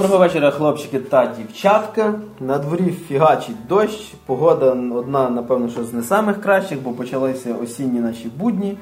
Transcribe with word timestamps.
Доброго 0.00 0.18
вечора, 0.18 0.50
хлопчики 0.50 0.98
та 0.98 1.26
дівчатка. 1.26 2.14
На 2.40 2.58
дворі 2.58 2.94
фігачить 3.08 3.66
дощ. 3.68 4.12
Погода 4.26 4.66
одна, 4.94 5.30
напевно, 5.30 5.68
що 5.68 5.84
з 5.84 5.92
не 5.92 6.02
самих 6.02 6.40
кращих, 6.40 6.82
бо 6.82 6.92
почалися 6.92 7.54
осінні 7.62 8.00
наші 8.00 8.28
будні. 8.36 8.78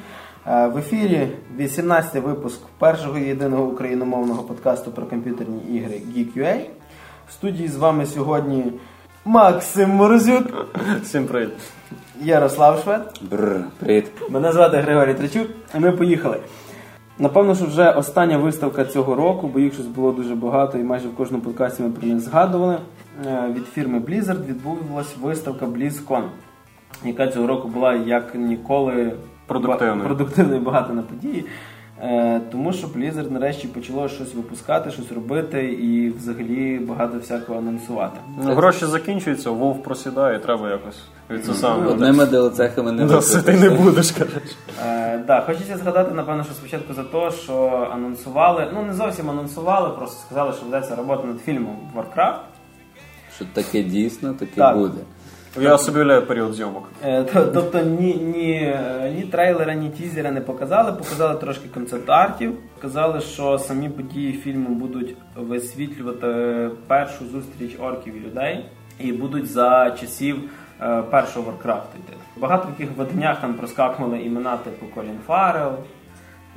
Е, 0.46 0.66
В 0.66 0.78
ефірі 0.78 1.28
18-й 1.58 2.18
випуск 2.18 2.60
першого 2.78 3.18
і 3.18 3.24
єдиного 3.24 3.64
україномовного 3.64 4.42
подкасту 4.42 4.90
про 4.90 5.06
комп'ютерні 5.06 5.58
ігри 5.58 6.00
Geek.ua. 6.16 6.60
В 7.28 7.32
студії 7.32 7.68
з 7.68 7.76
вами 7.76 8.06
сьогодні 8.06 8.72
Максим 9.24 9.90
Морозюк, 9.90 10.66
Всім 11.02 11.26
привіт. 11.26 11.50
Ярослав 12.20 12.80
Швед. 12.84 13.20
Бррр, 13.30 13.64
привіт. 13.78 14.06
Мене 14.30 14.52
звати 14.52 14.76
Григорій 14.76 15.14
Тричук, 15.14 15.48
і 15.74 15.78
ми 15.78 15.92
поїхали. 15.92 16.40
Напевно, 17.18 17.54
що 17.54 17.64
вже 17.66 17.90
остання 17.90 18.38
виставка 18.38 18.84
цього 18.84 19.14
року, 19.14 19.50
бо 19.52 19.58
їх 19.60 19.74
щось 19.74 19.86
було 19.86 20.12
дуже 20.12 20.34
багато, 20.34 20.78
і 20.78 20.82
майже 20.82 21.08
в 21.08 21.14
кожному 21.16 21.44
подкасті 21.44 21.82
ми 21.82 21.90
про 21.90 22.08
них 22.08 22.20
згадували. 22.20 22.78
Е, 23.26 23.52
Від 23.56 23.66
фірми 23.66 23.98
Blizzard 23.98 24.46
відбувалась 24.46 25.16
виставка 25.22 25.66
BlizzCon, 25.66 26.22
яка 27.04 27.28
цього 27.28 27.46
року 27.46 27.68
була 27.68 27.94
як 27.94 28.34
ніколи 28.34 29.12
Продуктивною. 29.46 30.04
продуктивною 30.04 30.60
і 30.60 30.64
багато 30.64 30.92
на 30.92 31.02
події. 31.02 31.44
Е, 32.02 32.40
Тому 32.52 32.72
що 32.72 32.86
Blizzard 32.86 33.32
нарешті 33.32 33.68
почало 33.68 34.08
щось 34.08 34.34
випускати, 34.34 34.90
щось 34.90 35.12
робити 35.12 35.64
і 35.72 36.10
взагалі 36.10 36.78
багато 36.78 37.18
всякого 37.18 37.58
анонсувати. 37.58 38.20
Ну, 38.44 38.54
гроші 38.54 38.86
закінчуються, 38.86 39.50
вов 39.50 39.82
просідає, 39.82 40.38
треба 40.38 40.70
якось 40.70 40.98
від 41.30 41.44
це 41.44 41.54
саме. 41.54 41.86
Одними 41.86 42.24
DLC-хами 42.24 42.92
не 42.92 43.04
Досить 43.04 43.44
ти 43.44 43.52
не 43.52 43.70
будеш, 43.70 44.10
кажеш. 44.10 44.42
Е, 44.86 45.18
да, 45.26 45.40
хочеться 45.40 45.76
згадати, 45.76 46.14
напевно, 46.14 46.44
що 46.44 46.54
спочатку 46.54 46.94
за 46.94 47.02
те, 47.04 47.30
що 47.30 47.88
анонсували, 47.92 48.66
ну 48.74 48.82
не 48.82 48.94
зовсім 48.94 49.30
анонсували, 49.30 49.88
просто 49.96 50.20
сказали, 50.26 50.52
що 50.52 50.66
ведеться 50.66 50.96
робота 50.96 51.26
над 51.26 51.40
фільмом 51.40 51.76
Warcraft. 51.96 52.38
Що 53.36 53.44
таке 53.52 53.82
дійсно, 53.82 54.34
таке 54.34 54.56
Так. 54.56 54.76
буде. 54.78 54.98
Я 55.60 55.78
собі 55.78 55.96
уявляю 55.96 56.26
період 56.26 56.54
зйомок. 56.54 56.88
Е, 57.04 57.24
Тобто 57.54 57.80
ні, 57.80 58.14
ні, 58.14 58.76
ні 59.16 59.22
трейлера, 59.22 59.74
ні 59.74 59.90
тізера 59.90 60.30
не 60.30 60.40
показали, 60.40 60.92
показали 60.92 61.34
трошки 61.40 61.68
концепт-артів. 61.68 62.54
Сказали, 62.78 63.20
що 63.20 63.58
самі 63.58 63.88
події 63.88 64.32
фільму 64.32 64.68
будуть 64.68 65.14
висвітлювати 65.36 66.70
першу 66.86 67.24
зустріч 67.32 67.76
орків 67.80 68.16
і 68.16 68.20
людей, 68.26 68.64
і 69.00 69.12
будуть 69.12 69.46
за 69.46 69.90
часів 69.90 70.36
е, 70.80 71.02
першого 71.10 71.46
Варкрафту 71.50 71.98
йти. 71.98 72.12
Багато 72.36 72.68
в 72.68 72.80
яких 72.80 72.96
виданнях 72.96 73.40
там 73.40 73.54
проскакували 73.54 74.18
імена 74.22 74.56
типу 74.56 74.86
Колін 74.94 75.18
Фаррелл 75.26 75.72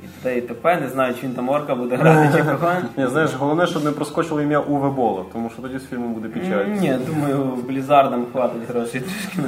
і 0.04 0.06
т.д. 0.22 0.38
і 0.38 0.40
т.п. 0.40 0.80
Не 0.80 0.88
знаю, 0.88 1.14
чи 1.20 1.26
він 1.26 1.34
там 1.34 1.48
орка 1.48 1.74
буде 1.74 1.96
грати 1.96 2.38
чи 2.38 2.44
кого. 2.60 2.72
Ні, 2.96 3.06
знаєш, 3.06 3.34
головне, 3.34 3.66
щоб 3.66 3.84
не 3.84 3.90
проскочило 3.90 4.42
ім'я 4.42 4.60
Уве 4.60 4.90
Бола, 4.90 5.24
тому 5.32 5.50
що 5.50 5.62
тоді 5.62 5.78
з 5.78 5.86
фільмом 5.86 6.14
буде 6.14 6.28
печаль. 6.28 6.64
Ні, 6.66 6.96
думаю, 7.06 7.58
Блізардам 7.68 8.26
хватить 8.32 8.68
грошей 8.68 9.00
трішки. 9.00 9.38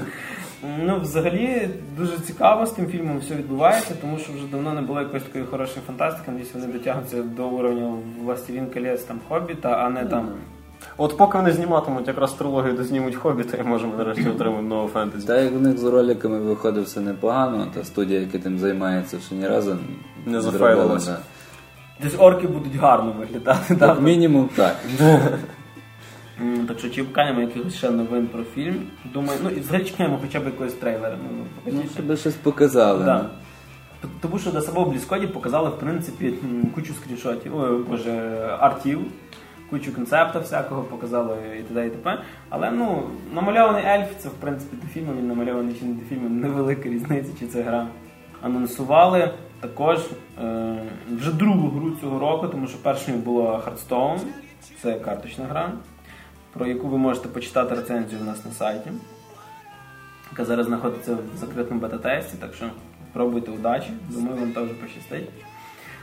Ну, 0.85 1.01
взагалі, 1.01 1.69
дуже 1.99 2.19
цікаво 2.19 2.67
з 2.67 2.71
тим 2.71 2.87
фільмом 2.87 3.19
все 3.19 3.35
відбувається, 3.35 3.95
тому 4.01 4.19
що 4.19 4.33
вже 4.33 4.47
давно 4.47 4.75
не 4.75 4.81
було 4.81 5.01
якоїсь 5.01 5.25
такої 5.25 5.45
хорошої 5.45 5.81
фантастики. 5.87 6.31
Надіюсь, 6.31 6.55
вони 6.55 6.67
дотягнуться 6.67 7.23
до 7.23 7.47
уровня 7.49 7.95
Властелін 8.23 8.67
колес 8.67 9.03
там 9.03 9.21
Хобіта, 9.29 9.69
а 9.69 9.89
не 9.91 10.05
там. 10.05 10.29
От 10.97 11.17
поки 11.17 11.39
вони 11.39 11.53
зніматимуть 11.53 12.09
якраз 12.09 12.33
трилогію, 12.33 12.73
де 12.77 12.85
знімуть 12.85 13.17
хобіта, 13.17 13.57
і 13.57 13.63
може 13.63 13.87
ми 13.87 13.97
нарешті 13.97 14.29
отримаємо 14.29 14.69
нову 14.69 14.89
фентезі. 14.89 15.27
Та 15.27 15.41
як 15.41 15.53
в 15.53 15.61
них 15.61 15.79
з 15.79 15.85
роликами 15.85 16.39
виходить 16.39 16.85
все 16.85 17.01
непогано, 17.01 17.67
та 17.75 17.85
студія, 17.85 18.21
яка 18.21 18.39
тим 18.39 18.59
займається, 18.59 19.19
ще 19.21 19.35
ні 19.35 19.49
разу 19.49 19.77
Не 20.27 20.41
зробила, 20.41 20.67
зафейлилась. 20.67 21.11
Десь 22.03 22.15
орки 22.19 22.47
будуть 22.47 22.77
гарно 22.77 23.13
виглядати. 23.19 23.61
Як 23.69 23.79
так? 23.79 24.01
мінімум 24.01 24.49
так. 24.57 24.77
Так 26.69 26.79
що 26.79 26.91
чекаємо 26.91 27.41
якихось 27.41 27.75
ще 27.75 27.91
новин 27.91 28.27
про 28.27 28.45
фільм. 28.45 28.83
Думаю, 29.13 29.39
ну 29.45 29.51
і 29.51 29.61
взагалі 29.61 29.85
чекаємо 29.85 30.19
хоча 30.23 30.41
б 30.41 30.45
якогось 30.45 30.73
трейлера. 30.73 31.19
Ну, 31.23 31.45
ну, 31.67 31.73
Ну, 31.73 31.83
щоб 31.95 32.19
щось 32.19 32.35
показали. 32.35 33.05
Да. 33.05 33.23
ну. 33.23 33.29
Тому 34.21 34.39
що 34.39 34.51
до 34.51 34.61
самого 34.61 34.91
Бліскоді 34.91 35.27
показали 35.27 35.69
в 35.69 35.79
принципі 35.79 36.35
кучу 36.75 36.95
скріншотів, 36.95 37.57
ой, 37.57 37.85
боже, 37.91 38.11
артів, 38.61 39.01
кучу 39.75 39.95
концепту 39.95 40.41
всякого 40.41 40.83
показали 40.83 41.37
і 41.61 41.63
т.д. 41.63 41.87
і 41.87 41.91
т.п. 41.91 42.19
Але 42.49 42.71
ну, 42.71 43.03
намальований 43.33 43.85
ельф, 43.85 44.09
це 44.19 44.29
в 44.29 44.33
принципі 44.33 44.77
до 44.83 44.89
фільму, 44.89 45.13
він 45.19 45.29
намальований 45.29 45.75
чи 45.75 45.85
не 45.85 45.95
до 45.95 46.05
фільму, 46.05 46.29
невелика 46.47 46.89
різниця, 46.89 47.31
чи 47.39 47.47
це 47.47 47.63
гра. 47.63 47.87
Анонсували 48.43 49.31
також 49.61 49.99
е, 50.43 50.77
вже 51.17 51.33
другу 51.33 51.69
гру 51.69 51.97
цього 52.01 52.19
року, 52.19 52.49
тому 52.49 52.67
що 52.67 52.79
першою 52.83 53.19
була 53.19 53.51
Hearthstone, 53.51 54.21
це 54.83 54.95
карточна 54.95 55.45
гра, 55.45 55.73
про 56.53 56.67
яку 56.67 56.89
ви 56.89 56.99
можете 56.99 57.29
почитати 57.29 57.75
рецензію 57.75 58.21
у 58.23 58.25
нас 58.25 58.45
на 58.45 58.51
сайті 58.51 58.91
яка 60.35 60.45
зараз 60.45 60.67
знаходиться 60.67 61.15
в 61.15 61.37
закритому 61.37 61.81
бета-тесті, 61.81 62.37
так 62.41 62.55
що 62.55 62.71
пробуйте 63.13 63.51
удачі, 63.51 63.91
думаю, 64.09 64.41
вам 64.41 64.53
теж 64.53 64.69
пощастить. 64.69 65.29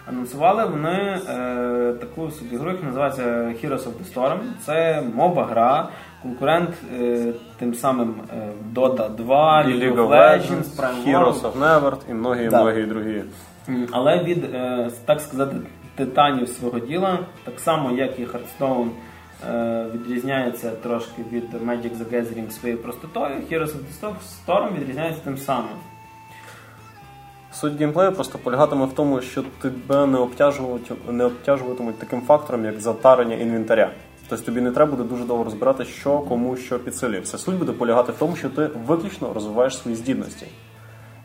Анонсували 0.06 0.66
вони 0.66 1.19
е, 1.29 1.94
таку 2.00 2.31
собі 2.31 2.57
гру, 2.57 2.72
яка 2.72 2.84
називається 2.85 3.23
Heroes 3.63 3.84
of 3.84 3.91
the 4.01 4.13
Storm. 4.13 4.39
Це 4.66 5.03
моба 5.16 5.45
гра, 5.45 5.89
конкурент 6.22 6.69
е, 7.00 7.34
тим 7.59 7.73
самим 7.73 8.16
е, 8.34 8.47
Dota 8.73 9.16
2, 9.16 9.62
І 9.62 9.66
League 9.67 9.95
of 9.95 10.07
Legends, 10.07 10.63
Prime 10.63 11.06
Heroes 11.07 11.41
of 11.41 11.53
Neverth 11.59 12.00
і 12.09 12.13
многі 12.13 12.47
Да. 12.50 12.62
многі 12.63 12.81
другі. 12.85 13.23
Але 13.91 14.23
від, 14.23 14.44
е, 14.56 14.89
так 15.06 15.22
сказати, 15.22 15.56
титанів 15.95 16.47
свого 16.50 16.79
діла, 16.79 17.19
так 17.45 17.59
само 17.59 17.91
як 17.91 18.19
і 18.19 18.25
Hearthstone 18.25 18.88
е, 19.50 19.85
відрізняється 19.94 20.72
трошки 20.72 21.22
від 21.31 21.53
Magic 21.53 21.91
the 21.97 22.13
Gathering 22.13 22.50
своєю 22.51 22.81
простотою, 22.83 23.35
Heroes 23.51 23.68
of 23.75 23.79
the 24.01 24.13
Storm 24.47 24.73
відрізняється 24.79 25.22
тим 25.23 25.38
самим. 25.38 25.69
Суть 27.53 27.78
геймплею 27.78 28.12
просто 28.12 28.38
полягатиме 28.38 28.85
в 28.85 28.94
тому, 28.94 29.22
що 29.22 29.44
тебе 29.62 30.06
не 30.06 30.17
обтяжуватимуть, 30.17 31.13
не 31.13 31.25
обтяжуватимуть 31.25 32.00
таким 32.00 32.22
фактором, 32.22 32.66
як 32.66 32.79
затарення 32.79 33.35
інвентаря. 33.35 33.91
Тобто 34.29 34.45
тобі 34.45 34.62
не 34.62 34.72
треба 34.72 34.91
буде 34.91 35.09
дуже 35.09 35.23
довго 35.23 35.44
розбирати, 35.44 35.85
що 35.85 36.19
кому 36.19 36.57
що 36.57 36.79
підсилює. 36.79 37.19
Все 37.19 37.38
суть 37.38 37.56
буде 37.56 37.72
полягати 37.72 38.12
в 38.12 38.16
тому, 38.16 38.35
що 38.35 38.50
ти 38.50 38.69
виключно 38.88 39.34
розвиваєш 39.34 39.78
свої 39.78 39.97
здібності. 39.97 40.47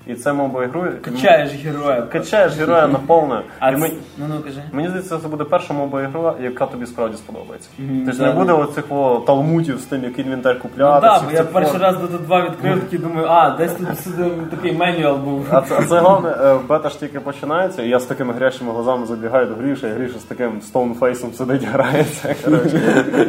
І 0.06 0.14
це 0.14 0.32
мова 0.32 0.64
ігрою. 0.64 0.92
Качаєш 1.02 1.52
героя. 1.64 2.02
Качаєш 2.02 2.56
героя 2.58 2.86
наповне. 2.86 3.40
А 3.58 3.70
І 3.70 3.76
ми- 3.76 3.90
Ну 4.18 4.24
ну 4.28 4.40
кажи. 4.44 4.62
Мені 4.72 4.88
здається, 4.88 5.18
це 5.18 5.28
буде 5.28 5.44
перша 5.44 5.74
моба 5.74 6.02
ігра, 6.02 6.34
яка 6.40 6.66
тобі 6.66 6.86
справді 6.86 7.16
сподобається. 7.16 7.68
Мгм, 7.78 8.02
Тобто 8.06 8.22
да, 8.22 8.26
не 8.28 8.34
буде 8.34 8.46
да. 8.52 8.54
оцих 8.54 8.84
о, 8.90 9.22
талмутів 9.26 9.78
з 9.80 9.82
тим, 9.84 10.04
який 10.04 10.24
інвентар 10.24 10.54
Ну 10.54 10.60
купляти. 10.62 11.06
так, 11.06 11.22
бо 11.24 11.30
я 11.30 11.44
перший 11.44 11.72
форм. 11.72 11.82
раз 11.82 11.96
Dota 11.96 12.18
2 12.26 12.44
відкрив, 12.44 12.80
такий 12.80 12.98
думаю, 12.98 13.26
а, 13.30 13.50
десь 13.50 13.72
тут 13.72 14.50
такий 14.50 14.72
менюал 14.72 15.16
був. 15.16 15.46
А 15.50 15.60
це, 15.60 15.76
а 15.78 15.82
це 15.82 15.98
головне, 16.00 16.30
е, 16.30 16.58
бета 16.68 16.88
ж 16.88 17.00
тільки 17.00 17.20
починається, 17.20 17.82
і 17.82 17.88
я 17.88 17.98
з 18.00 18.04
такими 18.04 18.32
гарячими 18.32 18.72
глазами 18.72 19.06
забігаю 19.06 19.46
до 19.46 19.54
Гріша, 19.54 19.88
і 19.88 19.92
Гріша 19.92 20.18
з 20.18 20.22
таким 20.22 20.60
стоунфейсом 20.62 21.32
сидить, 21.32 21.64
грається. 21.72 22.34
Коротше. 22.44 22.80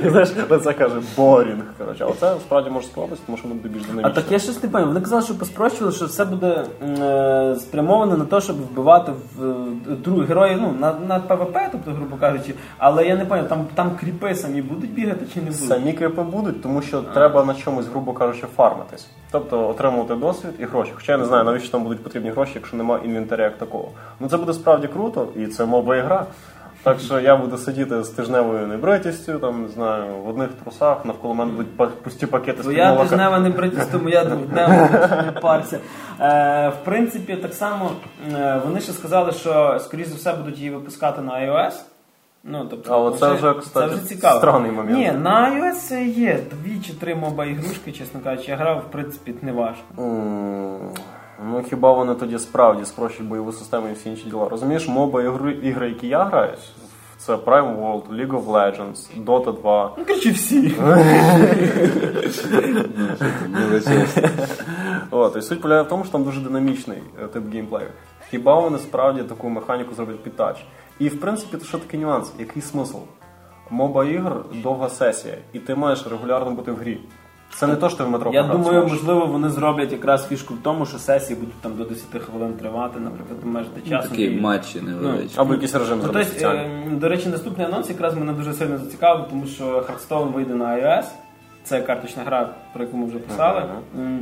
І 0.06 0.09
знаєш, 0.09 0.30
це 0.64 0.74
каже 0.74 0.96
борінг. 1.18 1.64
Коротше. 1.78 2.04
Але 2.04 2.14
це 2.20 2.34
справді 2.40 2.70
може 2.70 2.88
сподобатися, 2.88 3.22
тому 3.26 3.38
що 3.38 3.48
воно 3.48 3.62
буде 3.62 3.74
більш 3.74 3.84
А 4.04 4.09
так 4.09 4.24
я 4.30 4.40
щось 4.40 4.64
не 4.64 4.70
пам'ятаю. 4.70 4.88
Вони 4.88 5.00
казали, 5.00 5.22
що 5.22 5.38
поспрощували, 5.38 5.92
що 5.96 6.06
все 6.06 6.26
буде 6.26 6.64
е, 6.81 7.55
спрямовано 7.55 8.17
на 8.17 8.25
те, 8.25 8.41
щоб 8.41 8.55
вбивати 8.55 9.11
в 9.35 10.22
е, 10.22 10.25
героїв 10.28 10.59
ну, 10.61 10.75
на, 10.79 10.93
на 11.08 11.19
ПВП, 11.19 11.58
тобто, 11.72 11.91
грубо 11.91 12.16
кажучи, 12.16 12.53
але 12.78 13.08
я 13.08 13.16
не 13.16 13.25
пам'ятаю, 13.25 13.49
там, 13.49 13.67
там 13.75 13.97
кріпи 13.99 14.35
самі 14.35 14.61
будуть 14.61 14.93
бігати 14.93 15.25
чи 15.34 15.40
не 15.40 15.46
будуть. 15.46 15.67
Самі 15.67 15.93
крипи 15.93 16.22
будуть, 16.22 16.61
тому 16.64 16.81
що 16.81 17.02
треба 17.02 17.43
на 17.43 17.53
чомусь, 17.53 17.87
грубо 17.87 18.14
кажучи, 18.14 18.47
фармитись. 18.55 19.08
Тобто 19.31 19.69
отримувати 19.69 20.16
досвід 20.16 20.52
і 20.59 20.66
гроші. 20.66 20.91
Хоча 20.96 21.11
я 21.11 21.17
не 21.17 21.25
знаю, 21.25 21.43
навіщо 21.43 21.72
там 21.72 21.84
будуть 21.84 22.03
потрібні 22.03 22.29
гроші, 22.29 22.52
якщо 22.55 22.78
немає 22.78 23.05
інвентаря 23.05 23.43
як 23.43 23.58
такого. 23.58 23.90
Ну 24.20 24.29
це 24.29 24.37
буде 24.37 24.53
справді 24.53 24.87
круто, 24.87 25.28
і 25.35 25.47
це 25.47 25.66
моба 25.66 25.97
ігра. 25.97 26.25
Так 26.84 26.99
що 26.99 27.20
я 27.20 27.35
буду 27.35 27.58
сидіти 27.58 28.03
з 28.03 28.09
тижневою 28.09 28.67
небритістю, 28.67 29.40
там 29.40 29.63
не 29.63 29.70
знаю, 29.70 30.03
в 30.25 30.29
одних 30.29 30.49
трусах, 30.63 31.05
навколо 31.05 31.34
мене 31.34 31.52
будуть 31.52 32.02
пусті 32.03 32.25
пакети 32.25 32.61
з 32.61 32.66
Твоя 32.66 32.96
тижнева 32.96 33.40
не 33.40 33.49
братість, 33.49 33.91
тому 33.91 34.09
я 34.09 34.25
двохднева 34.25 35.23
не 35.25 35.31
парся. 35.31 35.79
Е, 36.19 36.69
в 36.69 36.85
принципі, 36.85 37.35
так 37.35 37.53
само 37.53 37.91
е, 38.34 38.61
вони 38.66 38.79
ще 38.81 38.91
сказали, 38.91 39.31
що 39.31 39.78
скоріш 39.79 40.08
за 40.08 40.16
все 40.16 40.34
будуть 40.34 40.58
її 40.58 40.69
випускати 40.72 41.22
на 41.22 41.34
iOS. 41.34 41.73
Ну, 42.43 42.67
тобто, 42.69 42.93
А 42.93 42.97
от 42.97 43.19
це 43.19 43.31
вже, 43.34 43.53
кстати, 43.53 43.90
це 43.90 43.96
вже 43.96 44.05
цікаво. 44.05 44.37
странний 44.40 44.72
момент. 44.72 44.97
Ні, 44.97 45.11
на 45.11 45.52
iOS 45.52 46.05
є 46.05 46.40
дві 46.64 46.79
чи 46.87 46.93
три 46.93 47.16
моба 47.16 47.46
ігрушки, 47.46 47.91
чесно 47.91 48.19
кажучи, 48.23 48.52
я 48.52 48.58
грав, 48.58 48.84
в 48.87 48.91
принципі, 48.91 49.34
не 49.41 49.52
важко. 49.52 49.84
М, 49.99 50.79
Ну 51.46 51.64
хіба 51.69 51.93
вони 51.93 52.16
тоді 52.16 52.40
справді 52.40 52.85
спрощують 52.85 53.29
бойову 53.29 53.52
систему 53.52 53.87
і 53.90 53.93
всі 53.93 54.09
інші 54.09 54.23
діла? 54.29 54.49
Розумієш, 54.49 54.87
моба 54.87 55.23
ігри, 55.23 55.52
ігри, 55.63 55.90
які 55.90 56.08
я 56.08 56.23
граю, 56.23 56.53
це 57.17 57.35
Prime 57.35 57.79
World, 57.81 58.03
League 58.09 58.31
of 58.31 58.46
Legends, 58.46 59.23
Dota 59.25 59.61
2. 59.61 59.91
Ну, 59.97 60.05
коротше, 60.05 60.31
всі. 60.31 60.75
От, 65.12 65.36
і 65.36 65.42
суть 65.42 65.62
полягає 65.62 65.84
в 65.84 65.88
тому, 65.88 66.04
що 66.04 66.12
там 66.12 66.24
дуже 66.24 66.42
динамічний 66.42 66.98
е, 67.24 67.28
тип 67.28 67.54
геймплею. 67.54 67.88
Хіба 68.30 68.59
вони 68.59 68.78
справді 68.78 69.24
таку 69.24 69.50
механіку 69.50 69.96
зроблять 69.96 70.24
під 70.24 70.36
тач? 70.36 70.56
І 71.00 71.09
в 71.09 71.20
принципі, 71.20 71.58
то 71.58 71.66
що 71.66 71.78
такий 71.78 72.00
нюанс? 72.00 72.32
Який 72.40 72.62
смисл? 72.62 72.98
моба 73.70 74.06
ігр 74.06 74.36
довга 74.64 74.90
сесія, 74.90 75.34
і 75.54 75.59
ти 75.59 75.76
маєш 75.76 76.08
регулярно 76.12 76.52
бути 76.52 76.72
в 76.72 76.76
грі. 76.76 77.00
Це 77.56 77.68
не 77.68 77.76
то, 77.76 77.90
що 77.90 77.98
ти 77.98 78.04
в 78.04 78.09
метро 78.09 78.32
Я 78.34 78.42
пограти 78.42 78.62
думаю, 78.64 78.80
зможеш. 78.82 78.98
можливо, 79.04 79.26
вони 79.26 79.50
зроблять 79.50 79.92
якраз 79.92 80.28
фішку 80.28 80.54
в 80.54 80.58
тому, 80.64 80.86
що 80.86 80.98
сесії 81.00 81.40
будуть 81.40 81.62
там 81.62 81.76
до 81.76 81.84
10 81.84 82.22
хвилин 82.22 82.54
тривати, 82.54 83.00
наприклад, 83.00 83.40
обмежити 83.44 83.82
Ну, 83.86 83.90
часом. 83.90 84.09
такі 84.12 84.24
і- 84.24 84.42
матчі 84.42 84.82
невеличкі. 84.82 85.40
або 85.40 85.54
якийсь 85.54 85.76
режим 85.76 85.98
Ну, 85.98 86.04
зробити 86.04 86.30
тобто, 86.34 86.48
е, 86.58 86.90
до 86.92 87.09
речі, 87.09 87.30
наступний 87.30 87.68
анонс 87.68 87.90
якраз 87.90 88.16
мене 88.16 88.34
дуже 88.34 88.54
сильно 88.54 88.78
зацікавив, 88.78 89.26
тому 89.30 89.46
що 89.46 89.64
Hearthstone 89.66 90.32
вийде 90.34 90.56
на 90.56 90.66
iOS. 90.66 91.06
Це 91.64 91.82
карточна 91.82 92.24
гра, 92.24 92.50
про 92.74 92.84
яку 92.84 92.98
ми 92.98 93.06
вже 93.06 93.20
писали. 93.20 93.64
М, 94.00 94.20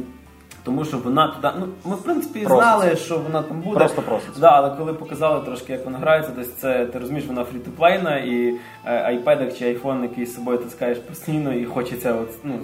Тому 0.65 0.85
що 0.85 0.97
вона 0.97 1.27
туди. 1.27 1.47
Ну, 1.59 1.67
ми 1.85 1.95
в 1.95 2.03
принципі 2.03 2.39
Проситься. 2.39 2.77
знали, 2.77 2.95
що 2.95 3.17
вона 3.17 3.41
там 3.41 3.61
буде. 3.61 3.75
Просто 3.79 4.01
проситься. 4.01 4.41
Да, 4.41 4.49
але 4.49 4.69
коли 4.77 4.93
показали 4.93 5.45
трошки, 5.45 5.73
як 5.73 5.85
вона 5.85 5.97
грається, 5.97 6.31
десь 6.37 6.53
це 6.53 6.85
ти 6.85 6.99
розумієш, 6.99 7.27
вона 7.27 7.43
фрі-то-плейна, 7.43 8.17
і 8.17 8.55
е, 8.85 9.15
iPad 9.15 9.57
чи 9.59 9.65
iPhone, 9.73 10.01
який 10.01 10.25
з 10.25 10.35
собою 10.35 10.57
таскаєш 10.57 10.97
постійно, 10.97 11.53
і 11.53 11.65
хочеться, 11.65 12.13
от, 12.13 12.29
ну, 12.43 12.59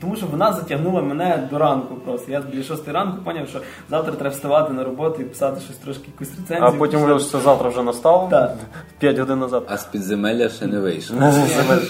тому 0.00 0.16
що 0.16 0.26
вона 0.26 0.52
затягнула 0.52 1.02
мене 1.02 1.48
до 1.50 1.58
ранку 1.58 1.94
просто. 1.94 2.32
Я 2.32 2.40
біля 2.40 2.62
6 2.62 2.88
ранку 2.88 3.18
зрозумів, 3.24 3.48
що 3.48 3.60
завтра 3.90 4.12
треба 4.12 4.34
вставати 4.34 4.72
на 4.72 4.84
роботу 4.84 5.22
і 5.22 5.24
писати 5.24 5.60
щось 5.60 5.76
трошки 5.76 6.04
якусь 6.06 6.38
рецензію. 6.38 6.68
А 6.68 6.70
потім 6.78 6.98
виявилося, 6.98 7.28
що 7.28 7.40
завтра 7.40 7.68
вже 7.68 7.82
настало 7.82 8.28
Так. 8.30 8.54
5 8.98 9.18
годин 9.18 9.38
назад. 9.38 9.62
А 9.68 9.76
з 9.76 9.84
підземелля 9.84 10.48
ще 10.48 10.66
не 10.66 10.80
вийшов. 10.80 11.16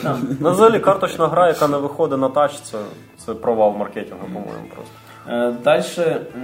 Там. 0.03 0.29
Ну, 0.41 0.51
взагалі, 0.51 0.81
карточна 0.81 1.29
гра, 1.29 1.49
яка 1.49 1.69
не 1.69 1.79
виходить 1.79 2.19
на 2.19 2.29
тач, 2.29 2.61
це, 2.61 2.79
це 3.27 3.35
провал 3.35 3.77
маркетингу, 3.77 4.25
по-моєму, 4.25 4.69
просто. 4.75 4.93
Далі 5.65 5.83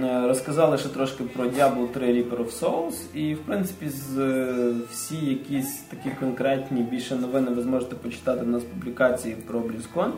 Е, 0.03 0.27
розказали 0.27 0.77
ще 0.77 0.89
трошки 0.89 1.23
про 1.23 1.45
Diablo 1.45 1.87
3 1.87 2.07
Reaper 2.13 2.37
of 2.37 2.59
Souls, 2.59 3.15
і 3.15 3.35
в 3.35 3.39
принципі 3.39 3.89
з 3.89 4.19
е, 4.19 4.73
всі 4.91 5.25
якісь 5.25 5.79
такі 5.79 6.09
конкретні 6.19 6.81
більше 6.81 7.15
новини 7.15 7.51
ви 7.51 7.61
зможете 7.61 7.95
почитати 7.95 8.45
в 8.45 8.47
нас 8.47 8.63
публікації 8.63 9.35
про 9.35 9.59
BlizzCon. 9.59 10.11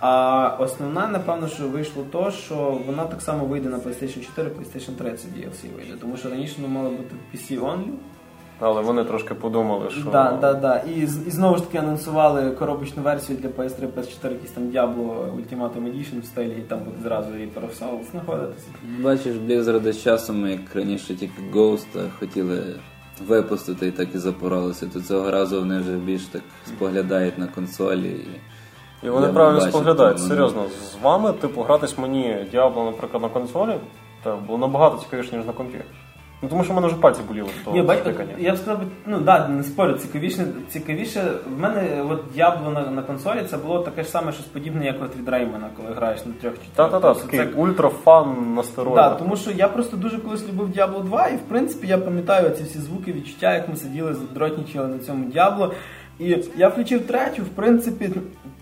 А 0.00 0.48
основна, 0.58 1.06
напевно, 1.06 1.48
що 1.48 1.68
вийшло 1.68 2.06
то, 2.12 2.30
що 2.30 2.80
вона 2.86 3.04
так 3.04 3.22
само 3.22 3.44
вийде 3.44 3.68
на 3.68 3.78
PlayStation 3.78 4.26
4, 4.26 4.50
PlayStation 4.50 4.94
3 4.94 5.12
це 5.12 5.28
DLC 5.28 5.76
вийде, 5.76 5.94
тому 6.00 6.16
що 6.16 6.30
раніше 6.30 6.54
воно 6.58 6.74
мало 6.74 6.90
бути 6.90 7.14
PC 7.34 7.60
only. 7.60 7.90
Але 8.60 8.82
вони 8.82 9.04
трошки 9.04 9.34
подумали, 9.34 9.90
що 9.90 10.10
Да, 10.10 10.38
да, 10.40 10.54
да. 10.54 10.76
І, 10.76 11.00
і 11.00 11.06
знову 11.06 11.56
ж 11.56 11.62
таки 11.62 11.78
анонсували 11.78 12.50
коробочну 12.50 13.02
версію 13.02 13.38
для 13.38 13.48
PS3, 13.48 13.86
PS4, 13.86 14.30
якийсь 14.30 14.50
там 14.50 14.64
Diablo 14.64 15.36
Ultimate 15.36 15.82
Edition 15.82 16.20
в 16.20 16.24
стилі, 16.24 16.54
і 16.58 16.62
там 16.62 16.78
буде 16.78 16.96
зразу 17.02 17.30
Reaper 17.30 17.60
of 17.60 17.80
Souls 17.80 18.10
знаходитися. 18.10 18.66
Бачиш, 19.02 19.36
Blizzard 19.36 19.92
з 19.92 20.02
часом, 20.02 20.48
як 20.48 20.60
раніше 20.74 21.14
тільки 21.14 21.42
Ghost 21.54 22.10
хотіли 22.18 22.62
випустити 23.26 23.86
і 23.86 23.90
так 23.90 24.14
і 24.14 24.18
запоролися, 24.18 24.86
то 24.86 25.00
цього 25.00 25.30
разу 25.30 25.58
вони 25.58 25.78
вже 25.80 25.92
більш 25.92 26.24
так 26.24 26.42
споглядають 26.66 27.38
на 27.38 27.46
консолі. 27.46 28.08
І... 28.08 28.40
І 29.02 29.08
вони 29.10 29.26
Я 29.26 29.32
правильно 29.32 29.58
бачу, 29.58 29.70
споглядають. 29.70 30.16
тому, 30.16 30.28
Серйозно, 30.28 30.62
з 30.68 31.02
вами, 31.02 31.32
типу, 31.32 31.62
гратись 31.62 31.98
мені 31.98 32.46
Діабло, 32.50 32.84
наприклад, 32.84 33.22
на 33.22 33.28
консолі, 33.28 33.74
та 34.22 34.36
було 34.36 34.58
набагато 34.58 34.98
цікавіше, 34.98 35.36
ніж 35.36 35.46
на 35.46 35.52
компі. 35.52 35.78
Ну 36.42 36.48
тому 36.48 36.64
що 36.64 36.72
в 36.72 36.76
мене 36.76 36.86
вже 36.88 36.96
пальці 36.96 37.20
боліли, 37.28 37.48
то 37.64 37.72
Ні, 37.72 37.82
затикання. 37.86 38.30
я 38.38 38.52
б 38.52 38.56
сказав, 38.56 38.80
ну 39.06 39.20
да, 39.20 39.48
не 39.48 39.62
спорю, 39.62 39.92
цікавіше, 39.92 40.46
цікавіше. 40.68 41.32
В 41.56 41.60
мене 41.60 42.02
от 42.10 42.20
Diablo 42.36 42.72
на, 42.72 42.90
на 42.90 43.02
консолі 43.02 43.38
це 43.50 43.56
було 43.56 43.78
таке 43.78 44.02
ж 44.02 44.08
саме, 44.08 44.32
щось 44.32 44.46
подібне, 44.46 44.86
як 44.86 44.96
от 45.02 45.16
від 45.16 45.28
Реймана, 45.28 45.68
коли 45.76 45.88
граєш 45.94 46.26
на 46.26 46.32
трьох 46.32 46.54
чи 46.54 46.60
Та-та-та, 46.74 47.14
такий 47.14 47.38
це- 47.40 47.46
ультрафан 47.56 48.54
на 48.54 48.62
стероїдах. 48.62 49.12
Да, 49.12 49.18
тому 49.18 49.36
що 49.36 49.50
я 49.50 49.68
просто 49.68 49.96
дуже 49.96 50.18
колись 50.18 50.48
любив 50.48 50.68
Diablo 50.68 51.04
2, 51.04 51.28
і 51.28 51.36
в 51.36 51.40
принципі 51.40 51.86
я 51.86 51.98
пам'ятаю 51.98 52.50
ці 52.50 52.62
всі 52.62 52.78
звуки, 52.78 53.12
відчуття, 53.12 53.54
як 53.54 53.68
ми 53.68 53.76
сиділи, 53.76 54.14
задротнічили 54.14 54.88
на 54.88 54.98
цьому 54.98 55.30
Diablo. 55.30 55.72
І 56.18 56.38
я 56.56 56.68
включив 56.68 57.06
третю, 57.06 57.42
в 57.42 57.48
принципі, 57.48 58.10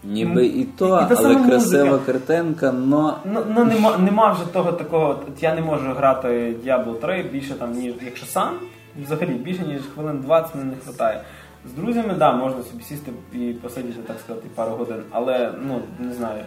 Ніби 0.04 0.46
і 0.46 0.64
то, 0.64 0.86
І 0.86 1.14
та 1.14 1.22
але 1.24 1.36
красива 1.46 1.84
музика. 1.84 2.12
картинка, 2.12 2.72
но 2.72 3.18
Ну, 3.24 3.40
ну 3.54 3.64
нема, 3.64 3.98
нема 3.98 4.32
вже 4.32 4.52
того 4.52 4.72
такого. 4.72 5.08
От 5.08 5.42
я 5.42 5.54
не 5.54 5.60
можу 5.60 5.92
грати 5.92 6.56
Diablo 6.64 6.94
3 7.00 7.22
більше 7.22 7.54
там, 7.54 7.72
ніж 7.72 7.94
якщо 8.04 8.26
сам, 8.26 8.54
взагалі 9.04 9.30
більше 9.30 9.62
ніж 9.62 9.80
хвилин 9.94 10.20
20 10.20 10.54
мені 10.54 10.70
не 10.70 10.76
вистачає. 10.76 11.20
З 11.68 11.72
друзями, 11.72 12.14
да, 12.18 12.32
можна 12.32 12.62
собі 12.62 12.82
сісти 12.82 13.12
і 13.32 13.38
посидіти, 13.38 13.98
так 14.06 14.16
сказати, 14.24 14.46
пару 14.54 14.70
годин, 14.76 15.02
але 15.10 15.52
ну 15.62 15.80
не 15.98 16.12
знаю. 16.14 16.40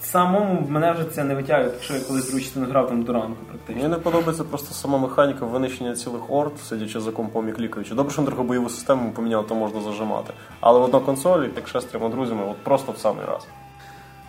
Самому 0.00 0.66
мене 0.68 0.92
вже 0.92 1.04
це 1.04 1.24
не 1.24 1.34
витягує, 1.34 1.70
якщо 1.72 1.94
я 1.94 2.00
колись 2.00 2.30
другу 2.30 2.66
грав 2.66 2.88
там 2.88 3.02
до 3.02 3.12
ранку 3.12 3.36
практично. 3.48 3.82
Мені 3.82 3.88
не 3.88 3.96
подобається 3.96 4.44
просто 4.44 4.74
сама 4.74 4.98
механіка 4.98 5.46
винищення 5.46 5.94
цілих 5.96 6.30
орд, 6.30 6.52
сидячи 6.60 7.00
за 7.00 7.12
компом 7.12 7.48
і 7.48 7.52
клікаючи. 7.52 7.94
Добре, 7.94 8.12
що 8.12 8.22
бойову 8.42 8.68
систему 8.68 9.12
поміняли, 9.12 9.44
то 9.48 9.54
можна 9.54 9.80
зажимати. 9.80 10.32
Але 10.60 10.80
в 10.80 10.92
на 10.92 11.00
консолі, 11.00 11.48
так 11.48 11.68
ще 11.68 11.80
трьома 11.80 12.08
друзями, 12.08 12.42
от 12.50 12.56
просто 12.56 12.92
в 12.92 12.98
самий 12.98 13.24
раз. 13.26 13.46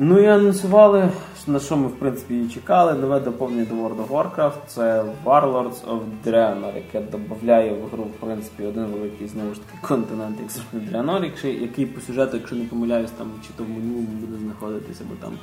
Ну 0.01 0.19
і 0.19 0.25
анонсували, 0.25 1.09
на 1.47 1.59
що 1.59 1.77
ми 1.77 1.87
в 1.87 1.95
принципі 1.95 2.41
і 2.41 2.49
чекали. 2.49 2.93
Нове 2.93 3.19
доповнення 3.19 3.65
до 3.65 3.75
World 3.75 4.07
of 4.07 4.07
Warcraft. 4.07 4.57
Це 4.67 5.03
Warlords 5.25 5.85
of 5.85 5.99
Draenor, 6.25 6.75
яке 6.75 7.01
додає 7.01 7.73
в 7.73 7.89
гру 7.89 8.03
в 8.03 8.25
принципі 8.25 8.63
один 8.63 8.85
великий 8.85 9.27
знову 9.27 9.53
ж 9.53 9.61
таки 9.61 9.77
континент, 9.87 10.39
як 10.39 10.51
завжди 10.51 10.77
Draenor, 10.77 11.47
який, 11.61 11.85
по 11.85 12.01
сюжету, 12.01 12.37
якщо 12.37 12.55
не 12.55 12.65
помиляюсь, 12.65 13.11
там 13.11 13.31
чи 13.47 13.53
то 13.57 13.63
в 13.63 13.69
минулому 13.69 14.07
буде 14.07 14.37
знаходитися, 14.37 15.03
бо 15.09 15.15
там 15.15 15.33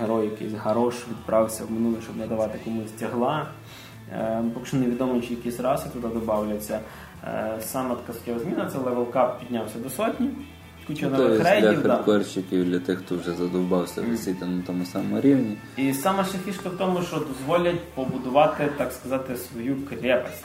герой 0.00 0.24
якийсь 0.24 0.52
Гарош 0.52 0.94
відправився 1.10 1.64
в 1.64 1.72
минуле, 1.72 1.96
щоб 2.02 2.16
надавати 2.16 2.58
комусь 2.64 2.90
тягла. 2.90 3.46
Е, 4.12 4.42
поки 4.54 4.66
що 4.66 4.76
невідомо, 4.76 5.20
чи 5.20 5.34
якісь 5.34 5.60
раси 5.60 5.88
туди 5.92 6.08
додавляться. 6.08 6.80
Е, 7.24 7.56
саме 7.60 7.94
така 8.06 8.38
зміна 8.38 8.70
це 8.72 8.78
level 8.78 9.10
cap 9.10 9.40
піднявся 9.40 9.78
до 9.78 9.90
сотні. 9.90 10.30
Куча 10.86 11.10
то 11.10 11.16
нових 11.16 11.32
є 11.32 11.38
для 11.38 11.50
рейдів. 11.50 11.82
да. 11.82 12.64
для 12.64 12.78
тих, 12.78 12.98
хто 12.98 13.16
вже 13.16 13.32
задовбався 13.32 14.02
висіти 14.02 14.44
на 14.44 14.62
тому 14.66 14.84
самому 14.84 15.20
рівні. 15.20 15.56
І 15.76 15.92
саме 15.94 16.24
ще 16.24 16.38
фішка 16.38 16.68
в 16.68 16.76
тому, 16.78 17.02
що 17.02 17.16
дозволять 17.16 17.84
побудувати, 17.94 18.68
так 18.78 18.92
сказати, 18.92 19.36
свою 19.36 19.76
крепость. 19.88 20.44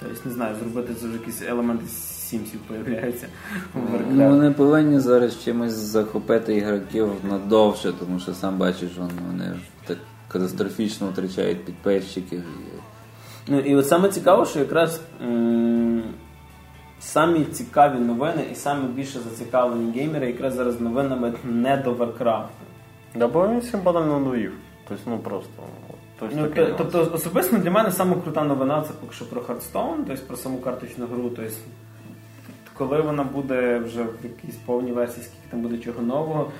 Тобто, 0.00 0.28
не 0.28 0.34
знаю, 0.34 0.56
зробити 0.60 0.94
це 0.94 1.06
вже 1.06 1.16
якісь 1.16 1.42
елементи 1.42 1.86
Sims-ів 1.88 2.60
появляються 2.60 3.26
Ну, 4.10 4.28
вони 4.30 4.50
повинні 4.50 5.00
зараз 5.00 5.44
чимось 5.44 5.72
захопити 5.72 6.56
ігроків 6.56 7.10
надовше, 7.30 7.92
тому 7.92 8.20
що 8.20 8.34
сам 8.34 8.56
бачиш, 8.58 8.90
вон, 8.98 9.10
вони 9.28 9.52
так 9.86 9.98
катастрофічно 10.28 11.08
втрачають 11.08 11.64
підписчиків. 11.64 12.42
Ну 13.48 13.60
і 13.60 13.74
от 13.74 13.88
саме 13.88 14.08
цікаво, 14.08 14.46
що 14.46 14.58
якраз 14.58 15.00
м- 15.22 16.02
самі 17.00 17.44
цікаві 17.44 17.98
новини 17.98 18.44
і 18.52 18.54
самі 18.54 18.86
більше 18.88 19.18
зацікавлені 19.18 19.92
геймери 19.98 20.26
якраз 20.26 20.54
зараз 20.54 20.80
новинами 20.80 21.32
не 21.44 21.76
до 21.76 21.92
Warcraft. 21.92 22.46
Да, 23.14 23.28
бо 23.28 23.48
він 23.48 23.60
всім 23.60 23.80
банально 23.80 24.18
надоїв. 24.20 24.52
Тобто, 24.88 25.10
ну 25.10 25.18
просто. 25.18 25.62
Тобто, 26.18 26.36
Ну, 26.36 26.48
такий 26.48 26.74
тобто, 26.78 27.10
особисто 27.14 27.56
для 27.56 27.70
мене 27.70 27.90
саме 27.92 28.16
крута 28.24 28.44
новина 28.44 28.82
це 28.82 28.92
поки 29.00 29.14
що 29.14 29.30
про 29.30 29.40
Hearthstone, 29.40 30.04
тобто 30.06 30.26
про 30.26 30.36
саму 30.36 30.58
карточну 30.58 31.06
гру. 31.06 31.30
Тобто, 31.36 31.52
коли 32.74 33.00
вона 33.00 33.24
буде 33.24 33.78
вже 33.78 34.02
в 34.02 34.14
якійсь 34.22 34.56
повній 34.56 34.92
версії, 34.92 35.24
скільки 35.24 35.46
там 35.50 35.60
буде 35.60 35.78
чого 35.78 36.02
нового, 36.02 36.50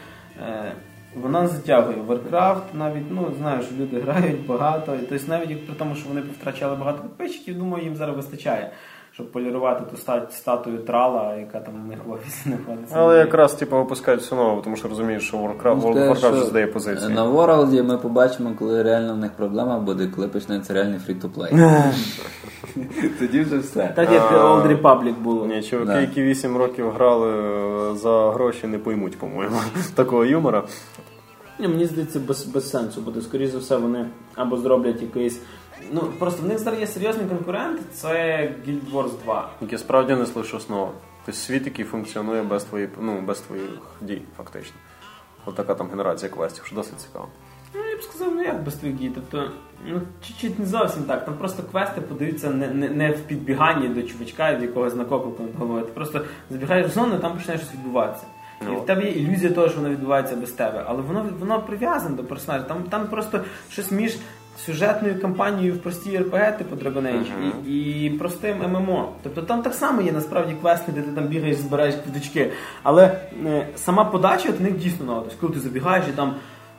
е, 0.40 0.73
вона 1.14 1.49
затягує. 1.49 1.97
Warcraft 1.97 2.62
навіть, 2.75 3.11
ну 3.11 3.33
знаю, 3.38 3.62
що 3.62 3.75
люди 3.75 4.00
грають 4.00 4.47
багато. 4.47 4.99
Тобто, 5.09 5.26
навіть 5.28 5.66
при 5.66 5.75
тому, 5.75 5.95
що 5.95 6.09
вони 6.09 6.21
втрачали 6.21 6.76
багато 6.76 7.02
підписчиків, 7.02 7.59
думаю, 7.59 7.85
їм 7.85 7.97
зараз 7.97 8.16
вистачає, 8.16 8.71
щоб 9.16 9.32
полірувати 9.32 9.82
ту 9.90 9.96
стат- 9.96 10.30
статую 10.30 10.78
трала, 10.78 11.35
яка 11.35 11.61
там 11.61 11.75
у 11.85 11.88
них 11.88 11.99
в 12.06 12.11
офісі 12.12 12.42
знаходиться. 12.49 12.94
Але 12.99 13.18
якраз 13.18 13.54
типу 13.54 13.76
випускають 13.76 14.20
все 14.20 14.35
нове, 14.35 14.62
тому 14.64 14.76
що 14.76 14.88
розуміють, 14.88 15.23
що 15.23 15.37
Warcraft, 15.37 15.80
Ну, 15.82 15.92
World 15.92 15.94
of 15.94 16.08
Warcraft 16.14 16.32
вже 16.32 16.44
здає 16.44 16.66
позиції. 16.66 17.14
На 17.14 17.25
World 17.30 17.82
ми 17.82 17.99
побачимо, 17.99 18.52
коли 18.58 18.82
реально 18.82 19.14
в 19.14 19.16
них 19.16 19.30
проблема 19.32 19.78
буде, 19.78 20.06
коли 20.06 20.28
почнеться 20.28 20.75
реальний 20.75 20.99
фрі-то-плей. 20.99 21.52
Тоді 23.18 23.40
вже 23.40 23.58
все. 23.58 23.92
Так 23.96 24.12
як 24.12 24.32
А, 24.32 24.35
Old 24.35 24.80
Republic 24.82 25.14
було. 25.14 25.46
Ні, 25.46 25.62
чуваки, 25.62 25.87
Да. 25.92 26.00
які 26.00 26.23
8 26.23 26.56
років 26.56 26.90
грали 26.90 27.30
е, 27.92 27.96
за 27.96 28.30
гроші, 28.30 28.66
не 28.66 28.78
поймуть, 28.78 29.18
по-моєму, 29.18 29.56
такого 29.94 30.25
юмора. 30.25 30.62
Ні, 31.58 31.68
мені 31.68 31.87
здається, 31.87 32.20
без, 32.20 32.44
без 32.46 32.70
сенсу 32.70 33.00
буде. 33.00 33.20
Скоріше 33.20 33.52
за 33.52 33.58
все, 33.58 33.76
вони 33.76 34.06
або 34.35 34.56
зроблять 34.56 35.02
якийсь. 35.02 35.40
Ну 35.92 36.00
просто 36.18 36.42
в 36.42 36.47
них 36.47 36.59
зараз 36.59 36.80
є 36.80 36.87
серйозний 36.87 37.26
конкурент, 37.26 37.80
це 37.92 38.12
Guild 38.68 38.92
Wars 38.92 39.11
2. 39.25 39.50
Які 39.61 39.78
справді 39.78 40.14
несли 40.14 40.45
щось 40.45 40.68
нове. 40.68 40.90
Тобто 41.26 41.40
світ, 41.40 41.64
який 41.66 41.85
функціонує 41.85 42.42
без 42.42 42.64
твоїх, 42.64 42.90
ну, 43.00 43.21
без 43.21 43.40
твоїх 43.40 43.71
дій, 44.00 44.23
фактично. 44.37 44.76
От 45.47 45.54
така 45.54 45.75
там 45.75 45.88
генерація 45.90 46.30
квестів, 46.33 46.64
що 46.64 46.75
досить 46.76 47.00
цікаво. 47.00 47.28
Ну, 47.75 47.80
я 47.90 47.97
б 47.97 48.02
сказав, 48.02 48.35
ну 48.35 48.42
як 48.42 48.62
без 48.62 48.75
твоїх 48.75 48.97
дій. 48.97 49.12
Тобто, 49.14 49.50
ну 49.87 50.00
чуть-чуть 50.26 50.59
не 50.59 50.66
зовсім 50.66 51.02
так. 51.02 51.25
Там 51.25 51.35
просто 51.35 51.62
квести 51.62 52.00
подаються 52.00 52.50
не, 52.50 52.68
не, 52.68 52.88
не 52.88 53.11
в 53.11 53.21
підбіганні 53.21 53.88
до 53.88 54.02
чувачка, 54.02 54.54
від 54.54 54.62
якогось 54.62 54.95
накопив 54.95 55.40
над 55.47 55.56
головою. 55.59 55.85
Ти 55.85 55.92
просто 55.92 56.25
забігаєш 56.50 56.87
в 56.87 56.90
зону, 56.95 57.16
і 57.16 57.18
там 57.18 57.33
починає 57.37 57.59
щось 57.59 57.73
відбуватися. 57.73 58.25
І 58.62 58.64
Ну. 58.64 58.80
в 58.80 58.87
тебе 58.87 59.04
є 59.04 59.11
ілюзія 59.11 59.52
того, 59.52 59.68
що 59.68 59.76
воно 59.76 59.90
відбувається 59.90 60.37
без 60.37 60.50
тебе. 60.50 60.85
Але 60.87 61.02
воно 61.02 61.26
воно 61.38 61.62
прив'язане 61.62 62.16
до 62.16 62.25
персонажа. 62.25 62.64
Там, 62.64 62.83
там 62.83 63.06
просто 63.06 63.40
щось 63.71 63.90
між 63.90 64.16
сюжетною 64.57 65.21
кампанією 65.21 65.75
в 65.75 65.79
простій 65.79 66.19
РПГ, 66.19 66.59
типу 66.59 66.77
Dragon 66.77 67.03
Age, 67.03 67.27
і, 67.67 68.05
і 68.05 68.11
простим 68.11 68.59
ММО. 68.73 69.13
Тобто 69.23 69.43
там 69.43 69.63
так 69.63 69.75
само 69.75 70.03
є 70.03 70.13
насправді 70.13 70.55
квести, 70.61 70.93
де 70.93 71.03
ти 71.03 71.13
там 71.13 71.27
бігаєш, 71.27 71.57
збираєш 71.57 71.95
квіточки. 72.05 72.53
Але 72.83 73.21
е, 73.47 73.69
сама 73.77 74.05
подача 74.05 74.49
от 74.49 74.61
них 74.61 74.79
дійсно 74.79 75.07
надо. 75.07 75.27
Коли 75.41 75.53
ти 75.55 75.61
забігаєш 75.61 76.05
і 76.09 76.17
там 76.17 76.35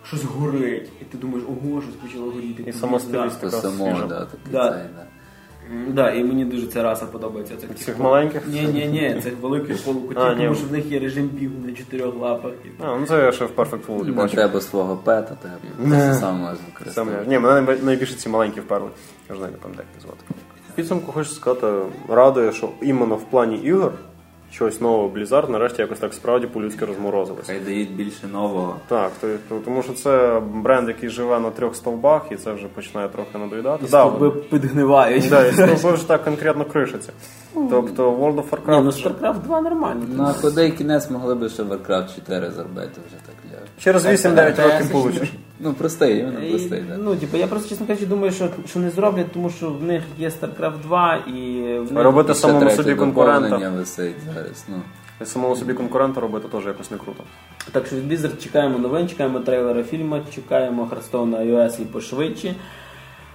щось 0.08 0.24
горить, 0.24 0.92
і 1.02 1.06
ти 1.06 1.18
думаєш, 1.18 1.44
ого, 1.50 1.82
щось 1.82 1.96
почало 1.96 2.32
горіти. 2.32 2.64
І 2.68 2.74
сама 2.74 3.00
стилістика. 3.00 3.50
Да, 4.08 4.28
Да. 4.52 4.72
цей, 4.74 4.82
да. 4.96 5.06
Да, 5.88 6.12
і 6.12 6.24
мені 6.24 6.46
дуже 6.46 6.68
ця 6.68 6.84
раса 6.84 7.06
подобається. 7.06 7.56
Цих, 7.58 7.86
типу, 7.86 8.04
маленьких? 8.04 8.48
Ні, 8.48 8.62
ні, 8.62 8.86
ні, 8.88 9.22
цих 9.24 9.34
великих 9.42 9.84
полукотів, 9.84 10.22
А, 10.22 10.34
ні. 10.34 10.44
тому 10.44 10.56
що 10.56 10.68
в 10.68 10.72
них 10.72 10.86
є 10.92 11.00
режим 11.00 11.28
бігу 11.28 11.54
на 11.68 11.74
чотирьох 11.74 12.16
лапах. 12.16 12.52
І... 12.66 12.68
А, 12.84 12.98
ну 13.00 13.06
це 13.06 13.24
я 13.26 13.32
ще 13.32 13.46
в 13.46 13.50
Perfect 13.56 13.86
World 13.88 14.06
Не 14.06 14.12
бачив. 14.12 14.36
треба 14.36 14.62
свого 14.62 14.96
пета, 14.98 15.38
треба. 15.42 15.58
Це 15.98 16.14
сам 16.14 16.36
можна 16.36 16.56
Саме. 16.56 16.58
використовувати. 16.68 17.26
Ні, 17.30 17.40
мене 17.40 17.62
найб- 17.72 17.84
найбільше 17.84 18.14
ці 18.16 18.30
маленькі 18.30 18.60
вперли. 18.62 18.90
Я 19.30 19.36
ж 19.36 19.42
навіть 19.42 19.54
не 19.54 19.60
пам'ятаю, 19.62 19.88
як 19.94 19.96
їх 19.96 20.04
звати. 20.04 20.24
В 20.74 20.76
підсумку 20.76 21.12
хочу 21.12 21.30
сказати, 21.30 21.68
радує, 22.10 22.52
що 22.52 22.70
іменно 22.82 23.16
в 23.16 23.24
плані 23.24 23.56
ігор 23.58 23.92
щось 24.52 24.82
нового 24.82 25.10
Blizzard 25.10 25.50
нарешті 25.50 25.82
якось 25.82 26.00
так 26.00 26.14
справді 26.14 26.48
по-людськи 26.48 26.86
розморозилося. 26.86 27.44
Хай 27.48 27.60
дають 27.60 27.92
більше 27.96 28.28
нового. 28.28 28.76
Так, 28.88 29.12
то, 29.22 29.28
то- 29.50 29.60
тому 29.66 29.84
що 29.84 29.94
це 29.94 30.42
бренд, 30.54 30.88
який 30.88 31.10
живе 31.10 31.40
на 31.40 31.50
трьох 31.50 31.76
стовбах, 31.76 32.22
і 32.32 32.36
це 32.36 32.52
вже 32.52 32.68
починає 32.68 33.10
трохи 33.10 33.38
надоїдати. 33.38 33.86
І 33.86 33.90
Да, 33.90 34.06
стовби 34.08 34.32
підгнивають. 34.32 35.30
Да, 35.30 35.48
і 35.48 35.52
стовби 35.54 35.92
вже 35.92 36.08
так 36.08 36.24
конкретно 36.24 36.66
кришаться. 36.66 37.12
Тобто 37.54 38.12
World 38.12 38.36
of 38.36 38.44
Ні, 38.44 38.50
Warcraft 38.52 38.84
ну 38.84 38.90
StarCraft 38.90 39.42
2 39.44 39.62
нормально. 39.62 40.02
Ну 40.16 40.24
а 40.24 40.34
куди 40.42 40.70
кінець 40.72 41.10
могли 41.10 41.36
би 41.36 41.50
ще 41.50 41.64
Warcraft 41.64 42.16
4 42.16 42.52
зробити 42.52 43.02
вже 43.08 43.16
так 43.26 43.36
для. 43.52 43.58
через 43.84 44.06
8-9 44.06 44.64
років 44.64 44.92
получиш. 44.92 45.34
Ну 45.60 45.74
простий, 45.74 46.20
іменно 46.20 46.40
І, 46.40 46.50
простий, 46.50 46.84
так. 46.90 46.98
Ну, 47.02 47.16
типу, 47.16 47.38
я 47.38 47.48
просто, 47.48 47.70
чесно 47.70 47.88
кажучи, 47.88 48.06
думаю, 48.06 48.32
що, 48.32 48.50
що 48.68 48.80
не 48.80 48.90
зроблять, 48.90 49.32
тому 49.32 49.50
що 49.50 49.70
в 49.70 49.84
них 49.84 50.04
є 50.18 50.30
StarCraft 50.30 50.82
2 50.82 51.16
і 51.16 51.62
в 51.80 51.94
них... 51.94 52.04
Робити 52.04 52.32
І 52.32 52.36
ще 52.36 52.42
самому 52.42 52.60
третє 52.60 52.76
собі 52.76 52.96
доповнення 52.96 53.50
конкурента. 53.50 53.70
висить 53.70 54.16
зараз. 54.34 54.66
Ну. 54.70 54.82
І 55.22 55.26
самому 55.26 55.56
собі 55.56 55.74
конкурента 55.74 56.22
робити 56.22 56.48
теж 56.52 56.66
якось 56.66 56.92
не 56.92 56.98
круто. 56.98 57.24
Так 57.72 57.86
що 57.86 57.96
від 57.96 58.12
Blizzard 58.12 58.38
чекаємо 58.44 58.80
новин, 58.80 59.10
чекаємо 59.10 59.40
трейлера 59.40 59.84
фільму, 59.84 60.20
чекаємо 60.36 60.88
Хрестов 60.88 61.28
на 61.28 61.38
iOS 61.38 61.82
і 61.82 61.86
пошвидше. 61.86 62.56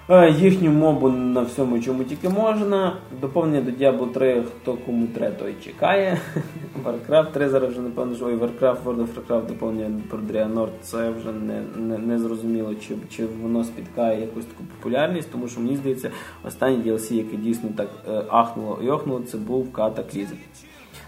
Е, 0.09 0.31
Їхню 0.31 0.71
мобу 0.71 1.09
на 1.09 1.41
всьому, 1.41 1.81
чому 1.81 2.05
тільки 2.05 2.29
можна. 2.29 2.97
Доповнення 3.21 3.61
до 3.61 3.71
Diablo 3.71 4.13
3, 4.13 4.43
хто 4.43 4.75
кому 4.75 5.07
треба, 5.07 5.37
той 5.37 5.55
чекає. 5.65 6.21
Warcraft 6.85 7.33
3 7.33 7.49
зараз 7.49 7.71
вже 7.71 7.81
напевно 7.81 8.17
що 8.17 8.27
ой, 8.27 8.37
Warcraft, 8.37 8.83
World 8.85 8.97
of 8.97 9.07
Warcraft 9.15 9.47
доповнення 9.47 10.01
про 10.11 10.19
Draenor, 10.19 10.69
це 10.81 11.11
вже 11.11 11.33
не, 11.33 11.63
не, 11.77 11.99
не 11.99 12.19
зрозуміло, 12.19 12.75
чи, 12.75 12.97
чи 13.11 13.27
воно 13.27 13.65
спіткає 13.65 14.21
якусь 14.21 14.45
таку 14.45 14.65
популярність, 14.65 15.33
тому 15.33 15.49
що 15.49 15.61
мені 15.61 15.77
здається, 15.77 16.11
останній 16.45 16.91
DLC, 16.91 17.13
який 17.13 17.39
дійсно 17.39 17.71
так 17.77 17.89
е, 18.09 18.25
ахнуло 18.29 18.79
і 18.83 18.89
охнуло, 18.91 19.21
це 19.21 19.39
був 19.39 19.69
Cataclysm. 19.73 20.37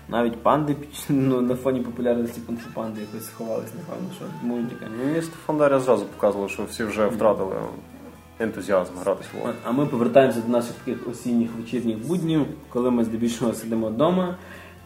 Навіть 0.09 0.43
панди 0.43 0.77
ну, 1.09 1.41
на 1.41 1.55
фоні 1.55 1.81
популярності 1.81 2.41
кунг-фу 2.49 2.75
панди 2.75 3.01
якось 3.01 3.27
сховались, 3.27 3.75
напевно, 3.75 4.09
що 4.17 4.25
мультика. 4.47 4.87
Мені 5.05 5.23
Стефан 5.23 5.59
зразу 5.59 6.05
показував, 6.05 6.51
що 6.51 6.65
всі 6.65 6.85
вже 6.85 7.07
втратили 7.07 7.57
ентузіазм 8.39 8.93
гратись 9.01 9.27
в 9.27 9.53
А 9.65 9.73
ми 9.73 9.87
повертаємося 9.87 10.41
до 10.41 10.53
наших 10.53 10.73
таких 10.73 11.09
осінніх 11.09 11.51
вечірніх 11.61 11.99
буднів, 12.07 12.47
коли 12.69 12.91
ми 12.91 13.05
здебільшого 13.05 13.55
сидимо 13.55 13.89
вдома, 13.89 14.37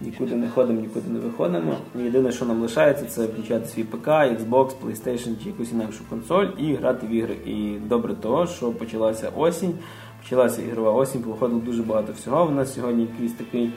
нікуди 0.00 0.34
не 0.34 0.48
ходимо, 0.48 0.80
нікуди 0.80 1.10
не 1.10 1.18
виходимо. 1.18 1.76
І 1.98 2.02
єдине, 2.02 2.32
що 2.32 2.44
нам 2.44 2.62
лишається, 2.62 3.04
це 3.04 3.26
включати 3.26 3.66
свій 3.66 3.84
ПК, 3.84 4.08
Xbox, 4.08 4.70
PlayStation 4.84 5.42
чи 5.42 5.48
якусь 5.48 5.72
інакшу 5.72 6.00
консоль 6.10 6.46
і 6.58 6.74
грати 6.74 7.06
в 7.06 7.10
ігри. 7.10 7.36
І 7.46 7.76
добре 7.86 8.14
того, 8.14 8.46
що 8.46 8.70
почалася 8.72 9.30
осінь, 9.36 9.74
почалася 10.22 10.62
ігрова 10.62 10.92
осінь, 10.92 11.22
виходило 11.22 11.60
дуже 11.60 11.82
багато 11.82 12.12
всього. 12.12 12.46
У 12.46 12.50
нас 12.50 12.74
сьогодні 12.74 13.02
якийсь 13.12 13.32
такий 13.32 13.70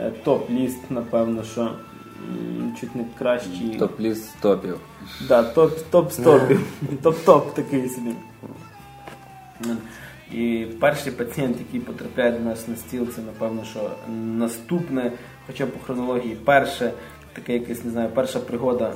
е, 0.00 0.12
топ-ліст, 0.24 0.78
напевно, 0.90 1.42
що 1.42 1.60
м, 1.60 2.74
чуть 2.80 2.94
не 2.96 3.04
кращий. 3.18 3.78
Топ-ліст 3.78 4.28
топів. 4.40 4.76
Да, 5.28 5.42
топ, 5.42 5.72
топ 5.90 6.12
стопів. 6.12 6.60
Топ-топ 7.02 7.54
такий 7.54 7.88
собі. 7.88 8.10
І 10.32 10.66
перший 10.80 11.12
пацієнт, 11.12 11.56
який 11.58 11.80
потрапляє 11.80 12.32
до 12.32 12.38
нас 12.38 12.68
на 12.68 12.76
стіл, 12.76 13.08
це 13.16 13.22
напевно, 13.22 13.64
що 13.64 13.90
наступне, 14.14 15.12
хоча 15.46 15.66
по 15.66 15.78
хронології, 15.84 16.36
перше, 16.44 16.92
таке 17.32 17.52
якесь, 17.52 17.84
не 17.84 17.90
знаю, 17.90 18.08
перша 18.14 18.38
пригода 18.38 18.92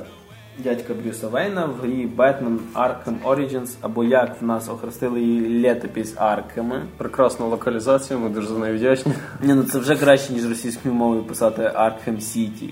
дядька 0.63 0.93
Брюса 0.93 1.27
Вейна 1.27 1.65
в 1.65 1.75
грі 1.75 2.09
Batman 2.17 2.57
Arkham 2.75 3.23
Origins, 3.25 3.69
або 3.81 4.03
як 4.03 4.41
в 4.41 4.45
нас 4.45 4.69
охрестили 4.69 5.21
її 5.21 5.63
летопись 5.63 6.13
Аркема. 6.17 6.81
Прекрасна 6.97 7.45
локалізація, 7.45 8.19
ми 8.19 8.29
дуже 8.29 8.47
за 8.47 8.57
неї 8.57 8.75
вдячні. 8.75 9.13
Ні, 9.41 9.53
ну 9.53 9.63
це 9.63 9.79
вже 9.79 9.95
краще, 9.95 10.33
ніж 10.33 10.49
російською 10.49 10.93
мовою 10.93 11.23
писати 11.23 11.61
Arkham 11.61 12.17
City. 12.17 12.69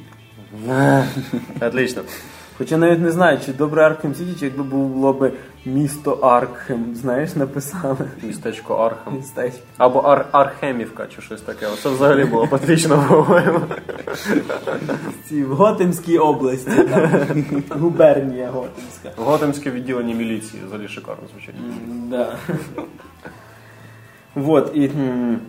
Отлично. 1.61 2.01
Хоча 2.57 2.77
навіть 2.77 2.99
не 2.99 3.11
знаю, 3.11 3.39
чи 3.45 3.53
добре 3.53 3.83
Аркхем 3.85 4.15
Сіті, 4.15 4.39
чи 4.39 4.45
якби 4.45 4.63
було 4.63 5.13
б 5.13 5.31
місто 5.65 6.11
Аркхем, 6.11 6.95
знаєш, 6.95 7.35
написали. 7.35 7.97
Містечко 8.23 8.75
Архем. 8.75 9.13
Містечко. 9.15 9.59
Або 9.77 9.99
Ар- 9.99 10.25
Архемівка 10.31 11.07
чи 11.15 11.21
щось 11.21 11.41
таке. 11.41 11.67
Це 11.83 11.89
взагалі 11.89 12.25
було 12.25 12.45
б 12.45 12.59
по-моєму. 13.09 13.59
Ці 15.29 15.43
в 15.43 15.55
Готемській 15.55 16.17
області, 16.17 16.71
там, 16.89 17.53
губернія 17.69 18.49
Готемська. 18.49 19.09
Готемське 19.15 19.71
відділення 19.71 20.15
міліції 20.15 20.63
взагалі 20.67 20.87
шикарно 20.87 21.23
звучить. 21.31 21.55
М, 21.89 22.09
Да. 22.09 22.35
Вот, 24.35 24.71
і 24.73 24.85
м, 24.85 25.39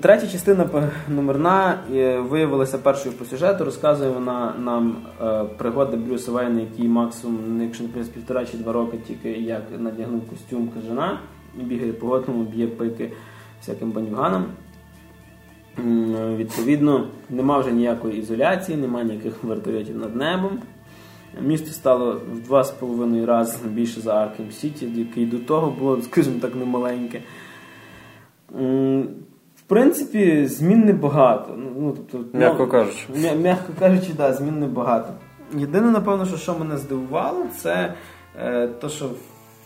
третя 0.00 0.26
частина 0.26 0.90
номерна 1.08 1.78
е, 1.94 2.18
виявилася 2.18 2.78
першою 2.78 3.14
по 3.14 3.24
сюжету. 3.24 3.64
Розказує 3.64 4.10
вона 4.10 4.54
нам 4.58 4.96
е, 5.22 5.44
пригоди 5.44 5.96
Брюса 5.96 6.32
Вейна, 6.32 6.60
який 6.60 6.88
максимум, 6.88 7.38
ну, 7.48 7.64
якщо 7.64 7.84
не 7.84 8.04
півтора 8.04 8.46
чи 8.46 8.56
два 8.56 8.72
роки 8.72 8.98
тільки 9.06 9.30
як 9.30 9.62
надягнув 9.78 10.28
костюм 10.30 10.68
кажана, 10.74 11.18
бігає 11.54 11.92
по 11.92 12.06
Готему, 12.06 12.44
б'є 12.44 12.66
пики 12.66 13.12
всяким 13.60 13.90
бандюганам. 13.90 14.44
Відповідно, 16.36 17.06
нема 17.30 17.58
вже 17.58 17.72
ніякої 17.72 18.18
ізоляції, 18.18 18.78
нема 18.78 19.02
ніяких 19.02 19.44
вертольотів 19.44 19.96
над 19.96 20.16
небом. 20.16 20.58
Місто 21.42 21.70
стало 21.70 22.20
в 22.32 22.40
два 22.40 22.64
з 22.64 22.70
половиною 22.70 23.26
рази 23.26 23.68
більше 23.68 24.00
за 24.00 24.14
Аркем 24.14 24.50
Сіті, 24.50 24.86
яке 24.94 25.20
й 25.20 25.26
до 25.26 25.38
того 25.38 25.70
було, 25.70 26.02
скажімо 26.02 26.36
так, 26.40 26.54
немаленьке. 26.54 27.20
В 29.64 29.68
принципі, 29.68 30.46
змін 30.46 30.84
небагато. 30.84 31.54
Ну, 31.58 31.70
Ну, 31.78 31.96
тобто, 32.12 32.38
М'яко 32.38 32.56
ну, 32.58 32.68
кажучи. 32.68 33.06
м'я- 33.16 33.34
м'яко 33.34 33.72
кажучи, 33.78 34.12
да, 34.16 34.32
змін 34.32 34.60
небагато. 34.60 35.08
Єдине, 35.54 35.90
напевно, 35.90 36.26
що, 36.26 36.36
що 36.36 36.58
мене 36.58 36.76
здивувало, 36.76 37.46
це 37.58 37.94
е, 38.44 38.68
то, 38.80 38.88
що 38.88 39.04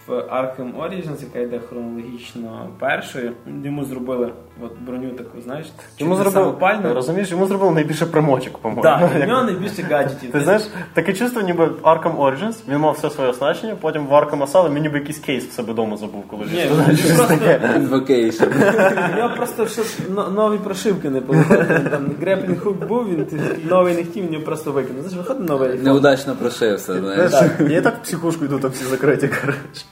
в 0.07 0.11
Arkham 0.13 0.73
Origins, 0.83 1.23
яка 1.25 1.39
йде 1.39 1.59
хронологічно 1.59 2.69
першою, 2.79 3.33
йому 3.65 3.85
зробили 3.85 4.33
от 4.65 4.73
броню 4.87 5.11
таку, 5.11 5.41
знаєш, 5.45 5.67
Йому 5.99 6.15
зробив, 6.17 6.33
самопальну. 6.33 6.95
розумієш, 6.95 7.31
йому 7.31 7.47
зробили 7.47 7.73
найбільше 7.73 8.07
примочок, 8.07 8.59
по-моєму. 8.59 8.83
Так, 8.83 9.11
в 9.25 9.29
нього 9.29 9.43
найбільше 9.43 9.83
гаджетів. 9.83 10.33
Ти 10.33 10.41
знаєш, 10.41 10.63
таке 10.95 11.13
чувство, 11.13 11.43
ніби 11.43 11.67
Arkham 11.67 12.17
Origins, 12.17 12.55
він 12.69 12.79
мав 12.79 12.95
все 12.95 13.11
своє 13.11 13.31
оснащення, 13.31 13.77
потім 13.81 14.07
в 14.07 14.13
Arkham 14.13 14.47
Asylum 14.47 14.75
він 14.75 14.83
ніби 14.83 14.99
якийсь 14.99 15.19
кейс 15.19 15.45
в 15.47 15.53
себе 15.53 15.73
вдома 15.73 15.97
забув, 15.97 16.25
коли 16.31 16.45
Ні, 16.45 16.69
він 16.71 17.17
просто, 17.17 17.35
Invocation. 17.79 19.13
у 19.15 19.17
нього 19.17 19.37
просто 19.37 19.67
щось 19.67 19.99
но- 20.11 20.29
нові 20.29 20.59
прошивки 20.59 21.11
не 21.11 21.21
було. 21.21 21.45
Там 21.91 22.11
grappling 22.21 22.61
hook 22.61 22.87
був, 22.87 23.09
він 23.09 23.27
новий 23.71 23.95
не 23.95 24.05
хотів, 24.05 24.25
він 24.25 24.33
його 24.33 24.45
просто 24.45 24.73
викинув. 24.73 25.03
Знаєш, 25.03 25.19
виходить 25.29 25.49
новий. 25.49 25.79
Неудачно 25.79 26.37
прошився, 26.37 26.99
знаєш. 27.01 27.31
Знаєш, 27.31 27.53
Я 27.69 27.79
і 27.79 27.83
так 27.83 27.95
в 27.99 28.03
психушку 28.03 28.45
йду, 28.45 28.59
там 28.59 28.71
всі 28.71 28.85
закриті, 28.85 29.31
коротше. 29.41 29.85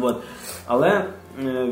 От. 0.00 0.16
Але 0.66 1.04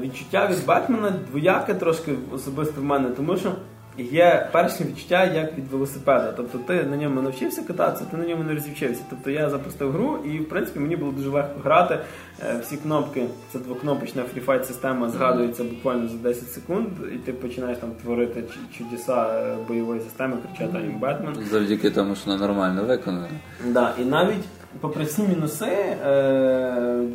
відчуття 0.00 0.48
від 0.50 0.66
Бетмена 0.66 1.12
двояке 1.30 1.74
трошки 1.74 2.14
особисто 2.32 2.80
в 2.80 2.84
мене, 2.84 3.08
тому 3.08 3.36
що 3.36 3.52
є 3.98 4.48
перше 4.52 4.84
відчуття 4.84 5.24
як 5.24 5.58
від 5.58 5.68
велосипеда. 5.68 6.32
Тобто 6.36 6.58
ти 6.58 6.82
на 6.84 6.96
ньому 6.96 7.22
навчився 7.22 7.62
кататися, 7.62 8.04
ти 8.10 8.16
на 8.16 8.26
ньому 8.26 8.44
не 8.44 8.54
розівчився. 8.54 9.02
Тобто 9.10 9.30
я 9.30 9.50
запустив 9.50 9.92
гру, 9.92 10.18
і 10.24 10.38
в 10.38 10.48
принципі 10.48 10.80
мені 10.80 10.96
було 10.96 11.12
дуже 11.12 11.28
легко 11.28 11.60
грати. 11.64 11.98
Е, 12.46 12.58
Всі 12.62 12.76
кнопки, 12.76 13.26
це 13.52 13.58
двокнопочна 13.58 14.22
freefight 14.22 14.66
система 14.66 15.08
згадується 15.08 15.64
буквально 15.64 16.08
за 16.08 16.16
10 16.16 16.48
секунд, 16.52 16.88
і 17.14 17.16
ти 17.16 17.32
починаєш 17.32 17.78
там 17.78 17.90
творити 18.02 18.44
чудеса 18.78 19.26
е, 19.26 19.56
бойової 19.68 20.00
системи, 20.00 20.36
кричати 20.46 20.78
«I'm 20.78 20.98
Бетмен. 20.98 21.34
Завдяки 21.50 21.90
тому, 21.90 22.14
що 22.14 22.30
вона 22.30 22.46
нормально 22.46 22.84
виконана. 22.84 23.28
Да, 23.66 23.92
і 24.00 24.04
навіть 24.04 24.44
попри 24.80 25.04
всі 25.04 25.22
мінуси, 25.22 25.66
е, 25.66 25.96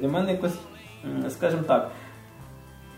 для 0.01 0.07
мене 0.07 0.31
якось, 0.31 0.55
скажімо 1.29 1.63
так, 1.67 1.91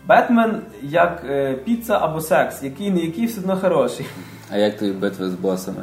Бетмен 0.06 0.60
як 0.82 1.22
е, 1.28 1.54
піца 1.54 1.98
або 2.02 2.20
секс, 2.20 2.62
який 2.62 2.90
не 2.90 3.00
який 3.00 3.26
все 3.26 3.40
одно 3.40 3.56
хороший. 3.56 4.06
А 4.50 4.56
як 4.56 4.78
тобі 4.78 4.92
битви 4.92 5.28
з 5.30 5.34
босами? 5.34 5.82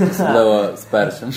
Особливо 0.00 0.76
з 0.76 0.84
першим. 0.84 1.32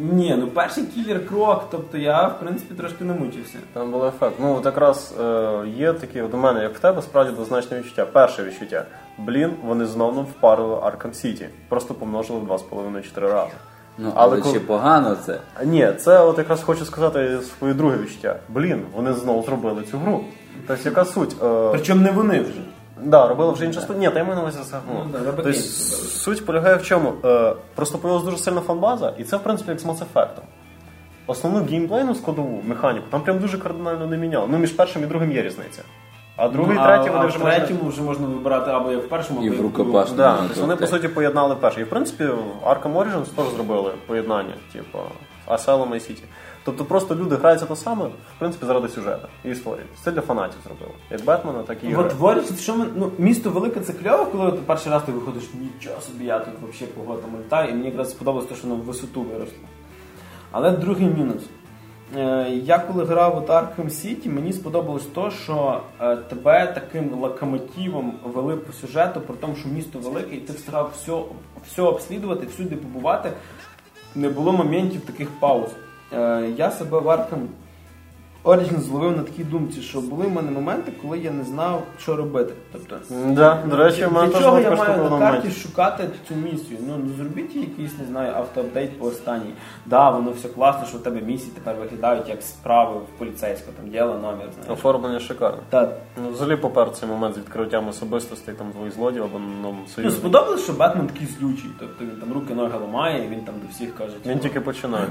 Ні, 0.00 0.36
ну 0.38 0.46
перший 0.48 0.84
кілер 0.84 1.26
крок, 1.28 1.68
тобто 1.70 1.98
я 1.98 2.26
в 2.26 2.40
принципі 2.40 2.74
трошки 2.74 3.04
не 3.04 3.12
мучився. 3.12 3.58
Там 3.72 3.90
був 3.90 4.04
ефект. 4.04 4.34
Ну, 4.40 4.54
от 4.56 4.64
якраз 4.64 5.14
е, 5.20 5.50
є 5.76 5.92
такі, 5.92 6.20
от 6.22 6.34
у 6.34 6.36
мене, 6.36 6.62
як 6.62 6.74
в 6.76 6.78
тебе, 6.78 7.02
справді 7.02 7.32
двозначне 7.32 7.78
відчуття. 7.78 8.06
Перше 8.06 8.44
відчуття. 8.44 8.84
Блін, 9.18 9.50
вони 9.64 9.86
знову 9.86 10.22
впарили 10.22 10.74
Arkham 10.74 11.10
City. 11.10 11.46
Просто 11.68 11.94
помножили 11.94 12.38
в 12.40 12.52
2,5-4 12.52 13.20
рази. 13.20 13.52
Ну, 13.98 14.12
Але 14.14 14.32
але 14.32 14.40
коли- 14.42 14.54
чи 14.54 14.60
погано 14.60 15.16
це? 15.26 15.38
Ні, 15.64 15.92
це 15.98 16.20
от 16.20 16.38
якраз 16.38 16.62
хочу 16.62 16.84
сказати 16.84 17.38
своє 17.58 17.74
друге 17.74 17.96
відчуття. 17.96 18.36
Блін, 18.48 18.82
вони 18.94 19.12
знову 19.12 19.42
зробили 19.42 19.82
цю 19.90 19.98
гру. 19.98 20.24
Тобто, 20.66 20.88
яка 20.88 21.04
суть? 21.04 21.36
Е, 21.44 21.68
Причому 21.72 22.00
не 22.02 22.10
вони 22.10 22.40
вже. 22.40 22.60
Да, 23.04 23.28
робили 23.28 23.52
вже 23.52 23.64
інша 23.64 23.80
студія. 23.80 24.08
Ні, 24.08 24.14
та 24.14 24.20
й 24.20 24.24
ми 24.24 24.34
на 24.34 24.40
увазі 24.40 24.58
це. 24.70 24.76
Ну, 24.88 25.06
да, 25.12 25.32
тобто, 25.36 25.52
суть 25.52 26.46
полягає 26.46 26.76
в 26.76 26.82
чому? 26.82 27.12
Е, 27.24 27.54
просто 27.74 27.98
появилась 27.98 28.24
дуже 28.24 28.38
сильна 28.42 28.60
фанбаза, 28.60 29.12
і 29.18 29.24
це, 29.24 29.36
в 29.36 29.42
принципі, 29.42 29.70
як 29.70 29.80
з 29.80 29.84
Mass 29.86 29.98
Effect. 30.14 30.28
Основну 31.26 31.64
геймплейну 31.64 32.14
складову 32.14 32.62
механіку 32.64 33.06
там 33.10 33.20
прям 33.20 33.38
дуже 33.38 33.58
кардинально 33.58 34.06
не 34.06 34.16
міняло. 34.16 34.46
Ну, 34.50 34.58
між 34.58 34.70
першим 34.70 35.02
і 35.02 35.06
другим 35.06 35.32
є 35.32 35.42
різниця. 35.42 35.82
А 36.36 36.48
другий, 36.48 36.76
Ну, 36.78 36.84
третій 36.84 37.08
а, 37.08 37.12
вони 37.12 37.24
а 37.24 37.26
вже 37.28 37.38
в 37.38 37.40
можна- 37.40 37.58
третьому 37.58 37.90
вже 37.90 38.02
можна 38.02 38.26
вибирати 38.26 38.70
або 38.70 38.90
як 38.90 39.04
в 39.04 39.08
першому, 39.08 39.42
І 39.44 39.48
або 39.48 39.56
в 39.56 39.60
рукопашному. 39.60 40.16
Да, 40.16 40.32
Ну, 40.32 40.48
тобто 40.48 40.60
вони 40.60 40.76
по 40.76 40.86
суті 40.86 41.08
поєднали 41.08 41.54
перше. 41.54 41.80
І 41.80 41.84
в 41.84 41.88
принципі 41.90 42.24
Arkham 42.66 42.92
Origins 42.94 43.26
теж 43.36 43.44
зробили 43.54 43.90
поєднання, 44.06 44.54
типу 44.72 44.98
Asylum 45.48 45.88
і 45.94 45.98
City. 45.98 46.22
Тобто 46.64 46.84
просто 46.84 47.14
люди 47.14 47.36
граються 47.36 47.66
те 47.66 47.76
саме, 47.76 48.04
в 48.06 48.38
принципі, 48.38 48.66
заради 48.66 48.88
сюжету 48.88 49.28
і 49.44 49.50
історії. 49.50 49.86
Це 50.04 50.12
для 50.12 50.20
фанатів 50.20 50.58
зробили. 50.64 50.92
Як 51.10 51.24
Бетмена, 51.24 51.62
так 51.62 51.84
і 51.84 51.86
ігри. 51.86 52.10
От 52.20 52.60
що 52.60 52.76
ми, 52.76 52.86
ну, 52.96 53.10
місто 53.18 53.50
велике 53.50 53.80
це 53.80 53.92
кльово, 53.92 54.26
коли 54.26 54.52
ти 54.52 54.58
перший 54.66 54.92
раз 54.92 55.02
ти 55.02 55.12
виходиш, 55.12 55.42
нічого 55.54 56.00
собі, 56.00 56.24
я 56.24 56.38
тут 56.38 56.54
взагалі 56.54 56.92
по 56.96 57.02
Готому 57.02 57.38
літаю, 57.38 57.70
і 57.70 57.74
мені 57.74 57.86
якраз 57.86 58.10
сподобалось 58.10 58.46
те, 58.48 58.54
що 58.54 58.68
воно 58.68 58.80
в 58.80 58.84
висоту 58.84 59.22
виросло. 59.22 59.68
Але 60.50 60.70
другий 60.70 61.06
мінус. 61.06 61.42
Е, 62.16 62.50
Я 62.50 62.78
коли 62.78 63.04
грав 63.04 63.38
от 63.38 63.48
Arkham 63.48 63.86
City, 63.86 64.28
мені 64.28 64.52
сподобалось 64.52 65.06
то, 65.06 65.30
що 65.30 65.80
е, 66.00 66.16
тебе 66.16 66.66
таким 66.74 67.14
локомотивом 67.14 68.14
вели 68.24 68.56
по 68.56 68.72
сюжету, 68.72 69.20
при 69.20 69.36
тому, 69.36 69.56
що 69.56 69.68
місто 69.68 69.98
велике, 69.98 70.36
і 70.36 70.38
ти 70.38 70.52
встигав 70.52 70.92
все, 70.96 71.12
все 71.68 71.82
обслідувати, 71.82 72.46
всюди 72.46 72.76
побувати. 72.76 73.32
Не 74.14 74.28
було 74.28 74.52
моментів 74.52 75.00
таких 75.00 75.30
пауз. 75.30 75.70
Е, 76.12 76.52
Я 76.56 76.70
себе 76.70 76.98
в 76.98 77.08
Origins 78.44 78.80
зловив 78.80 79.16
на 79.16 79.22
такій 79.22 79.44
думці, 79.44 79.82
що 79.82 80.00
були 80.00 80.26
в 80.26 80.30
мене 80.30 80.50
моменти, 80.50 80.92
коли 81.02 81.18
я 81.18 81.30
не 81.30 81.44
знав, 81.44 81.82
що 81.98 82.16
робити. 82.16 82.54
Тобто, 82.72 82.96
Да, 83.26 83.62
до 83.66 83.76
речі, 83.76 84.06
для 84.12 84.28
чого 84.28 84.60
я 84.60 84.70
маю 84.70 85.10
на 85.10 85.18
карті 85.18 85.50
шукати 85.50 86.08
цю 86.28 86.34
місію? 86.34 86.78
Ну, 86.88 86.94
ну 87.04 87.10
зробіть 87.16 87.56
якийсь, 87.56 87.98
не 87.98 88.04
знаю, 88.04 88.32
автоапдейт 88.36 88.98
по 88.98 89.06
останній. 89.06 89.54
Да, 89.86 90.10
воно 90.10 90.30
все 90.30 90.48
класно, 90.48 90.86
що 90.86 90.98
в 90.98 91.02
тебе 91.02 91.20
місії 91.20 91.50
тепер 91.54 91.76
виглядають 91.76 92.28
як 92.28 92.42
справи 92.42 93.00
в 93.00 93.18
поліцейського, 93.18 93.72
там 93.80 93.90
діло 93.90 94.14
номер, 94.14 94.48
знаєш. 94.54 94.72
Оформлення 94.72 95.20
шикарне. 95.20 95.58
Так. 95.70 95.98
Ну, 96.22 96.30
взагалі 96.30 96.56
попер 96.56 96.90
цей 96.92 97.08
момент 97.08 97.34
з 97.34 97.38
відкриттям 97.38 97.88
особистостей 97.88 98.54
там 98.54 98.70
двоїх 98.70 98.94
злодіїв 98.94 99.24
або 99.24 99.38
ну, 99.62 99.76
Ну, 99.98 100.10
сподобалось, 100.10 100.64
що 100.64 100.72
Бетмен 100.72 101.06
такий 101.06 101.26
злючий. 101.26 101.70
Тобто 101.78 102.04
він 102.04 102.16
там 102.20 102.32
руки 102.32 102.54
ноги 102.54 102.78
ламає, 102.78 103.24
і 103.24 103.28
він 103.28 103.40
там 103.40 103.54
до 103.62 103.72
всіх 103.72 103.94
каже, 103.94 104.12
Він 104.26 104.38
тільки 104.38 104.60
починає. 104.60 105.06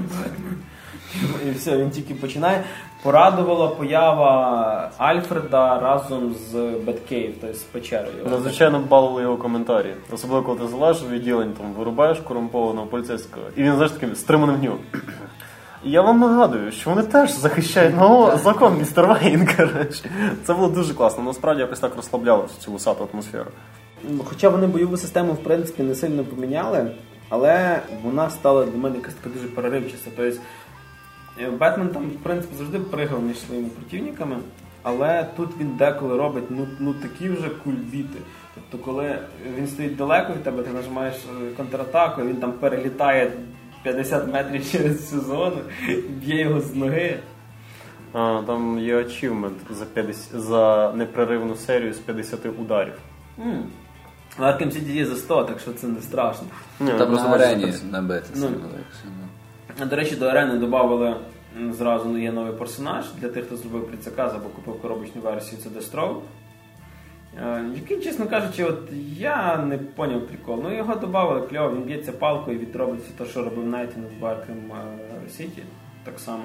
і 1.48 1.50
все, 1.50 1.76
він 1.76 1.90
тільки 1.90 2.14
починає. 2.14 2.64
Порадувала 3.02 3.68
поява 3.68 4.90
Альфреда 4.98 5.80
разом 5.80 6.34
з 6.34 6.54
Беткейв, 6.86 7.34
тобто 7.40 7.56
з 7.56 7.62
печерою. 7.62 8.26
Надзвичайно 8.30 8.78
балували 8.78 9.22
його 9.22 9.36
коментарі. 9.36 9.94
Особливо, 10.12 10.42
коли 10.42 10.58
ти 10.58 10.66
залежиш 10.66 11.02
відділень, 11.10 11.52
там 11.52 11.72
вирубаєш 11.72 12.18
корумпованого 12.18 12.86
поліцейського, 12.86 13.46
і 13.56 13.62
він 13.62 13.74
знаєш 13.74 13.92
таким 13.92 14.14
стриманим. 14.14 14.78
І 15.84 15.90
я 15.90 16.02
вам 16.02 16.20
нагадую, 16.20 16.72
що 16.72 16.90
вони 16.90 17.02
теж 17.02 17.30
захищають 17.30 17.94
ну, 17.98 18.30
закон 18.44 18.78
містер 18.78 19.06
Вейн, 19.06 19.48
коротше. 19.56 20.10
Це 20.44 20.54
було 20.54 20.68
дуже 20.68 20.94
класно. 20.94 21.24
Насправді 21.24 21.60
якось 21.60 21.80
так 21.80 21.96
розслабляло 21.96 22.48
цю 22.58 22.72
висату 22.72 23.08
атмосферу. 23.12 23.50
Ну, 24.08 24.24
Хоча 24.24 24.48
вони 24.48 24.66
бойову 24.66 24.96
систему 24.96 25.32
в 25.32 25.42
принципі 25.42 25.82
не 25.82 25.94
сильно 25.94 26.24
поміняли, 26.24 26.90
але 27.28 27.80
вона 28.04 28.30
стала 28.30 28.64
для 28.64 28.78
мене 28.78 28.96
якась 28.96 29.14
така 29.14 29.34
дуже 29.34 29.48
переривчаста. 29.48 30.10
Тобто 30.16 30.40
Бетмен 31.58 31.88
там, 31.88 32.08
в 32.10 32.22
принципі, 32.22 32.54
завжди 32.58 32.78
пригав 32.78 33.22
між 33.22 33.38
своїми 33.38 33.68
противниками, 33.68 34.36
але 34.82 35.26
тут 35.36 35.50
він 35.60 35.76
деколи 35.76 36.16
робить 36.16 36.44
ну, 36.50 36.66
ну 36.78 36.94
такі 36.94 37.28
вже 37.28 37.48
кульбіти. 37.48 38.18
Тобто, 38.54 38.84
коли 38.84 39.18
він 39.56 39.66
стоїть 39.66 39.96
далеко 39.96 40.32
від 40.32 40.42
тебе, 40.42 40.62
ти 40.62 40.70
нажимаєш 40.70 41.14
е, 41.14 41.54
контратаку, 41.56 42.22
він 42.22 42.36
там 42.36 42.52
перелітає 42.52 43.32
50 43.82 44.32
метрів 44.32 44.70
через 44.70 44.96
всю 45.00 45.22
зону, 45.22 45.56
б'є 46.08 46.40
його 46.40 46.60
з 46.60 46.74
ноги. 46.74 47.18
А, 48.12 48.42
там 48.46 48.78
є 48.78 49.00
ачівмент 49.00 49.56
за 49.70 49.84
50, 49.84 50.40
за 50.40 50.92
непреривну 50.96 51.56
серію 51.56 51.94
з 51.94 51.98
50 51.98 52.46
ударів. 52.46 52.94
М. 53.38 53.64
В 54.38 54.42
Arkham 54.42 54.92
є 54.92 55.06
за 55.06 55.16
100, 55.16 55.44
так 55.44 55.60
що 55.60 55.72
це 55.72 55.86
не 55.86 56.00
страшно. 56.00 56.46
Ні, 56.80 56.90
Там 56.98 57.08
просто 57.08 57.28
на 57.28 57.34
арені 57.34 57.74
набити 57.90 58.26
Ну. 58.34 58.48
До 59.78 59.96
речі, 59.96 60.16
до 60.16 60.26
арени 60.26 60.58
додали 60.58 61.16
зразу 61.70 62.08
ну, 62.08 62.18
є 62.18 62.32
новий 62.32 62.52
персонаж 62.52 63.04
для 63.12 63.28
тих, 63.28 63.44
хто 63.44 63.56
зробив 63.56 63.86
предзаказ 63.86 64.34
або 64.34 64.48
купив 64.48 64.82
коробочну 64.82 65.22
версію, 65.22 65.62
це. 65.62 66.22
Е, 67.42 67.64
Який, 67.74 68.00
чесно 68.00 68.26
кажучи, 68.26 68.64
от 68.64 68.78
я 69.16 69.56
не 69.56 69.78
поняв 69.78 70.26
прикол. 70.26 70.60
Ну 70.62 70.76
його 70.76 70.94
додали, 70.94 71.46
кльово, 71.46 71.74
він 71.74 71.82
б'ється 71.82 72.12
палкою, 72.12 72.58
відробить 72.58 73.00
все 73.00 73.24
те, 73.24 73.30
що 73.30 73.44
робив 73.44 73.66
Найтвінг 73.66 74.06
в 74.06 74.20
Arkham 74.20 74.72
City. 75.30 75.62
Так 76.04 76.18
само. 76.18 76.44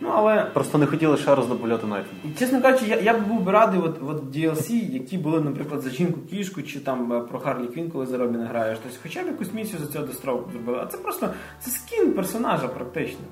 Ну, 0.00 0.08
але 0.14 0.44
Просто 0.44 0.78
не 0.78 0.86
хотіли 0.86 1.16
ще 1.16 1.34
раз 1.34 1.46
додати 1.46 1.86
Найтвінга. 1.86 2.16
і, 2.24 2.38
чесно 2.38 2.62
кажучи, 2.62 2.86
я, 2.86 2.96
я 2.96 3.14
б 3.14 3.26
був 3.28 3.40
би 3.42 3.52
радий 3.52 3.80
от, 3.80 3.96
от 4.08 4.36
DLC, 4.36 4.92
які 4.92 5.18
були, 5.18 5.40
наприклад, 5.40 5.80
за 5.80 5.90
жінку 5.90 6.20
кішку 6.30 6.62
чи 6.62 6.80
там 6.80 7.12
е, 7.12 7.20
про 7.20 7.38
Харлі 7.40 7.66
Квін, 7.66 7.90
коли 7.90 8.06
за 8.06 8.18
Робіна 8.18 8.46
граєш. 8.46 8.78
Тобто, 8.82 8.98
хоча 9.02 9.22
б 9.22 9.26
якусь 9.26 9.52
місію 9.54 9.78
за 9.78 9.92
цього 9.92 10.06
достроку 10.06 10.50
зробили. 10.52 10.78
А 10.82 10.86
це 10.86 10.98
просто 10.98 11.28
це 11.60 11.70
скін 11.70 12.12
персонажа 12.12 12.68
практично. 12.68 13.24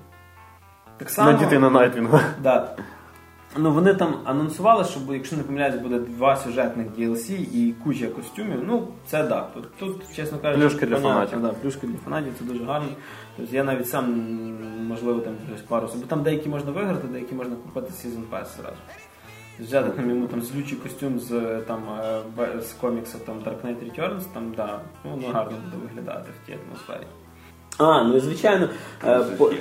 Так 0.98 1.10
само. 1.10 1.32
Надіти 1.32 1.58
на 1.58 1.70
Найтвінга. 1.70 2.20
Да. 2.42 2.76
Ну, 3.56 3.72
вони 3.72 3.94
там 3.94 4.14
анонсували, 4.24 4.84
що 4.84 5.00
якщо 5.12 5.36
не 5.36 5.42
помиляюсь, 5.42 5.76
буде 5.76 5.98
два 5.98 6.36
сюжетних 6.36 6.86
DLC 6.86 7.32
і 7.32 7.74
куча 7.84 8.06
костюмів. 8.06 8.62
Ну, 8.66 8.88
це 9.06 9.22
да. 9.22 9.40
Тут, 9.54 9.76
тут 9.78 10.16
чесно 10.16 10.38
кажучи, 10.38 10.68
Плюшки 10.68 10.86
для 10.86 10.94
понятно, 10.94 11.14
фанатів. 11.14 11.42
Да, 11.42 11.48
плюшки 11.48 11.86
для 11.86 11.98
фанатів, 12.04 12.32
це 12.38 12.44
дуже 12.44 12.64
гарно. 12.64 12.88
Тобто 13.36 13.56
я 13.56 13.64
навіть 13.64 13.88
сам, 13.88 14.14
можливо, 14.88 15.20
там 15.20 15.34
пару. 15.68 15.88
Бо 15.94 16.06
там 16.06 16.22
деякі 16.22 16.48
можна 16.48 16.70
виграти, 16.70 17.08
деякі 17.08 17.34
можна 17.34 17.56
купити 17.56 17.92
Season 17.92 18.22
Pass 18.30 18.46
зразу. 18.56 18.76
Взяти 19.60 19.90
там 19.90 20.10
йому 20.10 20.26
там 20.26 20.42
злючий 20.42 20.78
костюм 20.78 21.18
з 21.18 21.60
там 21.66 21.82
е, 22.38 22.60
з 22.60 22.72
коміксу 22.72 23.18
там 23.18 23.38
Dark 23.38 23.66
Knight 23.66 23.84
Returns, 23.84 24.22
там 24.34 24.52
да, 24.56 24.80
ну 25.04 25.10
воно 25.10 25.28
гарно 25.28 25.56
буде 25.64 25.76
виглядати 25.86 26.30
в 26.42 26.46
тій 26.46 26.52
атмосфері. 26.52 27.06
А, 27.78 28.02
ну 28.02 28.16
і 28.16 28.20
звичайно, 28.20 28.68
е, 29.04 29.18
по, 29.18 29.52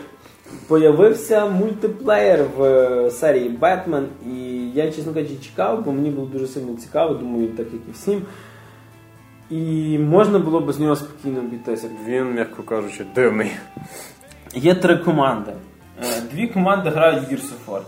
появився 0.67 1.45
мультиплеєр 1.45 2.45
в 2.57 2.63
е, 2.63 3.12
серії 3.12 3.49
Бетмен, 3.49 4.07
і 4.25 4.69
я, 4.73 4.91
чесно 4.91 5.13
кажучи, 5.13 5.36
чекав, 5.36 5.86
бо 5.86 5.91
мені 5.91 6.10
було 6.10 6.27
дуже 6.27 6.47
сильно 6.47 6.75
цікаво, 6.77 7.13
думаю, 7.13 7.47
так 7.47 7.67
як 7.73 7.81
і 7.89 7.91
всім. 7.91 8.21
І 9.49 9.97
можна 9.99 10.39
було 10.39 10.60
б 10.60 10.71
з 10.73 10.79
нього 10.79 10.95
спокійно 10.95 11.39
обійтися. 11.39 11.89
Він, 12.07 12.33
м'яко 12.33 12.63
кажучи, 12.63 13.05
дивний. 13.15 13.51
Є 14.55 14.75
три 14.75 14.97
команди. 14.97 15.51
Е, 16.01 16.21
Дві 16.31 16.47
команди 16.47 16.89
грають 16.89 17.23
в 17.23 17.33
Gears 17.33 17.51
of 17.51 17.71
War. 17.73 17.81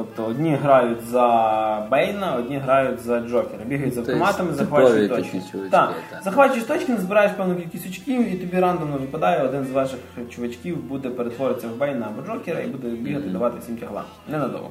Тобто 0.00 0.24
одні 0.24 0.54
грають 0.54 1.02
за 1.06 1.86
Бейна, 1.90 2.34
одні 2.34 2.58
грають 2.58 3.00
за 3.00 3.20
Джокера. 3.20 3.64
Бігають 3.66 3.92
з 3.92 3.96
Тобто 3.96 4.12
автоматами, 4.12 4.52
захвачують 4.52 5.10
точки. 5.10 5.40
Так. 5.70 5.94
Захвачуєш 6.24 6.64
точки, 6.64 6.92
назбираєш 6.92 7.32
певну 7.32 7.54
кількість 7.54 7.86
очків, 7.86 8.34
і 8.34 8.36
тобі 8.36 8.60
рандомно 8.60 8.98
випадає 8.98 9.42
один 9.42 9.64
з 9.64 9.70
ваших 9.70 9.98
чувачків, 10.30 10.76
буде 10.76 11.08
перетворитися 11.08 11.68
в 11.68 11.76
Бейна 11.76 12.06
або 12.06 12.26
Джокера 12.26 12.60
і 12.60 12.66
буде 12.66 12.88
бігати, 12.88 13.28
давати 13.28 13.58
всім 13.58 13.76
тягла. 13.76 14.02
Ненадовго. 14.28 14.70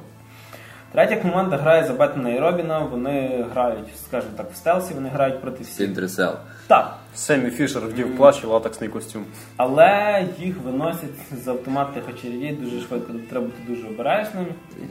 Третя 0.92 1.16
команда 1.16 1.56
грає 1.56 1.84
за 1.84 1.92
Бетмена 1.92 2.30
і 2.30 2.38
Робіна, 2.38 2.78
вони 2.78 3.44
грають, 3.52 3.88
скажімо 4.06 4.32
так, 4.36 4.50
в 4.52 4.56
стелсі, 4.56 4.94
вони 4.94 5.08
грають 5.08 5.40
проти 5.40 5.62
всіх. 5.62 5.76
Splinter 5.86 6.14
Cell. 6.14 6.32
Так. 6.66 6.96
Сем 7.14 7.50
Фішер 7.50 7.82
вдів 7.82 8.16
плащ 8.16 8.44
і 8.44 8.46
латексний 8.46 8.88
костюм. 8.90 9.24
Але 9.56 10.24
їх 10.38 10.54
виносять 10.64 11.10
з 11.44 11.48
автоматних 11.48 12.04
очередей 12.14 12.52
дуже 12.52 12.80
швидко. 12.80 13.12
Треба 13.30 13.46
бути 13.46 13.58
дуже 13.68 13.86
обережним. 13.88 14.46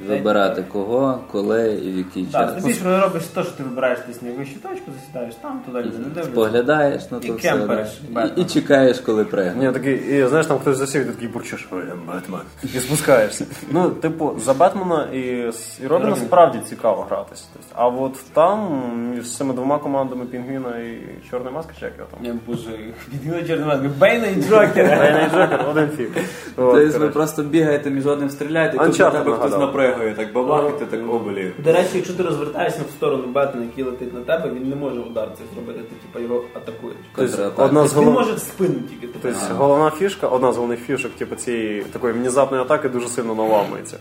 Вибирати 0.07 0.63
кого, 0.71 1.19
коли 1.31 1.73
і 1.73 1.91
в 1.91 1.97
який 1.97 2.25
Так, 2.25 2.49
час. 2.49 2.59
здебільшого 2.61 3.01
робиш 3.01 3.23
те, 3.23 3.43
що 3.43 3.51
ти 3.51 3.63
вибираєш 3.63 3.99
десь 4.07 4.21
найвищу 4.21 4.59
точку, 4.59 4.91
засідаєш 4.99 5.35
там, 5.35 5.61
туди 5.65 5.79
люди 5.79 5.97
не 5.97 6.03
дивляться. 6.05 6.31
Поглядаєш, 6.31 7.03
ну 7.11 7.17
І 7.23 7.27
то 7.27 7.33
все. 7.35 7.49
кемпериш. 7.51 8.01
І, 8.37 8.41
і 8.41 8.45
чекаєш, 8.45 8.99
коли 8.99 9.25
пригне. 9.25 9.65
Ні, 9.67 9.73
такий, 9.73 9.95
і 9.95 10.27
знаєш, 10.27 10.47
там 10.47 10.59
хтось 10.59 10.77
засів, 10.77 11.01
і 11.01 11.05
ти 11.05 11.11
такий 11.11 11.27
бурчиш, 11.27 11.67
ой, 11.71 11.83
я 11.87 12.13
Бетмен. 12.13 12.41
І 12.63 12.67
спускаєшся. 12.67 13.45
Ну, 13.71 13.89
типу, 13.89 14.35
за 14.45 14.53
Бетмена 14.53 15.03
і, 15.13 15.51
з- 15.51 15.79
і 15.83 15.87
Робіна 15.87 16.09
Робін. 16.09 16.23
справді 16.25 16.59
цікаво 16.69 17.05
гратися. 17.09 17.43
Тобто, 17.53 17.67
а 17.75 17.87
от 17.87 18.15
там 18.33 18.81
між 19.15 19.35
цими 19.37 19.53
двома 19.53 19.77
командами 19.79 20.25
Пінгвіна 20.25 20.77
і 20.77 20.99
Чорної 21.29 21.55
маски, 21.55 21.71
чи 21.79 21.85
як 21.85 21.93
його? 21.97 22.08
Там. 22.11 22.25
Я 22.25 22.35
боже, 22.47 22.79
підгнули 23.11 23.43
чорномазки. 23.47 23.87
Бейна 23.99 24.27
і 24.27 24.41
Джокера. 24.41 24.97
Бейна 24.97 25.21
і 25.21 25.29
Джокер, 25.29 25.65
один 25.69 25.89
фільм. 25.97 26.11
Тобто 26.55 26.99
ви 26.99 27.09
просто 27.09 27.43
бігаєте 27.43 27.89
між 27.89 28.05
одним 28.05 28.29
стріляєте, 28.29 28.75
і 28.75 28.79
тут 28.79 28.99
на 28.99 29.09
тебе 29.09 29.31
хтось 29.35 29.51
нагадав. 29.51 30.15
так 30.17 30.33
бабахати, 30.33 30.85
так 30.85 30.99
обелів. 31.09 31.53
До 31.63 31.71
речі, 31.73 31.89
якщо 31.93 32.13
ти 32.13 32.23
розвертаєшся 32.23 32.81
в 32.89 32.91
сторону 32.91 33.23
Бетмена, 33.27 33.65
який 33.65 33.83
летить 33.83 34.13
на 34.13 34.19
тебе, 34.19 34.49
він 34.55 34.69
не 34.69 34.75
може 34.75 34.99
удар 34.99 35.29
цей 35.37 35.45
зробити, 35.53 35.79
ти 35.79 35.95
типа 36.07 36.19
його 36.19 36.43
атакуєш. 36.53 36.97
Тобто, 37.15 37.63
одна 37.63 37.87
з 37.87 37.97
Він 37.97 38.03
може 38.09 38.33
в 38.33 38.39
спину 38.39 38.75
тільки. 38.89 39.07
типу. 39.07 39.19
Тобто, 39.21 39.39
головна 39.55 39.91
фішка, 39.91 40.27
одна 40.27 40.51
з 40.53 40.55
головних 40.55 40.79
фішок, 40.79 41.11
типу, 41.11 41.35
цієї 41.35 41.81
такої 41.83 42.13
внезапної 42.13 42.63
атаки 42.63 42.89
дуже 42.89 43.07
сильно 43.07 43.35
наламується. 43.35 43.97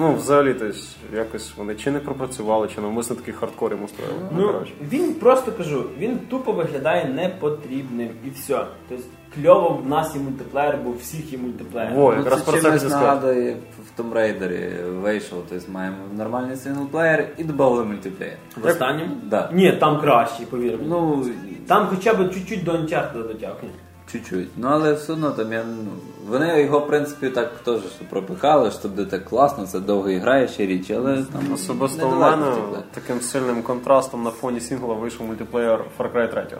Ну, 0.00 0.14
взагалі, 0.14 0.54
тобто, 0.54 0.76
якось 1.16 1.52
вони 1.56 1.74
чи 1.74 1.90
не 1.90 1.98
пропрацювали, 1.98 2.68
чи 2.74 2.80
навмисно 2.80 3.16
такий 3.16 3.34
хардкор 3.34 3.72
йому 3.72 3.88
створили. 3.88 4.18
Ну, 4.36 4.54
він 4.90 5.14
просто 5.14 5.52
кажу, 5.52 5.84
він 5.98 6.18
тупо 6.18 6.52
виглядає 6.52 7.04
непотрібним 7.04 8.08
і 8.26 8.30
все. 8.30 8.66
Тобто 8.88 9.04
кльово 9.34 9.68
в 9.84 9.88
нас 9.88 10.14
є 10.16 10.20
мультиплеєр, 10.22 10.78
бо 10.84 10.92
всіх 10.92 11.32
є 11.32 11.38
мультиплеєр. 11.38 11.92
Во, 11.94 12.12
Ну, 12.12 12.18
якраз 12.18 12.38
це 12.38 12.44
про 12.50 12.52
це 12.52 12.62
чимось 12.62 12.82
хотів 12.82 12.90
сказати. 12.90 13.06
нагадує, 13.06 13.56
в 13.96 14.00
Tomb 14.00 14.12
Raider 14.12 14.82
вийшов, 15.00 15.38
тобто 15.48 15.72
маємо 15.72 15.96
нормальний 16.16 16.56
синглплеєр 16.56 17.28
і 17.38 17.44
додали 17.44 17.84
мультиплеєр. 17.84 18.36
В 18.62 18.66
останньому? 18.66 19.14
Да. 19.24 19.50
Ні, 19.52 19.72
там 19.72 20.00
краще, 20.00 20.46
повір 20.50 20.72
мені. 20.76 20.88
Ну, 20.88 21.26
Там 21.66 21.86
хоча 21.90 22.14
б 22.14 22.30
чуть-чуть 22.34 22.64
до 22.64 22.70
Uncharted 22.72 23.28
дотягне. 23.28 23.68
Чуть-чуть. 24.12 24.48
Ну 24.56 24.68
але 24.68 24.92
все 24.92 25.12
одно 25.12 25.30
там 25.30 25.52
я 25.52 25.64
ну, 25.64 25.90
вони 26.28 26.62
його 26.62 26.78
в 26.78 26.86
принципі 26.86 27.30
так 27.30 27.50
теж 27.64 27.80
пропихали, 28.10 28.70
що 28.70 28.88
буде 28.88 29.04
так 29.04 29.24
класно, 29.24 29.66
це 29.66 29.80
довго 29.80 30.10
і 30.10 30.18
грає 30.18 30.48
ще 30.48 30.66
річ, 30.66 30.90
але 30.90 31.16
там 31.16 31.52
Особисто 31.54 32.08
в 32.08 32.20
мене 32.20 32.52
таким 32.94 33.20
сильним 33.20 33.62
контрастом 33.62 34.22
на 34.22 34.30
фоні 34.30 34.60
сінгла 34.60 34.94
вийшов 34.94 35.26
мультиплеєр 35.26 35.84
Far 35.98 36.12
Cry 36.12 36.30
3. 36.30 36.58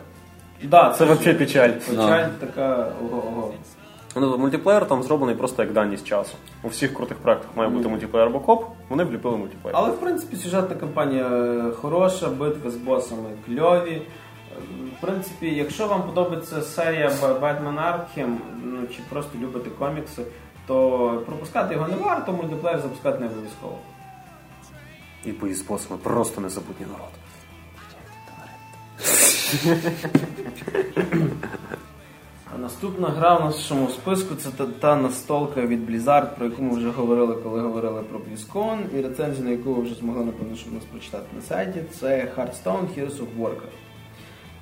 Да, 0.63 0.95
Це 0.97 1.05
взагалі 1.05 1.37
печаль. 1.37 1.69
Печаль 1.69 2.27
така 2.39 2.93
ого-ого. 3.01 3.53
Ну, 4.15 4.37
мультиплеєр 4.37 4.87
там 4.87 5.03
зроблений 5.03 5.35
просто 5.35 5.63
як 5.63 5.73
даність 5.73 6.07
часу. 6.07 6.33
У 6.63 6.67
всіх 6.67 6.93
крутих 6.93 7.17
проектах 7.17 7.49
має 7.55 7.69
бути 7.69 7.87
мультиплеєр 7.87 8.29
або 8.29 8.39
коп, 8.39 8.65
вони 8.89 9.03
вліпили 9.03 9.37
мультиплеєр. 9.37 9.77
Але 9.77 9.89
в 9.89 9.99
принципі 9.99 10.35
сюжетна 10.35 10.75
кампанія 10.75 11.25
е, 11.25 11.71
хороша, 11.71 12.29
битви 12.29 12.71
з 12.71 12.75
босами 12.75 13.29
кльові. 13.45 14.01
В 14.97 15.01
принципі, 15.01 15.55
якщо 15.55 15.87
вам 15.87 16.03
подобається 16.03 16.61
серія 16.61 17.09
Batman 17.09 17.75
Arkham, 17.75 18.35
ну 18.63 18.87
чи 18.87 19.01
просто 19.09 19.37
любите 19.39 19.69
комікси, 19.69 20.23
то 20.67 21.23
пропускати 21.25 21.73
його 21.73 21.87
не 21.87 21.95
варто, 21.95 22.33
мультиплеєр 22.33 22.79
запускати 22.79 23.19
не 23.19 23.25
обов'язково. 23.25 23.77
І 25.25 25.53
з 25.53 25.61
босами 25.61 25.99
просто 26.03 26.41
незабутній 26.41 26.85
народ. 26.85 27.09
А 32.55 32.57
наступна 32.57 33.07
гра 33.07 33.35
в 33.35 33.45
нашому 33.45 33.89
списку 33.89 34.35
це 34.35 34.49
та, 34.49 34.65
та 34.65 34.95
настолка 34.95 35.61
від 35.61 35.89
Blizzard, 35.89 36.35
про 36.35 36.45
яку 36.45 36.61
ми 36.61 36.75
вже 36.75 36.89
говорили, 36.89 37.35
коли 37.35 37.61
говорили 37.61 38.01
про 38.01 38.19
BlizzCon, 38.19 38.97
і 38.97 39.01
рецензію, 39.01 39.45
на 39.45 39.51
яку 39.51 39.73
ви 39.73 39.81
вже 39.81 39.95
змогли 39.95 40.25
напевно, 40.25 40.55
щоб 40.55 40.73
нас 40.73 40.83
прочитати 40.83 41.25
на 41.35 41.41
сайті, 41.41 41.83
це 41.99 42.33
Hearthstone 42.37 42.87
Heroes 42.97 43.17
of 43.17 43.27
Warcraft. 43.39 43.90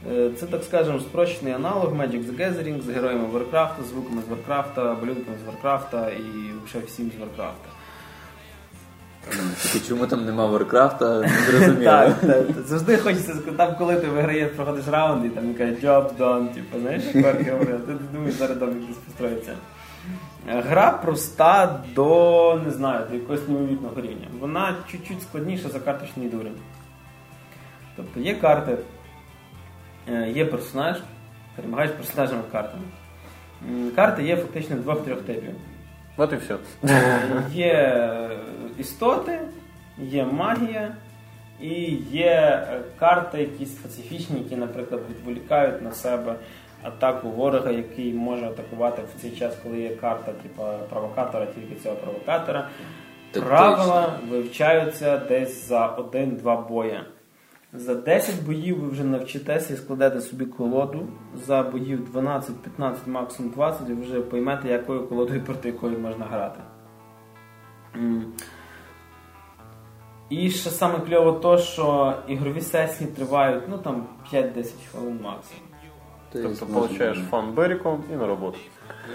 Е, 0.07 0.29
Це, 0.39 0.45
так 0.45 0.63
скажемо, 0.63 0.99
спрощений 0.99 1.53
аналог 1.53 1.93
Magic 1.93 2.23
the 2.25 2.38
Gathering 2.39 2.81
з 2.81 2.89
героями 2.89 3.27
Warcraft, 3.27 3.83
звуками 3.89 4.21
з 4.21 4.31
Warcraft, 4.31 5.01
малюнками 5.01 5.38
з 5.45 5.49
Warcraft 5.49 6.09
і 6.09 6.51
взагалі 6.65 6.88
всім 6.88 7.12
з 7.12 7.21
Warcraft. 7.21 7.79
Ну, 9.38 9.43
Тільки 9.62 9.88
чому 9.88 10.07
там 10.07 10.25
нема 10.25 10.45
Варкрафта, 10.45 11.19
не 11.19 11.27
зрозуміло. 11.27 11.83
Так, 11.83 12.19
так, 12.19 12.45
завжди 12.65 12.97
хочеться 12.97 13.35
там, 13.57 13.75
коли 13.77 13.95
ти 13.95 14.07
виграєш, 14.07 14.51
проходиш 14.55 14.88
раунд, 14.88 15.25
і 15.25 15.29
там 15.29 15.53
каже 15.53 15.71
job 15.73 16.17
done, 16.17 16.53
типу, 16.53 16.79
знаєш, 16.79 17.03
як 17.13 17.25
Варки 17.25 17.43
ти 17.88 17.93
думаєш, 18.13 18.35
зараз 18.35 18.57
домик 18.57 18.88
десь 18.88 18.97
построїться. 18.97 19.53
Гра 20.47 20.91
проста 20.91 21.83
до, 21.95 22.62
не 22.65 22.71
знаю, 22.71 23.05
до 23.09 23.15
якогось 23.15 23.47
неймовірного 23.47 24.01
рівня. 24.01 24.27
Вона 24.39 24.75
чуть-чуть 24.91 25.21
складніша 25.21 25.69
за 25.69 25.79
карточний 25.79 26.29
дурень. 26.29 26.55
Тобто 27.95 28.19
є 28.19 28.35
карти, 28.35 28.77
є 30.36 30.45
персонаж, 30.45 30.98
перемагаєш 31.56 31.91
персонажами 31.91 32.41
картами. 32.52 32.84
Карти 33.95 34.24
є 34.24 34.36
фактично 34.36 34.76
двох-трьох 34.76 35.22
типів. 35.22 35.54
От 36.17 36.34
і 36.34 36.36
все. 36.36 36.56
Є 37.52 37.74
е, 37.74 38.30
істоти, 38.78 39.39
є 39.98 40.26
магія 40.26 40.95
і 41.62 41.74
є 42.12 42.65
е, 42.72 42.82
карти 43.00 43.39
якісь 43.39 43.72
специфічні, 43.72 44.39
які, 44.39 44.56
наприклад, 44.56 45.02
відволікають 45.10 45.82
на 45.82 45.91
себе 45.91 46.36
атаку 46.84 47.30
ворога, 47.30 47.72
який 47.72 48.13
може 48.13 48.45
атакувати 48.45 49.02
в 49.02 49.22
цей 49.22 49.32
час, 49.32 49.58
коли 49.63 49.80
є 49.80 49.95
карта, 49.95 50.32
типу 50.32 50.63
провокатора, 50.89 51.45
тільки 51.45 51.76
цього 51.84 51.95
провокатора. 51.95 52.67
Правила 53.32 54.13
вивчаються 54.30 55.17
десь 55.17 55.67
за 55.67 55.88
один-два 55.88 56.56
боя. 56.56 57.06
За 57.73 57.95
10 57.95 58.43
боїв 58.45 58.79
ви 58.79 58.89
вже 58.89 59.03
навчитеся 59.03 59.73
і 59.73 59.77
складете 59.77 60.21
собі 60.21 60.45
колоду. 60.45 61.08
За 61.45 61.63
боїв 61.63 62.12
12, 62.12 62.55
15, 62.62 63.08
максимум 63.08 63.51
20, 63.51 63.89
ви 63.89 63.95
вже 63.95 64.21
поймете, 64.21 64.69
якою 64.69 65.08
колодою 65.08 65.43
проти 65.43 65.67
якої 65.67 65.97
можна 65.97 66.25
грати. 66.25 66.60
І 70.29 70.49
ще 70.49 70.69
саме 70.69 70.99
кльово 70.99 71.32
то, 71.32 71.58
що 71.58 72.13
ігрові 72.27 72.62
сесії 72.62 73.10
тривають 73.10 73.63
ну 73.69 73.77
там 73.77 74.08
5-10 74.34 74.71
хвилин 74.91 75.19
максимум. 75.23 75.63
Тобто 76.32 76.65
получаєш 76.65 77.17
фан 77.29 77.53
беріком 77.53 78.03
і 78.13 78.15
на 78.15 78.27
роботу. 78.27 78.58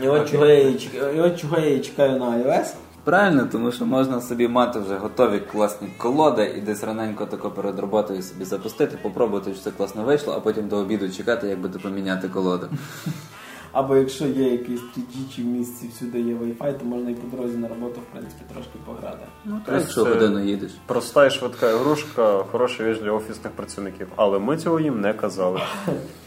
І 0.02 0.08
от 0.08 0.30
чого 0.30 0.46
я 0.46 0.74
чекаю, 0.74 1.16
і 1.16 1.20
от 1.20 1.40
чого 1.40 1.58
я 1.58 1.74
і 1.74 1.80
чекаю 1.80 2.18
на 2.18 2.26
iOS. 2.26 2.74
Правильно, 3.04 3.48
тому 3.52 3.72
що 3.72 3.86
можна 3.86 4.20
собі 4.20 4.48
мати 4.48 4.78
вже 4.78 4.96
готові 4.96 5.38
класні 5.52 5.88
колоди 5.98 6.54
і 6.58 6.60
десь 6.60 6.84
раненько 6.84 7.26
тако 7.26 7.50
перед 7.50 7.78
роботою 7.78 8.22
собі 8.22 8.44
запустити, 8.44 8.98
попробувати, 9.02 9.54
що 9.54 9.62
це 9.62 9.70
класно 9.70 10.02
вийшло, 10.02 10.34
а 10.36 10.40
потім 10.40 10.68
до 10.68 10.76
обіду 10.76 11.08
чекати, 11.10 11.48
як 11.48 11.58
буде 11.58 11.78
поміняти 11.78 12.28
колоду. 12.28 12.68
Або 13.72 13.96
якщо 13.96 14.26
є 14.26 14.52
якийсь 14.52 14.80
3G 14.80 15.42
в 15.42 15.44
місці 15.44 15.88
всюди 15.94 16.20
є 16.20 16.34
Wi-Fi, 16.34 16.78
то 16.78 16.84
можна 16.84 17.10
і 17.10 17.14
по 17.14 17.36
дорозі 17.36 17.56
на 17.56 17.68
роботу, 17.68 18.00
в 18.00 18.12
принципі, 18.12 18.42
трошки 18.54 18.78
пограти. 18.86 19.26
Ну, 19.44 19.60
Тобто 19.64 19.80
якщо 19.80 20.04
годину 20.04 20.44
їдеш. 20.44 20.70
Проста 20.86 21.26
і 21.26 21.30
швидка 21.30 21.70
ігрушка, 21.70 22.44
хороша 22.52 22.84
віж 22.84 23.00
для 23.00 23.10
офісних 23.10 23.52
працівників. 23.52 24.08
Але 24.16 24.38
ми 24.38 24.56
цього 24.56 24.80
їм 24.80 25.00
не 25.00 25.14
казали. 25.14 25.60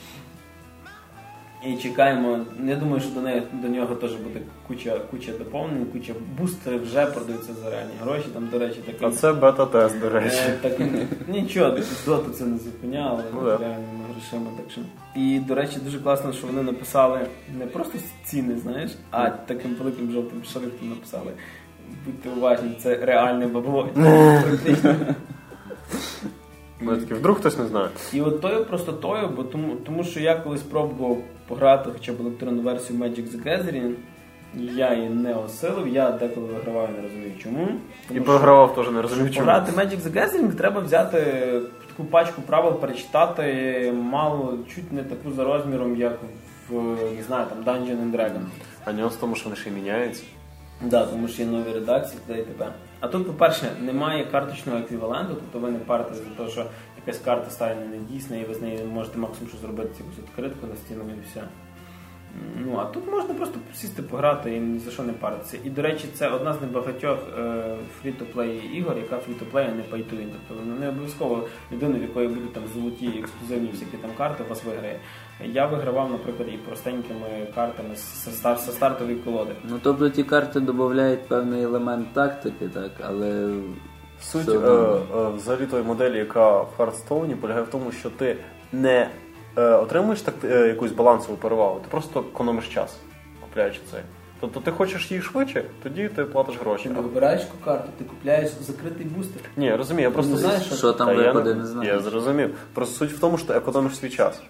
І 1.66 1.78
чекаємо. 1.78 2.40
Я 2.66 2.76
думаю, 2.76 3.02
що 3.02 3.10
до 3.12 3.22
неї 3.22 3.44
до 3.54 3.68
нього 3.68 3.96
теж 3.96 4.12
буде 4.16 4.40
куча 4.68 5.00
куча 5.12 5.32
доповнень, 5.32 5.86
куча 5.86 6.14
бустерів 6.40 6.84
вже 6.84 7.06
продаються 7.06 7.54
за 7.64 7.70
реальні 7.70 7.92
гроші. 8.02 8.26
Там, 8.34 8.48
до 8.52 8.60
речі, 8.60 8.80
такий. 8.86 9.08
А 9.08 9.12
це 9.12 9.34
бета-тест, 9.34 10.00
до 10.00 10.10
речі. 10.10 10.38
Е, 10.48 10.58
так, 10.62 10.80
нічого, 11.28 11.78
доту 12.06 12.32
це 12.32 12.46
не 12.46 12.58
зупиняло 12.58 13.24
Ну, 13.34 13.42
да. 13.42 13.58
реальними 13.58 14.04
грошима. 14.14 14.52
Так 14.58 14.72
що. 14.72 14.82
І, 15.16 15.40
до 15.40 15.56
речі, 15.56 15.78
дуже 15.86 16.00
класно, 16.00 16.34
що 16.34 16.48
вони 16.48 16.64
написали 16.64 17.20
не 17.60 17.66
просто 17.66 17.98
ціни, 18.26 18.58
знаєш, 18.58 18.92
а 19.12 19.30
таким 19.30 19.76
великим 19.76 20.12
жовтим 20.12 20.44
шрифтом 20.44 20.90
написали. 20.90 21.32
Будьте 22.06 22.30
уважні, 22.30 22.72
це 22.80 22.96
реальне 23.06 23.48
бабло. 23.48 23.90
Ми 26.80 26.98
такі, 26.98 27.14
вдруг 27.14 27.38
хтось 27.38 27.58
не 27.58 27.66
знає. 27.66 27.90
І 28.14 28.22
от 28.22 28.42
тою 28.42 28.66
просто 28.66 28.92
тою, 28.94 29.30
бо 29.36 29.44
тому, 29.44 29.76
тому 29.86 30.04
що 30.04 30.20
я 30.20 30.36
колись 30.36 30.62
пробував 30.62 31.18
пограти 31.48 31.90
хоча 31.94 32.14
б 32.14 32.22
електронну 32.22 32.62
версію 32.62 33.00
Magic 33.00 33.36
the 33.36 33.48
Gathering, 33.48 33.94
і 34.56 34.66
я 34.76 34.94
її 34.94 35.10
не 35.10 35.36
осилив, 35.36 35.88
я 35.88 36.12
деколи 36.12 36.48
виграваю, 36.48 36.90
не 36.96 37.02
розумію 37.02 37.32
чому. 37.44 37.64
І 37.64 38.08
Тому 38.08 38.16
що 38.16 38.24
програвав 38.24 38.76
теж 38.76 38.92
не 38.92 39.02
розумів, 39.02 39.32
чому. 39.34 39.46
Пограти 39.46 39.72
Magic 39.72 40.02
the 40.02 40.14
Gathering 40.14 40.54
треба 40.56 40.82
взяти 40.82 41.20
таку 41.88 42.04
пачку 42.10 42.42
правил, 42.42 42.74
перечитати 42.74 43.94
мало, 43.96 44.58
чуть 44.76 44.92
не 44.92 45.04
таку 45.04 45.32
за 45.32 45.44
розміром, 45.44 45.96
як 45.96 46.20
в 46.70 46.74
не 47.18 47.24
знаю, 47.28 47.46
там 47.50 47.76
Dungeon 47.76 47.98
and 47.98 48.12
Dragon. 48.12 48.42
А 48.86 48.94
нюанс 48.94 49.16
в 49.16 49.20
тому, 49.20 49.36
що 49.36 49.44
вони 49.44 49.56
ще 49.56 49.70
й 49.70 49.74
міняються. 49.74 50.24
Да, 50.82 51.06
тому 51.06 51.28
що 51.28 51.42
є 51.42 51.48
нові 51.48 51.74
редакції, 51.74 52.20
т.д. 52.28 52.40
і 52.40 52.44
т.п. 52.44 52.66
А 53.00 53.08
тут, 53.08 53.28
по-перше, 53.28 53.72
немає 53.82 54.26
карточного 54.26 54.80
еквіваленту, 54.80 55.34
тобто 55.36 55.60
ви 55.60 55.72
не 55.72 55.80
парите 55.80 56.14
за 56.14 56.24
те, 56.24 56.52
що 56.52 56.66
якась 56.98 57.20
карта 57.20 57.50
стане 57.50 57.86
недійсна, 57.86 58.38
і 58.38 58.46
ви 58.46 58.54
з 58.54 58.62
нею 58.62 58.86
можете 58.86 59.18
максимум 59.18 59.50
що 59.50 59.58
зробити 59.58 59.90
якусь 60.00 60.18
відкритку 60.18 60.68
на 60.68 60.76
стіну 60.76 61.04
і 61.18 61.30
все. 61.30 61.44
Ну, 62.56 62.78
а 62.78 62.86
тут 62.86 63.12
можна 63.12 63.34
просто 63.34 63.60
сісти 63.74 64.02
пограти 64.02 64.56
і 64.56 64.60
ні 64.60 64.80
за 64.80 64.92
що 64.92 65.04
не 65.04 65.14
паритися. 65.14 65.58
І, 65.64 65.70
до 65.70 65.82
речі, 65.82 66.08
це 66.14 66.30
одна 66.30 66.54
з 66.54 66.62
небагатьох 66.62 67.20
фрі-то-плей 68.02 68.58
ігор, 68.74 68.98
яка 68.98 69.18
фрі-то-плей, 69.18 69.68
а 69.70 69.76
не 69.76 69.84
pay-to-win. 69.84 70.30
Тобто 70.48 70.66
не 70.66 70.90
обов'язково 70.90 71.48
людина, 71.72 72.00
в 72.00 72.02
якої 72.02 72.28
будуть 72.28 72.54
там 72.54 72.64
золоті 72.74 73.08
ексклюзивні 73.20 73.70
всякі 73.72 73.98
там 73.98 74.12
карти, 74.18 74.44
вас 74.50 74.64
виграє. 74.64 75.00
Я 75.46 75.66
вигравав, 75.66 76.12
наприклад, 76.12 76.50
і 76.54 76.58
простенькими 76.58 77.48
картами 77.56 77.96
з, 77.96 78.00
з, 78.00 78.46
стар- 78.46 78.58
з 78.58 78.72
стартової 78.72 79.18
колоди. 79.18 79.52
Ну 79.64 79.80
тобто 79.84 80.10
ті 80.10 80.24
карти 80.24 80.60
додають 80.60 81.28
певний 81.28 81.64
елемент 81.64 82.14
тактики, 82.14 82.68
так, 82.74 82.92
але 83.08 83.50
Суть 84.22 84.50
е, 84.50 84.52
е, 84.52 85.30
взагалі 85.36 85.66
тої 85.66 85.84
моделі, 85.84 86.18
яка 86.18 86.62
в 86.62 86.70
Hearthstone-і, 86.78 87.36
полягає 87.36 87.66
в 87.66 87.70
тому, 87.70 87.92
що 87.92 88.10
ти 88.10 88.38
не 88.72 89.10
е, 89.58 89.62
отримуєш 89.62 90.22
так 90.22 90.36
е, 90.44 90.68
якусь 90.68 90.92
балансову 90.92 91.38
перевагу, 91.38 91.80
ти 91.80 91.88
просто 91.92 92.26
економиш 92.34 92.68
час, 92.68 92.98
купляючи 93.42 93.80
цей. 93.92 94.02
Тобто 94.40 94.60
ти 94.60 94.72
хочеш 94.72 95.12
її 95.12 95.24
швидше, 95.24 95.64
тоді 95.84 96.10
ти 96.10 96.26
платиш 96.26 96.56
гроші. 96.60 96.84
Ти 96.84 96.90
не 96.90 97.02
вибираєш 97.02 97.42
карту, 97.66 97.90
ти 97.98 98.04
купляєш 98.04 98.50
закритий 98.50 99.06
бустер. 99.06 99.42
Ні, 99.58 99.76
розумію, 99.76 100.04
я 100.08 100.12
просто 100.12 100.32
Ну, 100.32 100.38
знаєш, 100.38 100.74
Що 100.74 100.94
там 100.94 101.16
випаде, 101.16 101.54
не 101.54 101.66
знаю. 101.66 101.90
Я 101.90 102.00
зрозумів. 102.00 102.56
Просто 102.74 102.96
суть 102.96 103.18
в 103.18 103.20
тому, 103.20 103.38
що 103.38 103.48
ти 103.48 103.54
економиш 103.54 103.96
свій 103.96 104.10
час. 104.10 104.42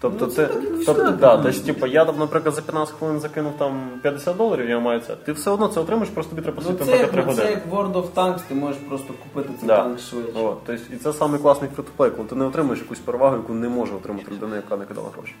Тобто 0.00 0.26
Ну, 0.26 0.32
це 0.32 0.46
ти, 0.46 0.54
тобто, 0.86 1.10
да, 1.10 1.36
ну. 1.36 1.42
тобто, 1.42 1.60
типу, 1.60 1.86
я 1.86 2.04
там, 2.04 2.18
наприклад, 2.18 2.54
за 2.54 2.62
15 2.62 2.94
хвилин 2.94 3.20
закинув 3.20 3.52
там 3.58 3.90
50 4.02 4.36
доларів, 4.36 4.68
я 4.70 4.80
маю 4.80 5.00
це. 5.00 5.16
Ти 5.16 5.32
все 5.32 5.50
одно 5.50 5.68
це 5.68 5.80
отримаєш, 5.80 6.08
просто 6.10 6.30
тобі 6.30 6.42
треба 6.42 6.62
Ну, 6.66 6.72
посидіти, 6.74 6.96
це, 6.96 7.02
наприклад, 7.02 7.36
3 7.36 7.44
як, 7.44 7.54
це 7.54 7.60
як 7.70 7.72
World 7.74 7.92
of 7.92 8.10
Tanks, 8.14 8.40
ти 8.48 8.54
можеш 8.54 8.78
просто 8.88 9.14
купити 9.22 9.48
цей 9.60 9.68
Да. 9.68 9.82
танк 9.82 9.98
швидше. 10.00 10.32
От, 10.40 10.58
тобто, 10.66 10.82
і 10.94 10.96
це 10.96 11.12
самий 11.12 11.40
класний 11.40 11.70
фрі-то-плей, 11.76 12.10
коли 12.10 12.28
ти 12.28 12.34
не 12.34 12.44
отримуєш 12.44 12.80
якусь 12.80 12.98
перевагу, 12.98 13.36
яку 13.36 13.54
не 13.54 13.68
може 13.68 13.94
отримати 13.94 14.30
людина, 14.30 14.56
яка 14.56 14.76
не 14.76 14.84
кидала 14.84 15.08
гроші. 15.16 15.34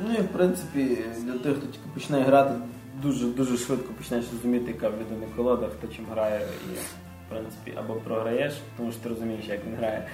Ну 0.00 0.14
і 0.18 0.22
в 0.22 0.28
принципі 0.28 0.98
для 1.18 1.32
тих, 1.32 1.56
хто 1.56 1.66
тільки 1.66 1.88
починає 1.94 2.24
грати, 2.24 2.50
дуже 3.02 3.26
дуже 3.26 3.56
швидко 3.56 3.92
починаєш 3.98 4.26
розуміти, 4.32 4.64
яка 4.74 4.88
в 4.88 4.92
людини 4.92 5.26
колода, 5.36 5.66
хто 5.78 5.94
чим 5.96 6.04
грає, 6.12 6.40
і 6.40 6.74
в 6.74 7.30
принципі 7.30 7.72
або 7.76 7.94
програєш, 7.94 8.54
тому 8.76 8.92
що 8.92 9.00
ти 9.02 9.08
розумієш, 9.08 9.44
як 9.48 9.60
він 9.66 9.76
грає, 9.76 10.06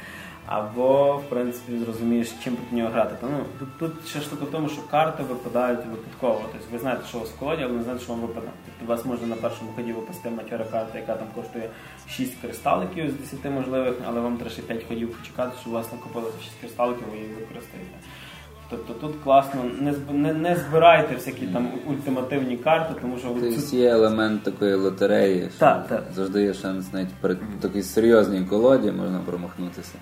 або 0.46 1.16
в 1.16 1.22
принципі 1.30 1.78
зрозумієш, 1.78 2.32
чим 2.44 2.56
проти 2.56 2.76
нього 2.76 2.88
грати. 2.90 3.14
Тому 3.20 3.36
тут, 3.58 3.68
тут 3.78 4.08
ще 4.08 4.20
штука 4.20 4.44
в 4.44 4.50
тому, 4.50 4.68
що 4.68 4.82
карти 4.90 5.22
випадають 5.22 5.80
випадково. 5.90 6.40
Тобто 6.52 6.66
ви 6.72 6.78
знаєте, 6.78 7.02
що 7.08 7.18
у 7.18 7.20
вас 7.20 7.30
в 7.30 7.38
колоді, 7.38 7.62
але 7.62 7.72
не 7.72 7.82
знаєте, 7.82 8.04
що 8.04 8.12
вам 8.12 8.22
випаде. 8.22 8.46
Тобто 8.66 8.84
у 8.92 8.96
вас 8.96 9.04
може 9.04 9.26
на 9.26 9.36
першому 9.36 9.70
ході 9.76 9.92
випасти 9.92 10.30
матьора 10.30 10.64
карта, 10.64 10.98
яка 10.98 11.14
там 11.14 11.26
коштує 11.34 11.70
6 12.08 12.40
кристаликів 12.42 13.10
з 13.10 13.14
10 13.32 13.50
можливих, 13.52 13.94
але 14.06 14.20
вам 14.20 14.36
треба 14.36 14.50
ще 14.50 14.62
5 14.62 14.84
ходів 14.88 15.16
почекати, 15.18 15.52
щоб 15.60 15.72
у 15.72 15.76
вас 15.76 15.92
накопилося 15.92 16.36
6 16.42 16.52
кристаликів, 16.60 17.04
ви 17.12 17.16
її 17.18 17.28
використаєте. 17.28 17.90
Тобто 18.70 18.92
тут 18.94 19.14
класно, 19.24 19.60
не, 19.80 19.94
не, 20.12 20.32
не 20.34 20.56
збирайте 20.56 21.14
всякі 21.14 21.46
там 21.46 21.68
ультимативні 21.86 22.56
карти, 22.56 22.94
тому 23.00 23.18
що 23.18 23.28
Тобто 23.28 23.60
цю- 23.60 23.76
є 23.76 23.88
елемент 23.90 24.42
такої 24.42 24.74
лотереї, 24.74 25.48
що 25.50 25.58
Так, 25.58 25.88
так. 25.88 26.04
завжди 26.14 26.42
є 26.42 26.54
шанс 26.54 26.92
навіть 26.92 27.14
при 27.20 27.36
такій 27.60 27.82
серйозній 27.82 28.44
колоді 28.44 28.92
можна 28.92 29.20
промахнутися. 29.26 29.92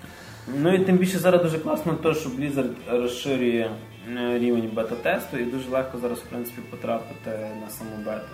Ну 0.47 0.73
і 0.73 0.79
тим 0.79 0.97
більше 0.97 1.19
зараз 1.19 1.41
дуже 1.41 1.59
класно 1.59 1.93
те, 1.93 2.13
що 2.13 2.29
Blizzard 2.29 3.01
розширює 3.01 3.69
е, 4.17 4.39
рівень 4.39 4.69
бета-тесту 4.73 5.37
і 5.37 5.43
дуже 5.43 5.69
легко 5.69 5.97
зараз 5.97 6.19
в 6.19 6.23
принципі 6.23 6.61
потрапити 6.69 7.29
на 7.65 7.69
саму 7.69 7.91
бету. 8.05 8.27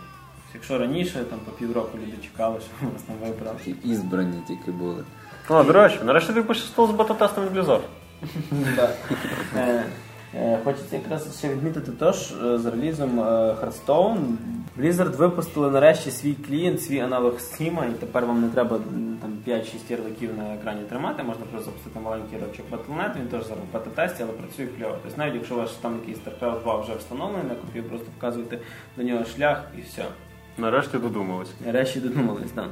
Якщо 0.53 0.77
раніше, 0.77 1.23
там 1.29 1.39
по 1.45 1.51
півроку 1.51 1.97
люди 1.97 2.17
чекали, 2.23 2.59
що 2.59 2.87
нас 2.93 3.01
там 3.01 3.15
вибрали. 3.15 3.57
Такі 3.65 3.89
ізбрані 3.89 4.41
тільки 4.47 4.71
були. 4.71 5.03
О, 5.49 5.63
до 5.63 5.73
речі, 5.73 5.99
нарешті 6.03 6.33
ти 6.33 6.41
пощастило 6.41 6.87
з 6.87 6.91
бета-тестом 6.91 7.45
від 7.45 7.57
Blizzard. 7.57 7.81
Е, 10.35 10.59
Хочеться 10.63 10.95
якраз 10.95 11.37
ще 11.39 11.49
відмітити 11.49 11.91
те, 11.91 12.13
що 12.13 12.35
е, 12.35 12.57
з 12.57 12.65
релізом 12.65 13.19
е, 13.19 13.23
Hearthstone 13.23 14.35
Blizzard 14.79 15.15
випустили 15.17 15.71
нарешті 15.71 16.11
свій 16.11 16.33
клієнт, 16.33 16.81
свій 16.81 16.99
аналог 16.99 17.33
Steam, 17.33 17.89
і 17.89 17.93
тепер 17.99 18.25
вам 18.25 18.41
не 18.41 18.49
треба 18.49 18.79
там 19.21 19.37
5-6 19.47 19.63
ярликів 19.89 20.37
на 20.37 20.53
екрані 20.53 20.81
тримати, 20.83 21.23
можна 21.23 21.45
просто 21.45 21.65
запустити 21.65 21.99
маленький 21.99 22.39
ярличок 22.39 22.65
Battle.net, 22.71 23.19
він 23.19 23.27
теж 23.27 23.43
зараз 23.43 23.63
в 23.69 23.73
бета-тесті, 23.73 24.23
але 24.23 24.31
працює 24.31 24.67
кльово. 24.67 24.95
Тобто 25.03 25.17
навіть 25.17 25.35
якщо 25.35 25.55
ваш 25.55 25.71
там 25.71 25.95
якийсь 25.99 26.17
StarCraft 26.17 26.61
2 26.63 26.81
вже 26.81 26.95
встановлений 26.95 27.47
на 27.47 27.55
копію, 27.55 27.83
просто 27.83 28.07
вказуєте 28.17 28.59
до 28.97 29.03
нього 29.03 29.25
шлях 29.25 29.63
і 29.77 29.81
все. 29.81 30.05
Нарешті 30.57 30.97
додумались. 30.97 31.51
Нарешті 31.65 31.99
додумались, 31.99 32.51
так. 32.51 32.69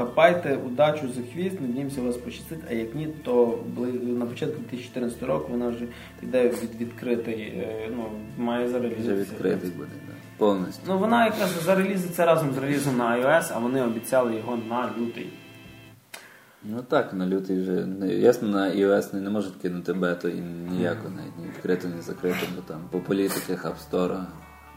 Хапайте 0.00 0.56
удачу 0.56 1.08
за 1.08 1.20
хвіст, 1.32 1.60
надіємося, 1.60 2.02
вас 2.02 2.16
пощастить, 2.16 2.58
а 2.70 2.72
як 2.72 2.94
ні, 2.94 3.08
то 3.24 3.58
на 4.02 4.26
початку 4.26 4.56
2014 4.56 5.22
року 5.22 5.46
вона 5.50 5.68
вже 5.68 5.84
йде 6.22 6.48
від 6.48 6.80
відкритий, 6.80 7.40
е, 7.40 7.90
ну, 7.96 8.04
має 8.38 8.66
Вже 8.66 9.14
відкритий 9.14 9.70
буде, 9.70 9.90
да. 10.06 10.12
повністю. 10.36 10.82
Ну 10.88 10.98
вона 10.98 11.24
якраз 11.24 11.62
зарелізиться 11.64 12.26
разом 12.26 12.52
з 12.52 12.58
релізом 12.58 12.96
на 12.96 13.16
iOS, 13.16 13.52
а 13.54 13.58
вони 13.58 13.82
обіцяли 13.82 14.34
його 14.34 14.58
на 14.68 14.90
лютий. 14.98 15.32
Ну 16.64 16.82
так, 16.88 17.14
на 17.14 17.26
лютий 17.26 17.60
вже 17.60 17.86
ясно, 18.06 18.48
на 18.48 18.70
iOS 18.70 19.14
не, 19.14 19.20
не 19.20 19.30
можуть 19.30 19.56
кинути 19.62 19.92
бету 19.92 20.28
і 20.28 20.40
ніяко, 20.70 21.08
навіть 21.16 21.38
ні 21.38 21.46
відкрито, 21.46 21.88
ні 21.88 22.02
закрито, 22.02 22.46
бо 22.56 22.62
там 22.62 22.80
по 22.90 22.98
App 22.98 23.74
Store 23.90 24.24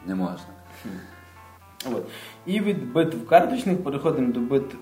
не 0.06 0.16
можна. 0.16 0.48
От. 1.92 2.04
І 2.46 2.60
від 2.60 2.94
битв 2.94 3.28
карточних 3.28 3.84
переходимо 3.84 4.34
до 4.34 4.40
битв 4.40 4.76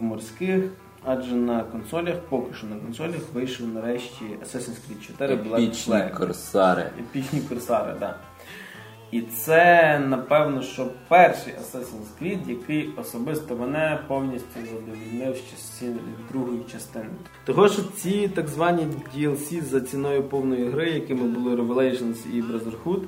в 0.00 0.02
морських, 0.02 0.64
адже 1.04 1.34
на 1.34 1.62
консолях, 1.64 2.16
поки 2.28 2.54
що 2.54 2.66
на 2.66 2.76
консолях, 2.76 3.20
вийшов 3.34 3.68
нарешті 3.68 4.24
Assassin's 4.44 4.58
Creed 4.90 5.06
4 5.06 5.34
Black 5.34 5.54
Епічні 5.54 5.94
Flag. 5.94 6.14
корсари. 6.18 6.90
Епічні 7.00 7.40
корсари, 7.40 7.94
так. 8.00 8.20
І 9.10 9.20
це, 9.20 9.98
напевно, 9.98 10.62
що 10.62 10.86
перший 11.08 11.52
Assassin's 11.52 12.22
Creed, 12.22 12.48
який 12.48 12.90
особисто 12.96 13.56
мене 13.56 13.98
повністю 14.08 14.60
задовільнив 14.70 15.36
з 15.36 15.50
часів 15.50 15.96
другої 16.32 16.60
частини. 16.72 17.06
Того, 17.44 17.68
що 17.68 17.82
ці 17.82 18.28
так 18.28 18.48
звані 18.48 18.86
DLC 19.16 19.62
за 19.62 19.80
ціною 19.80 20.22
повної 20.22 20.70
гри, 20.70 20.90
якими 20.90 21.22
були 21.22 21.56
Revelations 21.56 22.16
і 22.34 22.42
Brotherhood, 22.42 23.02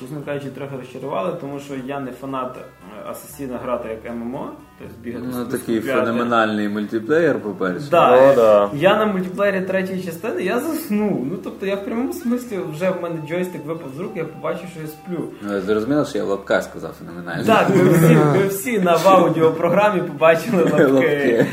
чесно 0.00 0.22
кажучи, 0.24 0.50
трохи 0.50 0.76
розчарували, 0.76 1.36
тому 1.40 1.60
що 1.60 1.74
я 1.86 2.00
не 2.00 2.12
фанат 2.12 2.56
е, 2.56 3.10
Асасіна 3.10 3.58
грати 3.58 3.88
як 3.88 4.14
ММО, 4.14 4.50
тобто 4.78 4.94
бігати 5.02 5.26
Ну 5.32 5.44
такий 5.44 5.80
феноменальний 5.80 6.68
мультиплеєр, 6.68 7.40
по-перше. 7.40 7.86
Да, 7.90 8.10
О, 8.10 8.16
е, 8.16 8.36
да. 8.36 8.70
Я 8.74 8.96
на 8.96 9.06
мультиплеєрі 9.06 9.60
третьої 9.60 10.02
частини 10.02 10.42
я 10.42 10.60
заснув. 10.60 11.26
Ну 11.30 11.38
тобто 11.44 11.66
я 11.66 11.74
в 11.76 11.84
прямому 11.84 12.12
смислі 12.12 12.58
вже 12.72 12.90
в 12.90 13.02
мене 13.02 13.16
джойстик 13.28 13.66
випав 13.66 13.90
з 13.96 14.00
рук, 14.00 14.12
я 14.16 14.24
побачив, 14.24 14.68
що 14.72 14.80
я 14.80 14.86
сплю. 14.86 15.24
Ну, 15.42 15.60
зрозуміло, 15.60 16.04
що 16.04 16.18
я 16.18 16.24
в 16.24 16.28
лапках 16.28 16.64
сказав 16.64 16.92
феноменальний. 16.92 17.46
Так, 17.46 17.70
ви 17.70 17.90
всі, 17.90 18.14
ви 18.14 18.46
всі 18.48 18.78
на 18.78 18.92
аудіопрограмі 19.04 20.02
побачили 20.02 20.62
лапки. 20.64 20.86
Лапки. 20.86 21.46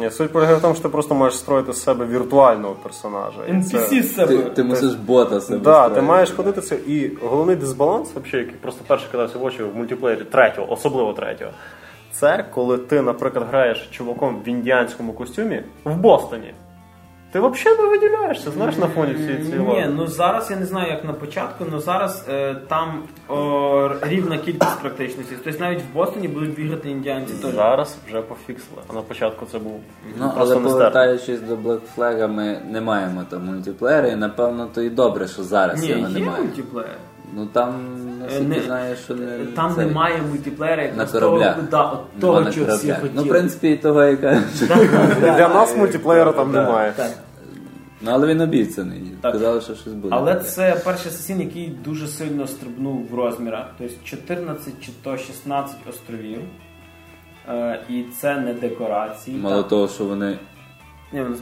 Ні, 0.00 0.10
Суть 0.10 0.32
полягає 0.32 0.56
в 0.56 0.60
тому, 0.60 0.74
що 0.74 0.82
ти 0.82 0.88
просто 0.88 1.14
можеш 1.14 1.38
строїти 1.38 1.72
з 1.72 1.82
себе 1.82 2.06
віртуального 2.06 2.74
персонажа. 2.82 3.40
NPC 3.50 4.02
з 4.02 4.14
себе. 4.14 4.26
Ти, 4.26 4.50
ти 4.50 4.62
мусиш 4.62 4.94
бота 4.94 5.40
себе. 5.40 5.58
Да, 5.58 5.88
ти 5.88 6.00
маєш 6.00 6.30
ходити 6.30 6.60
це. 6.60 6.76
І 6.86 7.10
головний 7.22 7.56
дисбаланс, 7.56 8.08
взагалі, 8.10 8.38
який 8.38 8.58
просто 8.60 8.84
перший 8.86 9.08
кидався 9.10 9.38
в 9.38 9.44
очі 9.44 9.62
в 9.62 9.76
мультиплеєрі 9.76 10.24
третього, 10.24 10.72
особливо 10.72 11.12
третього. 11.12 11.50
Це 12.12 12.44
коли 12.54 12.78
ти, 12.78 13.02
наприклад, 13.02 13.46
граєш 13.50 13.88
чуваком 13.90 14.42
в 14.46 14.48
індіанському 14.48 15.12
костюмі 15.12 15.62
в 15.84 15.96
Бостоні. 15.96 16.54
Ти 17.32 17.40
взагалі 17.40 17.82
не 17.82 17.88
виділяєшся, 17.88 18.50
знаєш, 18.50 18.76
на 18.76 18.86
фоні 18.86 19.14
цієї 19.14 19.44
цієї 19.44 19.60
Ні, 19.60 19.86
ну 19.96 20.06
зараз 20.06 20.50
я 20.50 20.56
не 20.56 20.66
знаю, 20.66 20.90
як 20.92 21.04
на 21.04 21.12
початку, 21.12 21.64
але 21.70 21.80
зараз 21.80 22.24
е, 22.28 22.54
там 22.68 23.02
о, 23.28 23.90
рівна 24.02 24.38
кількість 24.38 24.80
практичності. 24.80 25.34
Тобто 25.44 25.60
навіть 25.60 25.80
в 25.80 25.94
Бостоні 25.94 26.28
будуть 26.28 26.54
бігати 26.54 26.90
індіанці 26.90 27.32
теж. 27.42 27.54
Зараз 27.54 27.96
вже 28.08 28.22
пофіксили. 28.22 28.82
А 28.88 28.92
на 28.92 29.02
початку 29.02 29.46
це 29.52 29.58
був 29.58 29.80
Ну, 30.18 30.30
просто 30.36 30.54
але 30.54 30.64
повертаючись 30.64 31.40
до 31.40 31.56
Black 31.56 31.80
Flag, 31.96 32.28
ми 32.28 32.60
не 32.70 32.80
маємо 32.80 33.22
там 33.30 33.44
мультиплеєра, 33.46 34.08
і 34.08 34.16
напевно 34.16 34.68
то 34.74 34.82
і 34.82 34.90
добре, 34.90 35.28
що 35.28 35.42
зараз 35.42 35.82
Ні, 35.82 35.88
його 35.88 36.08
є 36.08 36.08
немає. 36.08 36.42
мультиплеєр. 36.42 36.96
Ну 37.34 37.46
там 37.46 37.74
Е, 38.36 38.40
не- 38.40 38.60
знаєш, 38.62 38.98
що 38.98 39.14
не 39.14 39.38
Там 39.38 39.74
це- 39.74 39.86
немає 39.86 40.22
мультиплеєра, 40.30 40.82
на 40.82 40.88
якраз 40.88 41.12
кораблях. 41.12 41.54
того, 41.56 41.68
да, 41.70 41.82
от 41.84 42.20
того, 42.20 42.40
на 42.40 42.52
чого 42.52 42.76
всі 42.76 42.92
хотіли. 42.92 43.10
Ну, 43.14 43.22
в 43.22 43.28
принципі, 43.28 43.76
того, 43.76 44.04
яка. 44.04 44.42
Для 45.20 45.48
нас 45.48 45.76
мультиплеєра 45.76 46.32
там 46.32 46.52
немає. 46.52 46.92
Так. 46.96 47.10
Ну, 48.02 48.10
але 48.14 48.26
він 48.26 48.40
обіцяний. 48.40 49.02
Казали, 49.22 49.60
що 49.60 49.74
щось 49.74 49.92
буде. 49.92 50.14
Але 50.16 50.34
це 50.34 50.80
перший 50.84 51.08
асасін, 51.12 51.40
який 51.40 51.68
дуже 51.84 52.06
сильно 52.06 52.46
стрибнув 52.46 53.06
в 53.10 53.14
розмірах. 53.14 53.66
Тобто 53.78 53.94
14 54.04 54.74
чи 54.80 54.92
то 55.04 55.16
16 55.16 55.76
островів. 55.90 56.38
Е, 57.48 57.80
і 57.88 58.02
це 58.20 58.36
не 58.40 58.54
декорації. 58.54 59.36
Мало 59.36 59.62
того, 59.62 59.88
що 59.88 60.04
вони, 60.04 60.38
Ні, 61.12 61.20
вони- 61.22 61.36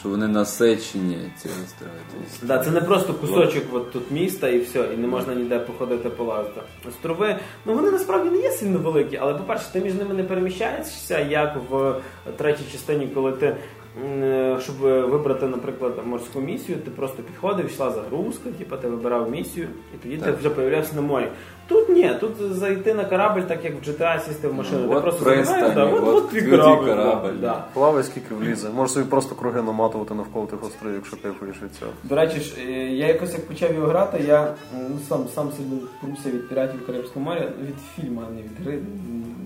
що 0.00 0.08
вони 0.08 0.28
насичені, 0.28 1.18
ці 1.38 1.48
острови. 1.48 1.92
Тобто, 2.12 2.46
Да, 2.46 2.58
це 2.64 2.70
не 2.70 2.80
просто 2.80 3.14
кусочок 3.14 3.62
от 3.72 3.92
тут 3.92 4.10
міста 4.10 4.48
і 4.48 4.58
все, 4.60 4.88
і 4.94 4.96
не 4.96 5.06
можна 5.06 5.34
ніде 5.34 5.58
походити 5.58 6.10
полазити. 6.10 6.60
Острови, 6.88 7.36
ну 7.66 7.74
вони 7.74 7.90
насправді 7.90 8.30
не 8.30 8.38
є 8.38 8.50
сильно 8.50 8.78
великі, 8.78 9.16
але 9.16 9.34
по-перше, 9.34 9.64
ти 9.72 9.80
між 9.80 9.94
ними 9.94 10.14
не 10.14 10.24
переміщаєшся, 10.24 11.18
як 11.18 11.56
в 11.70 11.94
третій 12.36 12.64
частині, 12.72 13.08
коли 13.14 13.32
ти. 13.32 13.56
Е, 14.04 14.58
Щоб 14.60 14.76
вибрати, 15.10 15.46
наприклад, 15.46 15.92
морську 16.04 16.40
місію, 16.40 16.78
ти 16.78 16.90
просто 16.90 17.22
підходив, 17.22 17.66
йшла 17.66 17.90
загрузка, 17.90 18.50
типу, 18.58 18.76
ти 18.76 18.88
вибирав 18.88 19.30
місію, 19.30 19.68
і 19.94 19.96
тоді 20.02 20.16
ти 20.16 20.32
вже 20.32 20.50
появлявся 20.50 20.96
на 20.96 21.02
морі. 21.02 21.28
Тут 21.68 21.88
ні, 21.88 22.10
тут 22.20 22.32
зайти 22.50 22.94
на 22.94 23.04
корабль, 23.04 23.40
так 23.40 23.64
як 23.64 23.74
в 23.74 23.88
GTA 23.88 24.20
сісти 24.20 24.48
в 24.48 24.54
машину. 24.54 24.80
Ну, 24.82 24.88
ти 24.88 24.94
от 24.94 25.02
просто 25.02 25.24
пристані, 25.24 25.68
забираєш, 25.68 25.92
да, 25.92 25.98
от, 25.98 26.08
от 26.08 26.24
от 26.24 26.30
твій 26.30 26.50
корабль. 26.50 26.86
корабль, 26.86 27.34
да. 27.40 27.64
Плавай 27.74 28.02
скільки 28.02 28.34
влізе. 28.34 28.70
Можеш 28.70 28.94
собі 28.94 29.06
просто 29.06 29.34
круги 29.34 29.62
наматувати 29.62 30.14
навколо 30.14 30.46
тих 30.46 30.64
островів, 30.64 30.94
якщо 30.94 31.16
кайфуєш 31.16 31.56
від 31.62 31.74
цього. 31.74 31.92
До 32.04 32.14
речі, 32.16 32.40
ж, 32.40 32.54
е, 32.60 32.72
я 32.72 33.06
якось 33.06 33.32
як 33.32 33.46
почав 33.46 33.74
його 33.74 33.86
грати, 33.86 34.24
я 34.26 34.54
ну, 34.74 34.98
сам, 35.08 35.24
сам 35.34 35.50
собі 35.52 35.82
пруся 36.00 36.30
від 36.30 36.48
піратів 36.48 36.86
Карибського 36.86 37.24
моря, 37.24 37.48
від 37.62 37.76
фільму, 37.96 38.22
а 38.28 38.30
не 38.30 38.42
від 38.42 38.64
гри, 38.64 38.78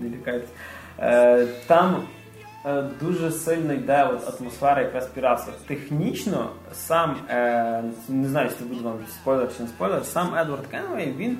не 0.01 0.09
лякайтесь. 0.09 0.49
Е, 0.99 1.47
там 1.67 1.95
е, 1.95 2.20
дуже 3.01 3.31
сильно 3.31 3.73
йде 3.73 4.03
от 4.13 4.41
атмосфера 4.41 4.81
якраз 4.81 5.07
піратства. 5.07 5.53
Технічно 5.67 6.49
сам 6.73 7.15
е, 7.29 7.83
не 8.09 8.27
знаю, 8.27 8.49
чи 8.49 8.55
це 8.55 8.63
буде 8.65 8.81
вам 8.83 8.97
спойлер 9.09 9.49
чи 9.57 9.63
не 9.63 9.69
спойлер, 9.69 10.05
сам 10.05 10.35
Едвард 10.37 10.67
Кенвей, 10.67 11.15
він 11.17 11.37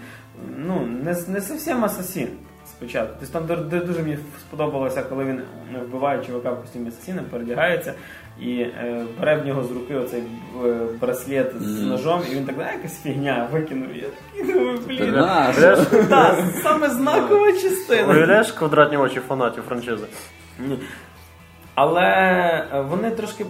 ну, 0.58 0.86
не, 1.04 1.16
не 1.28 1.40
зовсім 1.42 1.86
асасін 1.86 2.28
спочатку. 2.70 3.16
Тобто 3.20 3.40
там 3.40 3.48
ду- 3.58 3.70
ду- 3.70 3.86
дуже 3.86 4.04
мені 4.04 4.18
сподобалося, 4.40 5.02
коли 5.04 5.26
він 5.26 5.40
е, 5.40 5.80
вбиває 5.88 6.26
чувака 6.26 6.52
в 6.52 6.62
костюмі 6.62 6.88
асасіна, 6.88 7.24
передягається 7.32 7.94
і 8.40 8.52
е, 8.60 9.06
бере 9.20 9.36
в 9.36 9.46
нього 9.46 9.64
з 9.64 9.72
руки 9.72 9.96
оцей 9.96 10.24
е, 10.66 10.78
браслет 11.02 11.52
з 11.60 11.82
ножом, 11.82 12.22
і 12.32 12.36
він 12.36 12.46
так, 12.46 12.56
а 12.60 12.72
якась 12.72 13.02
фігня 13.02 13.48
викинув. 13.52 13.88
Я 13.96 14.04
такий 14.38 14.54
думаю, 14.54 14.80
блін. 14.88 15.14
Так, 16.10 16.36
саме 16.64 16.90
знакова 16.90 17.52
частина. 17.52 18.14
уявляєш 18.14 18.52
квадратні 18.52 18.98
очі 18.98 19.20
фанатів 19.20 19.64
франшизи? 19.64 20.06
Але 21.76 22.02
е, 22.74 22.82
вони 22.90 23.12
трошки 23.12 23.46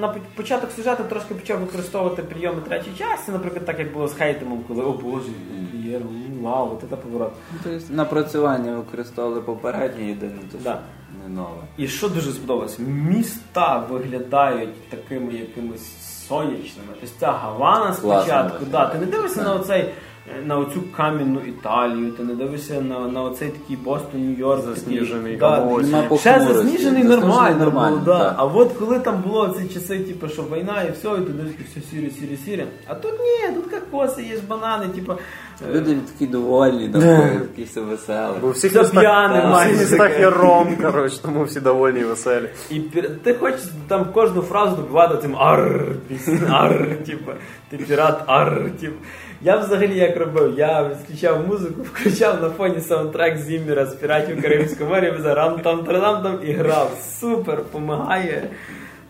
на 0.00 0.14
початок 0.36 0.70
сюжету 0.70 1.02
трошки 1.08 1.34
почав 1.34 1.60
використовувати 1.60 2.22
прийоми 2.22 2.60
третьої 2.60 2.96
частини, 2.96 3.38
наприклад, 3.38 3.64
так 3.66 3.78
як 3.78 3.92
було 3.92 4.08
з 4.08 4.12
Хейтемом, 4.14 4.64
коли 4.68 4.82
о 4.84 4.92
боже, 4.92 5.28
П'єр, 5.72 6.02
вау, 6.42 6.70
от 6.72 6.90
це 6.90 6.96
поворот. 6.96 7.32
Тобто 7.64 7.80
напрацювання 7.94 8.76
використовували 8.76 9.40
попередні, 9.42 10.08
єдине, 10.08 10.38
то 10.52 10.58
Да. 10.64 10.78
не 11.22 11.34
нове. 11.34 11.62
І 11.76 11.88
що 11.88 12.08
дуже 12.08 12.32
сподобалось, 12.32 12.78
міста 12.78 13.78
виглядають 13.90 14.90
такими 14.90 15.32
якимись 15.34 16.08
сонячними. 16.28 16.88
Тобто 17.00 17.16
ця 17.20 17.32
Гавана 17.32 17.94
спочатку, 17.94 18.64
да, 18.70 18.86
ти 18.86 18.98
не 18.98 19.06
дивишся 19.06 19.42
на 19.42 19.54
оцей. 19.54 19.94
Е, 20.38 20.42
На 20.46 20.58
оцю 20.58 20.82
кам'яну 20.96 21.40
Італію, 21.48 22.12
ти 22.12 22.22
не 22.24 22.34
дивишся 22.34 22.80
на, 22.80 22.98
на 23.08 23.22
оцей 23.22 23.48
такий 23.48 23.76
Бостон, 23.76 24.20
Нью-Йорк. 24.20 24.62
Засніжений, 24.62 25.36
да, 25.36 25.58
Ось. 25.58 26.20
Ще 26.20 26.40
засніжений 26.40 27.04
нормально, 27.04 27.58
нормально, 27.64 27.96
було, 28.04 28.16
да. 28.18 28.34
А 28.38 28.44
от 28.44 28.72
коли 28.72 28.98
там 28.98 29.22
було 29.26 29.48
ці 29.48 29.74
часи, 29.74 29.98
типу, 29.98 30.28
що 30.28 30.42
війна 30.42 30.82
і 30.82 30.92
все, 30.92 31.08
і 31.08 31.20
ти 31.26 31.32
дивишся, 31.32 31.58
все 31.70 31.80
сірі, 31.90 32.10
сірі, 32.10 32.36
сірі. 32.44 32.64
А 32.86 32.94
тут 32.94 33.12
ні, 33.12 33.54
тут 33.54 33.64
кокоси, 33.90 34.22
є 34.22 34.36
ж 34.36 34.42
банани, 34.48 34.86
типу. 34.88 35.12
е, 35.12 35.72
Люди 35.74 35.96
такі 36.12 36.26
довольні, 36.32 36.88
такі 36.88 37.64
все 37.64 37.80
веселі. 37.80 38.32
Бо 38.40 38.46
у 38.46 38.50
всіх 38.50 38.70
Все 38.70 38.80
містах, 38.80 39.00
п'яне 39.00 39.34
у 39.34 39.38
всіх 39.38 39.50
майже 39.52 39.78
містах 39.78 40.18
є 40.20 40.30
ром, 40.30 40.76
коротше, 40.82 41.18
тому 41.22 41.44
всі 41.44 41.60
довольні 41.60 42.00
і 42.00 42.04
веселі. 42.04 42.48
І 42.70 42.74
пір- 42.80 43.10
ти 43.22 43.34
хочеш 43.34 43.60
там 43.88 44.04
кожну 44.14 44.42
фразу 44.42 44.76
добивати 44.76 45.18
цим 45.22 45.36
ар, 45.36 45.84
пісню, 46.08 46.38
ар, 46.50 46.86
типу, 47.06 47.32
ти 47.70 47.76
пірат, 47.76 48.22
ар, 48.26 48.70
типу. 48.80 48.94
Я 49.42 49.56
взагалі 49.56 49.96
як 49.96 50.16
робив, 50.16 50.58
я 50.58 50.82
включав 50.82 51.46
музику, 51.46 51.82
включав 51.94 52.42
на 52.42 52.50
фоні 52.50 52.80
саундтрек 52.80 53.38
Зімміра 53.38 53.86
з 53.86 53.94
піратів 53.94 54.42
Карибського 54.42 54.90
моря, 54.90 55.16
за 55.20 55.34
рам 55.34 55.60
там 55.60 55.84
там 55.84 56.22
там 56.22 56.38
і 56.44 56.52
грав. 56.52 56.98
Супер, 57.20 57.62
помагає. 57.64 58.50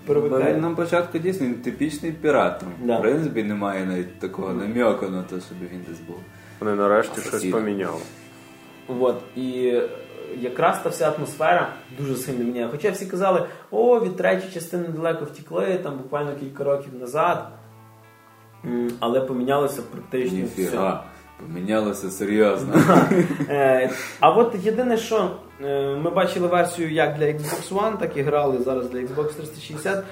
Він 0.09 0.61
на 0.61 0.71
початку 0.71 1.19
дійсно 1.19 1.47
він 1.47 1.55
типічний 1.55 2.13
пірат. 2.13 2.59
Там, 2.59 2.69
Да. 2.83 2.99
В 2.99 3.03
принципі, 3.03 3.43
немає 3.43 3.87
навіть 3.87 4.19
такого 4.19 4.53
намьоку 4.53 5.07
на 5.09 5.23
те, 5.23 5.37
щоб 5.41 5.59
він 5.73 5.85
десь 5.89 6.01
був. 6.01 6.17
Вони 6.61 6.75
нарешті 6.75 7.21
щось 7.21 7.27
Асасіна. 7.35 7.57
поміняли. 7.57 8.01
От, 9.01 9.17
і 9.37 9.67
е, 9.75 9.89
якраз 10.41 10.83
та 10.83 10.89
вся 10.89 11.11
атмосфера 11.11 11.69
дуже 11.99 12.15
сильно 12.17 12.45
міняє. 12.45 12.69
Хоча 12.71 12.91
всі 12.91 13.07
казали, 13.07 13.47
о, 13.71 14.01
від 14.01 14.17
третьої 14.17 14.53
частини 14.53 14.89
далеко 14.89 15.25
втікли, 15.25 15.81
там 15.83 15.97
буквально 15.99 16.35
кілька 16.41 16.65
років 16.65 16.93
назад. 17.01 17.49
Але 19.01 19.21
помінялося 19.21 19.83
практично 19.83 20.47
все. 20.57 20.99
Помінялося 21.47 22.11
серйозно. 22.11 22.75
Е, 23.51 23.91
А 24.21 24.31
от 24.31 24.55
єдине, 24.63 24.97
що 24.97 25.31
е, 25.65 25.97
ми 25.97 26.11
бачили 26.11 26.49
версію 26.49 26.93
як 26.93 27.19
для 27.19 27.25
Xbox 27.25 27.73
One, 27.73 27.99
так 27.99 28.17
і 28.17 28.23
грали 28.23 28.59
зараз 28.59 28.91
для 28.91 28.99
Xbox 28.99 29.33
360. 29.35 30.05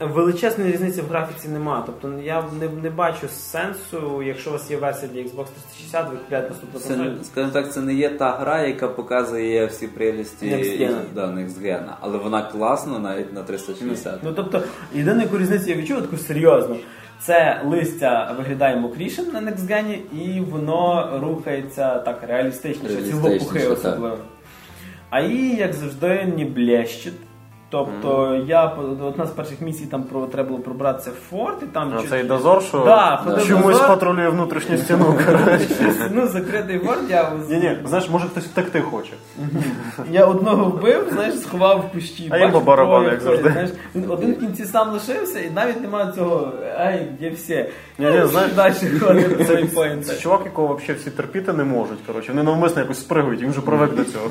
Величезної 0.00 0.72
різниці 0.72 1.00
в 1.02 1.06
графіці 1.06 1.48
нема. 1.48 1.82
Тобто 1.86 2.18
я 2.22 2.44
не, 2.60 2.68
не 2.82 2.90
бачу 2.90 3.28
сенсу, 3.28 4.22
якщо 4.22 4.50
у 4.50 4.52
вас 4.52 4.70
є 4.70 4.76
версія 4.76 5.12
для 5.12 5.20
Xbox 5.20 5.46
360, 5.46 6.10
ви 6.10 6.16
купляєте 6.16 6.48
наступну 6.50 6.80
Це, 6.80 6.88
консоль. 6.88 7.04
не- 7.04 7.24
скажімо 7.24 7.52
так, 7.52 7.72
це 7.72 7.80
не 7.80 7.94
є 7.94 8.08
та 8.10 8.30
гра, 8.32 8.62
яка 8.62 8.88
показує 8.88 9.66
всі 9.66 9.88
прелісті 9.88 10.46
Next 10.46 10.80
Gen. 10.80 10.94
да, 11.14 11.26
Gen. 11.26 11.84
Але 12.00 12.18
вона 12.18 12.42
класна 12.42 12.98
навіть 12.98 13.32
на 13.32 13.42
360. 13.42 14.18
Ну 14.22 14.32
тобто, 14.32 14.62
єдину 14.94 15.22
яку 15.22 15.38
різницю 15.38 15.70
я 15.70 15.76
відчув 15.76 16.00
таку 16.02 16.16
серйозну. 16.16 16.76
Це 17.20 17.60
листя 17.64 18.34
виглядає 18.38 18.76
мокрішим 18.76 19.24
на 19.32 19.40
NextGen, 19.40 19.96
і 20.12 20.40
воно 20.40 21.10
рухається 21.22 21.98
так 21.98 22.22
реалістичніше, 22.28 23.02
ці 23.02 23.12
лопухи 23.12 23.66
особливо. 23.66 24.18
А 25.10 25.20
її, 25.20 25.56
як 25.56 25.72
завжди, 25.72 26.32
не 26.36 26.44
блещить. 26.44 27.14
Тобто 27.74 28.34
я 28.46 28.64
одна 29.02 29.26
з 29.26 29.30
перших 29.30 29.60
місій 29.60 29.86
там 29.86 30.02
про 30.02 30.26
треба 30.26 30.48
було 30.48 30.60
пробратися 30.60 31.10
в 31.10 31.30
форт, 31.30 31.62
і 31.62 31.66
там 31.66 31.92
А 31.96 32.00
чуть- 32.00 32.10
цей 32.10 32.24
дозор, 32.24 32.62
що 32.62 32.78
Да, 32.84 33.20
ходив 33.24 33.46
чомусь 33.48 33.72
дозор. 33.72 33.88
патрулює 33.88 34.28
внутрішню 34.28 34.78
стіну. 34.78 35.18
ну, 36.10 36.26
закритий 36.26 36.78
форт, 36.78 37.10
я, 37.10 37.32
Ні, 37.50 37.56
ні, 37.56 37.78
знаєш, 37.84 38.10
може 38.10 38.26
хтось 38.26 38.44
втекти 38.44 38.80
хоче. 38.80 39.12
я 40.10 40.24
одного 40.26 40.64
вбив, 40.64 41.08
знаєш, 41.12 41.38
сховав 41.40 41.84
в 41.90 41.92
кущі. 41.94 42.28
А 42.30 42.38
їм 42.38 42.50
барабану, 42.64 42.98
троє 43.04 43.10
як 43.10 43.20
завжди. 43.20 43.50
Знаєш, 43.50 43.70
він 43.94 44.10
один 44.10 44.32
в 44.32 44.40
кінці 44.40 44.64
сам 44.64 44.90
лишився, 44.92 45.40
і 45.40 45.50
навіть 45.50 45.80
немає 45.80 46.12
цього, 46.16 46.52
ай, 46.78 47.08
де 47.20 47.30
всі. 47.30 47.66
Ні, 47.98 48.10
ні, 48.10 48.26
знаєш, 48.26 48.52
далі 48.52 48.74
ходить 49.00 49.46
Це, 49.46 49.98
це 50.04 50.16
чувак, 50.16 50.40
якого 50.44 50.74
взагалі 50.74 50.98
всі 50.98 51.10
терпіти 51.10 51.52
не 51.52 51.64
можуть. 51.64 51.98
Коротше, 52.06 52.32
вони 52.32 52.42
навмисно 52.42 52.82
якось 52.82 53.00
спригують, 53.00 53.42
він 53.42 53.50
вже 53.50 53.60
привик 53.60 53.94
до 53.94 54.04
цього. 54.04 54.30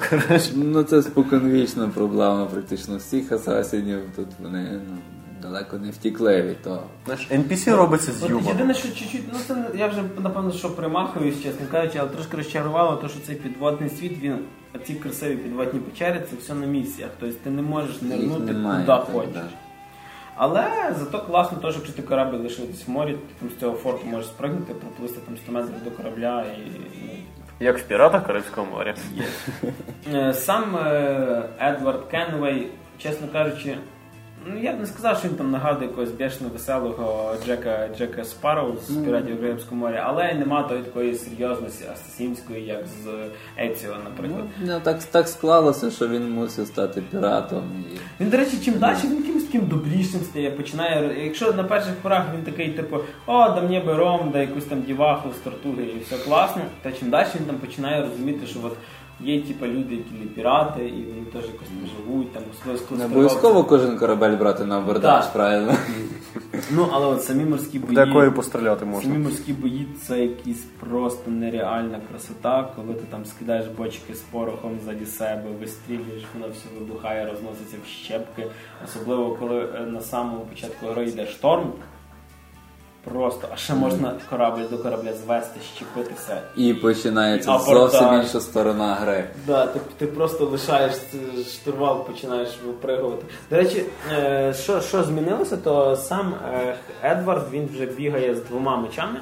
Ну 0.56 0.84
це 0.84 1.02
споконвічна 1.02 1.90
проблема 1.96 2.46
практично 2.46 2.98
всіх 2.98 3.32
асасінів. 3.34 4.00
Тут 4.16 4.28
вони 4.40 4.82
ну, 4.90 4.98
далеко 5.42 5.78
не 5.78 5.92
втікли 5.92 6.42
від 6.42 6.62
того. 6.62 6.84
Знаєш, 7.06 7.28
NPC 7.32 7.76
робиться 7.76 8.12
з 8.12 8.22
юмором. 8.22 8.48
єдине, 8.48 8.74
що 8.74 8.88
чуть-чуть, 8.88 9.24
ну 9.34 9.40
це 9.48 9.66
я 9.76 9.88
вже 9.88 10.04
напевно, 10.24 10.52
що 10.52 10.76
примахуюсь, 10.76 11.44
чесно 11.44 11.66
кажучи, 11.72 11.98
але 12.00 12.10
трошки 12.10 12.38
розчарувало, 12.38 12.96
то, 12.96 13.08
що 13.08 13.20
цей 13.20 13.36
підводний 13.36 13.90
світ, 13.90 14.18
він 14.22 14.38
ці 14.86 14.94
красиві 14.96 15.36
підводні 15.36 15.80
печери, 15.80 16.22
це 16.30 16.36
все 16.36 16.54
на 16.54 16.66
місіях. 16.66 17.10
Тобто 17.20 17.36
ти 17.44 17.50
не 17.50 17.62
можеш 17.62 18.02
нирнути 18.02 18.54
куди 18.54 18.84
так, 18.88 19.04
хочеш. 19.04 19.34
да. 19.34 19.44
Але 20.36 20.66
зато 21.00 21.20
класно, 21.20 21.58
теж, 21.58 21.76
якщо 21.76 21.94
ти 21.94 22.02
корабль 22.02 22.36
лишив 22.38 22.68
десь 22.68 22.88
в 22.88 22.92
морі, 22.92 23.12
ти 23.12 23.34
там 23.40 23.50
з 23.58 23.60
цього 23.60 23.76
форту 23.78 24.06
можеш 24.08 24.28
спригнути, 24.28 24.74
проплисти 24.74 25.20
там 25.26 25.38
100 25.38 25.52
метрів 25.52 25.84
до 25.84 25.92
корабля 25.92 26.42
і. 26.58 26.72
ну, 27.04 27.10
Як 27.60 27.78
в 27.78 27.84
піратах 27.84 28.28
Карибського 28.28 28.68
моря. 28.72 28.96
Е, 30.14 30.34
Сам 30.34 30.76
е, 30.76 31.44
Едвард 31.62 32.04
Кенвей, 32.12 32.68
чесно 32.98 33.28
кажучи, 33.28 33.78
ну 34.46 34.60
я 34.60 34.74
б 34.74 34.80
не 34.80 34.86
сказав, 34.86 35.18
що 35.18 35.28
він 35.28 35.36
там 35.36 35.52
нагадує 35.52 35.88
якогось 35.88 36.12
бешено 36.12 36.50
веселого 36.50 37.36
Джека 37.46 37.90
Джека 37.98 38.24
Спарроу 38.24 38.74
з 38.88 38.96
піратів 38.96 39.42
Карибського 39.42 39.76
моря, 39.76 40.04
але 40.08 40.34
нема 40.34 40.64
тої 40.64 40.84
такої 40.84 41.16
серйозності 41.16 41.86
асасінської, 41.94 42.66
як 42.66 42.86
з 42.88 43.08
Еціо, 43.64 43.96
наприклад. 44.04 44.46
Ну, 44.62 44.74
ну, 44.74 44.80
так, 44.84 45.04
так 45.04 45.28
склалося, 45.28 45.92
що 45.92 46.08
він 46.08 46.32
мусив 46.32 46.68
стати 46.68 47.02
піратом. 47.02 47.86
Він, 48.20 48.30
до 48.30 48.38
речі, 48.38 48.58
чим 48.66 48.80
далі, 48.80 48.98
він 49.04 49.18
якимось 49.18 49.44
таким 49.44 49.66
добрішим 49.66 50.22
стає. 50.22 50.52
Починає. 50.52 51.24
Якщо 51.24 51.54
на 51.54 51.64
перших 51.64 51.94
порах 51.96 52.26
він 52.36 52.44
такий, 52.44 52.70
типу, 52.70 52.98
о, 53.26 53.50
да 53.50 53.62
мені 53.62 53.80
би 53.80 53.94
ром, 53.94 54.30
да 54.34 54.40
якусь 54.40 54.66
там 54.66 54.82
діваху 54.82 55.30
з 55.32 55.44
тортуги 55.44 55.84
і 55.84 56.00
все 56.00 56.18
класно, 56.18 56.62
то 56.84 56.92
чим 56.92 57.10
далі 57.10 57.28
він 57.40 57.46
там 57.46 57.56
починає 57.56 58.02
розуміти, 58.02 58.48
що 58.48 58.60
от 58.64 58.74
є 59.24 59.42
типу, 59.42 59.66
люди, 59.66 59.96
які 59.96 60.14
не 60.20 60.26
пірати, 60.26 60.88
і 60.90 61.06
вони 61.06 61.26
теж 61.34 61.46
якось 61.46 61.68
там 61.68 61.88
живуть, 61.98 62.34
там 62.34 62.44
особливо 62.52 62.98
Не 62.98 63.06
обов'язково 63.06 63.64
кожен 63.64 63.98
корабель 63.98 64.38
брати 64.38 64.66
на 64.66 64.78
абордаж, 64.78 65.24
Так. 65.24 65.34
правильно? 65.34 65.76
Ну, 66.72 66.88
але 66.92 67.06
от 67.06 67.24
самі 67.24 67.46
морські 67.46 67.80
бої. 67.80 67.98
Якої 67.98 68.32
постріляти 68.32 68.86
можна. 68.86 69.12
Самі 69.12 69.24
морські 69.24 69.54
бої 69.54 69.88
це 70.02 70.20
якісь 70.20 70.66
просто 70.80 71.32
нереальна 71.32 72.00
красота, 72.10 72.70
коли 72.76 72.94
ти 72.94 73.04
там 73.10 73.26
скидаєш 73.26 73.68
бочки 73.68 74.14
з 74.14 74.20
порохом 74.20 74.80
ззаді 74.84 75.06
себе, 75.06 75.44
вистрілюєш, 75.60 76.24
воно 76.34 76.54
все 76.54 76.80
вибухає, 76.80 77.26
розноситься 77.26 77.78
в 77.86 77.88
щепки. 77.88 78.48
Особливо 78.86 79.36
коли 79.36 79.70
е, 79.76 79.86
на 79.86 80.02
самому 80.02 80.40
початку 80.46 80.88
гри 80.88 81.06
йде 81.06 81.26
шторм. 81.26 81.72
Просто, 83.04 83.48
а 83.54 83.58
ще 83.58 83.74
можна 83.74 84.14
корабль 84.30 84.62
до 84.72 84.78
корабля 84.78 85.14
звести, 85.14 85.60
щепитися. 85.76 86.42
І 86.56 86.74
починається 86.74 87.56
І 87.56 87.60
зовсім 87.66 88.14
інша 88.14 88.40
сторона 88.40 88.96
гри. 88.96 89.24
Да, 89.48 89.66
ти, 89.68 89.80
ти 89.98 90.08
просто 90.08 90.46
лишаєш 90.46 90.94
штурвал, 91.54 92.06
починаєш 92.06 92.50
випригувати. 92.66 93.26
До 93.50 93.56
речі, 93.56 93.86
е, 94.12 94.54
що, 94.64 94.82
що 94.82 95.04
змінилося, 95.04 95.58
то 95.58 95.96
сам 95.96 96.34
е, 96.54 96.76
Едвард 97.04 97.46
він 97.52 97.70
вже 97.74 97.86
бігає 97.86 98.36
з 98.36 98.42
двома 98.42 98.78
мечами. 98.78 99.20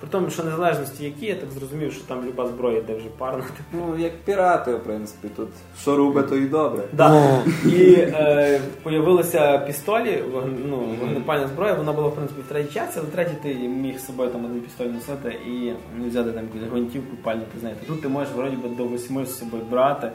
При 0.00 0.08
тому, 0.10 0.30
що 0.30 0.44
незалежності 0.44 1.04
які, 1.04 1.26
я 1.26 1.34
так 1.34 1.50
зрозумів, 1.50 1.92
що 1.92 2.04
там 2.04 2.24
люба 2.24 2.46
зброя 2.46 2.78
йде 2.78 2.94
вже 2.94 3.06
парна. 3.18 3.44
Ну, 3.72 3.98
як 3.98 4.12
пірати, 4.16 4.74
в 4.74 4.82
принципі, 4.82 5.28
тут 5.36 5.48
що 5.80 5.96
робить, 5.96 6.28
то 6.28 6.36
і 6.36 6.44
добре. 6.44 6.82
Да. 6.92 7.42
І 7.66 7.92
е, 7.92 8.60
появилися 8.82 9.58
пістолі, 9.58 10.24
ну, 10.68 10.76
вогнепальна 11.00 11.48
зброя, 11.48 11.74
вона 11.74 11.92
була 11.92 12.08
в 12.08 12.14
принципі 12.14 12.40
в 12.46 12.48
третій 12.48 12.74
часі, 12.74 12.92
але 12.96 13.06
третій 13.06 13.36
ти 13.42 13.54
міг 13.54 13.98
з 13.98 14.06
собою 14.06 14.30
там 14.30 14.44
один 14.44 14.60
пістоль 14.60 14.86
носити 14.86 15.36
і 15.46 15.72
ну, 15.98 16.08
взяти 16.08 16.32
там 16.32 16.44
гвинтівку, 16.70 17.16
пальну, 17.22 17.42
ти 17.54 17.60
знаєте. 17.60 17.86
Тут 17.86 18.02
ти 18.02 18.08
можеш 18.08 18.34
вроді 18.34 18.56
би 18.56 18.68
до 18.68 18.84
восьми 18.84 19.26
з 19.26 19.38
собою 19.38 19.62
брати. 19.70 20.10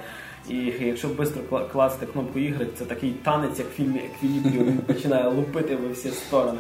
І 0.50 0.74
якщо 0.80 1.08
швидко 1.08 1.62
класти 1.72 2.06
кнопку 2.06 2.40
Y, 2.40 2.68
це 2.78 2.86
такий 2.86 3.12
танець, 3.24 3.60
як 3.60 3.68
в 3.68 3.72
фільмі 3.72 4.00
Еквілібріум, 4.00 4.66
він 4.66 4.78
починає 4.78 5.28
лупити 5.28 5.76
во 5.76 5.94
всі 5.94 6.10
сторони. 6.10 6.60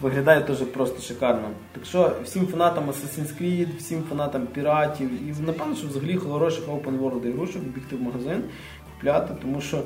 Виглядає 0.00 0.40
теж 0.40 0.56
просто 0.56 1.02
шикарно. 1.02 1.50
Так 1.72 1.84
що 1.84 2.12
всім 2.24 2.46
фанатам 2.46 2.84
Assassin's 2.90 3.42
Creed, 3.42 3.76
всім 3.78 4.02
фанатам 4.08 4.46
піратів, 4.46 5.10
і 5.28 5.42
напевно, 5.46 5.76
що 5.76 5.88
взагалі 5.88 6.16
хороших 6.16 6.68
open 6.68 7.00
world 7.00 7.26
ігрушок 7.26 7.62
бігти 7.62 7.96
в 7.96 8.02
магазин, 8.02 8.42
купляти, 8.94 9.34
тому 9.42 9.60
що 9.60 9.82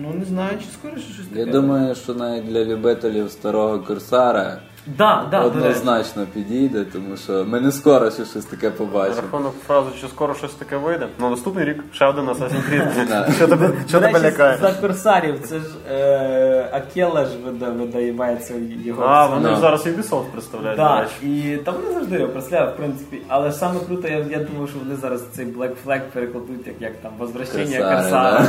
ну 0.00 0.14
не 0.14 0.24
знаю, 0.24 0.58
чи 0.58 0.66
скоріше 0.72 1.12
щось 1.12 1.26
таке. 1.26 1.40
Я 1.40 1.46
думаю, 1.46 1.94
що 1.94 2.14
навіть 2.14 2.48
для 2.48 2.64
любителів 2.64 3.30
старого 3.30 3.80
корсара 3.80 4.60
да, 4.86 5.26
да, 5.30 5.40
однозначно 5.40 6.26
підійде, 6.34 6.84
тому 6.84 7.16
що 7.16 7.44
ми 7.44 7.60
не 7.60 7.72
скоро 7.72 8.10
ще 8.10 8.24
щось 8.24 8.44
таке 8.44 8.70
побачимо. 8.70 9.20
Рахунок 9.22 9.54
фрази, 9.66 9.88
що 9.98 10.08
скоро 10.08 10.34
щось 10.34 10.54
таке 10.54 10.76
вийде. 10.76 11.08
На 11.18 11.30
наступний 11.30 11.64
рік 11.64 11.84
ще 11.92 12.06
один 12.06 12.24
Assassin's 12.24 12.70
Creed. 12.70 13.34
Що 13.36 13.48
тебе 13.48 13.70
що 13.88 14.00
тебе 14.00 14.20
лякає? 14.20 14.58
За 14.58 14.72
корсарів, 14.72 15.40
це 15.40 15.58
ж 15.58 15.64
е, 15.90 16.68
Акела 16.72 17.24
ж 17.24 17.30
видається 17.78 18.54
його. 18.84 19.04
А, 19.04 19.26
вони 19.26 19.48
ж 19.48 19.56
зараз 19.56 19.86
Ubisoft 19.86 20.24
представляють. 20.32 20.78
Так, 20.78 21.08
і 21.22 21.56
там 21.64 21.74
вони 21.74 21.94
завжди 21.94 22.18
його 22.18 22.28
представляють, 22.28 22.74
в 22.74 22.76
принципі. 22.76 23.22
Але 23.28 23.52
саме 23.52 23.80
круто, 23.86 24.08
я 24.08 24.38
думаю, 24.38 24.66
що 24.66 24.78
вони 24.78 24.96
зараз 24.96 25.24
цей 25.32 25.46
Black 25.46 25.72
Flag 25.86 26.00
перекладуть, 26.12 26.66
як, 26.66 26.76
як 26.80 26.92
там 26.96 27.12
возвращення 27.18 27.78
Корсара. 27.78 28.46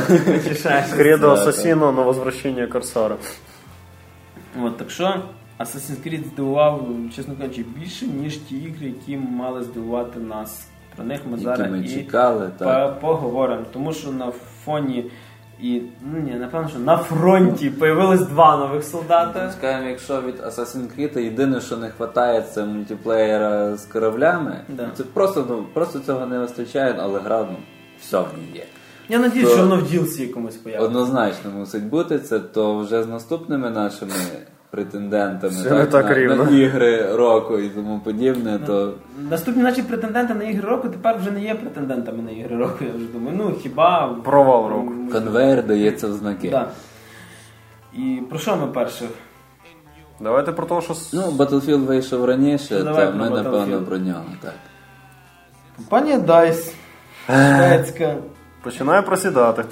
Кредо 0.96 1.30
Асасіно 1.30 1.92
на 1.92 2.02
возвращення 2.02 2.66
Корсара. 2.66 3.16
От, 4.62 4.76
так 4.76 4.90
що 4.90 5.22
Assassin's 5.58 6.06
Creed 6.06 6.24
здивував, 6.24 6.88
чесно 7.16 7.34
кажучи, 7.40 7.64
більше, 7.78 8.06
ніж 8.06 8.36
ті 8.36 8.56
ігри, 8.56 8.86
які 8.86 9.16
мали 9.16 9.62
здивувати 9.62 10.20
нас. 10.20 10.68
Про 10.96 11.04
них 11.04 11.20
ми 11.30 11.38
зараз 11.38 11.70
ми 11.70 11.80
і 11.80 11.88
чекали, 11.88 12.50
так. 12.58 13.00
поговоримо. 13.00 13.62
Тому 13.72 13.92
що 13.92 14.12
на 14.12 14.32
фоні 14.64 15.10
і 15.60 15.82
ну 16.12 16.18
ні, 16.20 16.34
напевно, 16.34 16.68
що 16.68 16.78
на 16.78 16.96
фронті 16.96 17.70
появилось 17.70 18.20
два 18.20 18.56
нових 18.56 18.84
солдата. 18.84 19.52
Скажемо, 19.58 19.88
якщо 19.88 20.22
від 20.22 20.40
Assassin's 20.40 20.98
Creed 20.98 21.18
єдине, 21.18 21.60
що 21.60 21.76
не 21.76 21.90
вистачає, 21.98 22.42
це 22.42 22.64
мультиплеєра 22.64 23.76
з 23.76 23.84
кораблями. 23.84 24.60
Да. 24.68 24.90
Це 24.94 25.04
просто 25.04 25.46
ну, 25.48 25.64
просто 25.74 26.00
цього 26.00 26.26
не 26.26 26.38
вистачає, 26.38 26.96
але 27.00 27.20
гра 27.20 27.46
ну, 27.50 27.56
все 28.00 28.20
в 28.20 28.26
ній 28.38 28.56
є. 28.58 28.64
Я 29.08 29.18
надіюсь, 29.18 29.52
що 29.52 29.62
воно 29.62 29.76
в 29.76 29.82
DLC 29.82 30.20
якомусь 30.20 30.56
появиться. 30.56 30.86
Однозначно 30.86 31.50
мусить 31.50 31.84
бути 31.84 32.18
це, 32.18 32.38
то 32.38 32.78
вже 32.78 33.02
з 33.02 33.06
наступними 33.06 33.70
нашими 33.70 34.12
претендентами 34.70 35.52
Все 35.54 35.68
так, 35.68 35.90
так 35.90 36.04
на, 36.04 36.14
рівно. 36.14 36.44
на 36.44 36.50
ігри 36.50 37.16
року 37.16 37.58
і 37.58 37.68
тому 37.68 38.00
подібне, 38.00 38.58
то 38.66 38.94
Наступні 39.30 39.62
наші 39.62 39.82
претенденти 39.82 40.34
на 40.34 40.44
ігри 40.44 40.68
року 40.68 40.88
тепер 40.88 41.16
вже 41.18 41.30
не 41.30 41.40
є 41.42 41.54
претендентами 41.54 42.22
на 42.22 42.30
ігри 42.30 42.56
року, 42.56 42.76
я 42.80 42.90
вже 42.96 43.06
думаю. 43.12 43.36
Ну 43.36 43.54
хіба 43.62 44.14
Провал 44.24 44.68
року. 44.68 44.92
конвейер 45.12 45.66
дається 45.66 46.08
в 46.08 46.12
знаки. 46.12 46.50
Да. 46.50 46.68
І 47.94 48.20
про 48.30 48.38
що 48.38 48.56
ми 48.56 48.66
перше? 48.66 49.04
Давайте 50.20 50.52
про 50.52 50.66
те, 50.66 50.80
що 50.80 50.94
Ну, 51.12 51.22
Battlefield 51.22 51.84
вийшов 51.84 52.24
раніше, 52.24 52.82
Ну, 52.84 52.94
то 52.94 53.12
ми 53.16 53.30
напевно 53.30 53.82
про 53.82 53.98
нього. 53.98 54.24
Так. 54.42 54.54
Компанія 55.76 56.18
DICE, 56.18 56.72
шведська, 57.26 58.14
починає 58.62 59.02
просідати. 59.02 59.64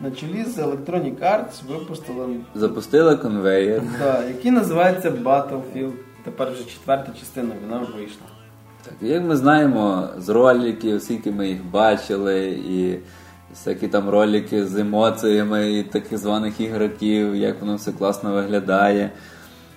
На 0.00 0.10
чолі 0.10 0.44
з 0.44 0.58
Electronic 0.58 1.20
Arts 1.20 1.68
випустила, 1.68 2.28
Запустили 2.54 3.16
конвейер. 3.16 3.82
да, 3.98 4.24
який 4.24 4.50
називається 4.50 5.10
Battlefield. 5.10 5.92
Тепер 6.24 6.50
вже 6.52 6.64
четверта 6.64 7.12
частина, 7.20 7.54
вона 7.62 7.78
вийшла. 7.78 8.26
Так, 8.84 8.94
як 9.00 9.22
ми 9.24 9.36
знаємо 9.36 10.08
з 10.18 10.28
роликів, 10.28 11.02
скільки 11.02 11.30
ми 11.30 11.48
їх 11.48 11.64
бачили, 11.64 12.46
і 12.48 12.98
всякі 13.50 13.88
там 13.88 14.08
ролики 14.08 14.66
з 14.66 14.76
емоціями 14.76 15.72
і 15.72 15.82
таких 15.82 16.18
званих 16.18 16.60
ігроків, 16.60 17.36
як 17.36 17.60
воно 17.60 17.76
все 17.76 17.92
класно 17.92 18.32
виглядає. 18.32 19.10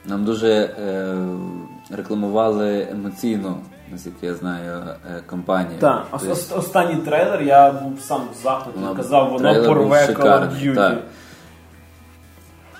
Нам 0.05 0.25
дуже 0.25 0.49
е, 0.49 1.15
рекламували 1.91 2.87
емоційно, 2.91 3.57
наскільки 3.91 4.25
я 4.25 4.35
знаю, 4.35 4.83
е, 5.17 5.21
компанію. 5.27 5.79
Так, 5.79 6.05
Тобто, 6.11 6.31
ос- 6.31 6.51
останній 6.57 6.95
трейлер 7.01 7.41
я 7.41 7.71
був 7.71 7.99
сам 8.01 8.21
в 8.39 8.43
захваті, 8.43 8.79
Воно- 8.79 8.95
казав, 8.95 9.29
воно 9.31 9.63
порве 9.65 10.05
Call 10.05 10.23
of 10.23 10.75
Duty. 10.75 10.97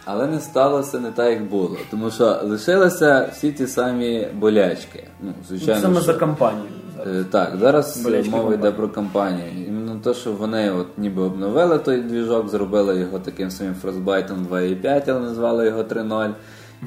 Але 0.06 0.28
не 0.28 0.40
сталося 0.40 1.00
не 1.00 1.12
так, 1.12 1.30
як 1.30 1.44
було. 1.46 1.78
Тому 1.92 2.12
що 2.12 2.40
лишилися 2.44 3.30
всі 3.34 3.52
ті 3.52 3.68
самі 3.68 4.28
болячки. 4.34 5.08
Ну, 5.22 5.34
звичайно, 5.48 5.82
Саме 5.82 5.96
що... 5.96 6.04
за 6.04 6.14
кампанію. 6.14 6.64
зараз. 6.98 7.16
Е, 7.16 7.24
Так, 7.32 7.58
зараз 7.60 7.98
Болячки 7.98 8.30
мова 8.32 8.54
йде 8.54 8.72
про 8.72 8.90
кампанію. 8.90 9.66
Іменно 9.68 10.00
те, 10.04 10.14
що 10.14 10.32
вони 10.32 10.72
от 10.72 10.98
ніби 10.98 11.22
обновили 11.22 11.78
той 11.80 12.02
двіжок, 12.02 12.50
зробили 12.50 13.00
його 13.00 13.20
таким 13.20 13.52
самим 13.52 13.76
Frostbite 13.84 14.48
2.5, 14.50 15.04
але 15.12 15.20
назвали 15.20 15.66
його 15.66 15.84
3.0. 15.84 16.30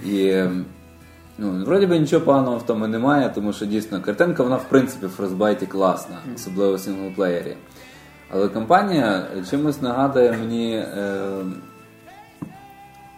І 0.06 0.30
ем, 0.30 0.64
ну, 1.41 1.64
вроді 1.64 1.86
би 1.86 1.99
нічого 1.99 2.24
поганого 2.24 2.57
в 2.59 2.66
тому 2.66 2.86
немає, 2.86 3.32
тому 3.34 3.53
що 3.53 3.66
дійсно 3.66 4.01
картинка, 4.03 4.43
вона 4.43 4.57
в 4.57 4.68
принципі 4.68 5.07
в 5.07 5.20
Frostbite 5.20 5.66
класна, 5.66 6.16
особливо 6.34 6.74
в 6.74 6.80
синглплеєрі. 6.80 7.57
Але 8.32 8.49
кампанія 8.49 9.26
чимось 9.51 9.82
нагадує 9.82 10.32
мені. 10.32 10.74
Е, 10.76 11.28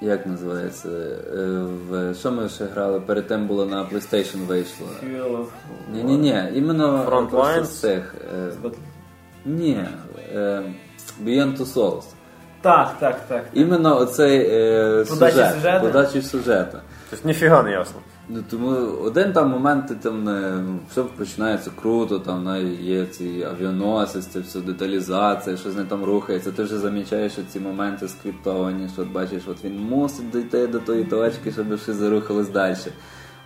як 0.01 0.27
називається? 0.27 0.89
Е, 0.89 1.47
в 1.89 2.15
що 2.15 2.33
ми 2.33 2.49
ще 2.49 2.65
грали? 2.65 3.01
Перед 3.01 3.27
тим 3.27 3.47
було 3.47 3.67
на 3.67 3.85
PlayStation 3.85 4.47
вийшло. 4.47 4.87
Ні, 5.93 6.03
ні, 6.05 6.17
ні, 6.17 6.43
іменно 6.55 7.05
Frontlines? 7.11 7.65
з 7.65 7.81
цих. 7.81 8.15
Е, 8.65 8.71
ні, 9.45 9.85
е, 10.35 10.63
Beyond 11.25 11.57
Two 11.59 11.75
Souls. 11.75 12.05
Так, 12.61 12.95
так, 13.01 13.21
так. 13.29 13.45
Іменно 13.55 13.99
оцей 13.99 14.49
е, 14.51 15.05
Подача 15.09 15.33
сюжет, 15.33 15.55
сюжету? 15.55 15.87
подача 15.87 16.23
сюжету. 16.23 16.79
Тобто 17.11 17.29
ніфіга 17.29 17.63
не 17.63 17.71
ясно. 17.71 18.01
Ну, 18.29 18.45
тому 18.51 18.69
один 19.05 19.33
там 19.33 19.51
момент 19.51 19.89
ти 19.89 19.95
там 19.95 20.25
не, 20.25 20.41
ну, 20.51 20.79
все 20.91 21.03
починається 21.03 21.71
круто, 21.83 22.19
там 22.19 22.45
навіть 22.45 22.81
є 22.81 23.07
ці 23.07 23.47
авіаносець, 23.51 24.27
це 24.27 24.41
все 24.41 24.61
деталізація, 24.61 25.57
щось 25.57 25.77
не 25.77 25.85
там 25.85 26.05
рухається. 26.05 26.53
Ти 26.53 26.63
вже 26.63 26.79
замічаєш 26.79 27.33
що 27.33 27.43
ці 27.43 27.61
моменти 27.61 28.09
скриптовані, 28.09 28.89
що 28.93 29.03
от 29.03 29.09
бачиш, 29.09 29.43
от 29.47 29.65
він 29.65 29.81
мусить 29.81 30.31
дійти 30.31 30.67
до 30.67 30.79
тої 30.79 31.05
точки, 31.05 31.53
щоб 31.53 31.79
щось 31.79 31.97
зарухалось 31.97 32.49
далі. 32.49 32.77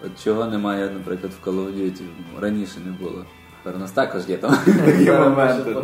От 0.05 0.25
чого 0.25 0.45
немає, 0.45 0.91
наприклад, 0.91 1.33
в 1.33 1.49
Call 1.49 1.55
of 1.55 1.75
Duty. 1.75 2.03
Раніше 2.41 2.81
не 2.87 2.93
було. 2.93 3.25
Тепер 3.63 3.77
у 3.77 3.81
нас 3.81 3.93
також 3.93 4.29
є 4.29 4.37
там 4.37 4.51
такі 4.85 5.11
моменти. 5.11 5.77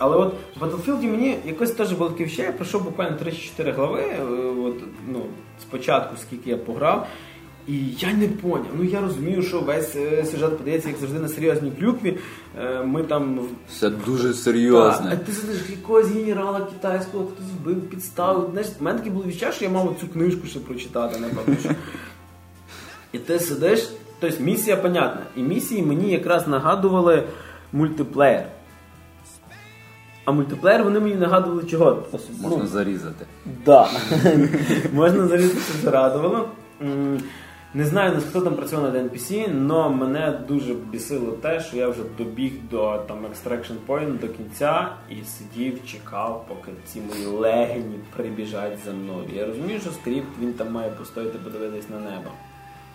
Але 0.00 0.16
от 0.16 0.34
в 0.56 0.62
Battlefield 0.64 1.02
мені 1.02 1.36
якось 1.46 1.70
теж 1.70 1.92
було 1.92 2.10
таке 2.10 2.24
вщення, 2.24 2.46
я 2.46 2.52
пройшов 2.52 2.84
буквально 2.84 3.16
3-4 3.16 3.74
глави, 3.74 4.00
е, 4.00 4.22
от, 4.64 4.74
ну, 5.08 5.22
спочатку, 5.60 6.16
скільки 6.22 6.50
я 6.50 6.56
пограв. 6.56 7.06
І 7.68 7.78
я 7.98 8.12
не 8.12 8.28
поняв. 8.28 8.66
Ну 8.78 8.84
я 8.84 9.00
розумію, 9.00 9.42
що 9.42 9.60
весь 9.60 9.96
е, 9.96 10.24
сюжет 10.24 10.58
подається, 10.58 10.88
як 10.88 10.98
завжди, 10.98 11.18
на 11.18 11.28
серйозній 11.28 11.72
клюкві. 11.80 12.18
Е, 12.60 12.82
Ми 12.82 13.02
там 13.02 13.40
Все 13.68 13.90
дуже 13.90 14.34
серйозне. 14.34 15.10
а 15.12 15.16
ти 15.16 15.32
сидиш 15.32 15.58
якогось 15.70 16.08
генерала 16.10 16.60
китайського, 16.60 17.24
хтось 17.26 17.46
вбив, 17.60 17.80
підставив. 17.80 18.48
Знаєш, 18.52 18.68
в 18.80 18.82
мене 18.82 18.98
таке 18.98 19.10
було 19.10 19.24
відчуття, 19.24 19.52
що 19.52 19.64
я 19.64 19.70
мав 19.70 19.96
цю 20.00 20.08
книжку 20.08 20.46
ще 20.46 20.58
прочитати, 20.60 21.18
напевно. 21.20 21.56
І 23.12 23.18
ти 23.18 23.38
сидиш, 23.40 23.90
тобто 24.20 24.42
місія 24.42 24.76
понятна. 24.76 25.22
І 25.36 25.42
місії 25.42 25.82
мені 25.82 26.12
якраз 26.12 26.48
нагадували 26.48 27.22
мультиплеєр. 27.72 28.46
А 30.30 30.32
мультиплеєр 30.32 30.84
вони 30.84 31.00
мені 31.00 31.14
нагадували 31.14 31.64
чого? 31.64 32.02
Можна 32.42 32.58
Ну, 32.58 32.66
зарізати. 32.66 33.26
Да. 33.66 33.88
Можна 34.92 35.26
зарізати, 35.26 35.60
це 35.60 35.78
зарадувало. 35.78 36.48
М, 36.82 37.18
Не 37.74 37.84
знаю, 37.84 38.18
хто 38.30 38.40
там 38.40 38.54
працював 38.54 38.84
над 38.84 38.96
NPC, 38.96 39.50
але 39.70 39.88
мене 39.88 40.40
дуже 40.48 40.74
бісило 40.74 41.32
те, 41.32 41.60
що 41.60 41.76
я 41.76 41.88
вже 41.88 42.00
добіг 42.18 42.52
до 42.70 42.98
там 43.08 43.18
extraction 43.26 43.74
point 43.88 44.20
до 44.20 44.28
кінця 44.28 44.88
і 45.10 45.14
сидів, 45.24 45.78
чекав, 45.86 46.44
поки 46.48 46.72
ці 46.84 47.00
мої 47.00 47.26
легені 47.26 47.94
прибіжать 48.16 48.78
за 48.84 48.90
мною. 48.92 49.24
Я 49.36 49.46
розумію, 49.46 49.80
що 49.80 49.90
скрипт 49.90 50.28
він 50.40 50.52
там 50.52 50.72
має 50.72 50.90
постояти, 50.90 51.38
подивитись 51.38 51.88
на 51.90 51.96
небо. 51.98 52.30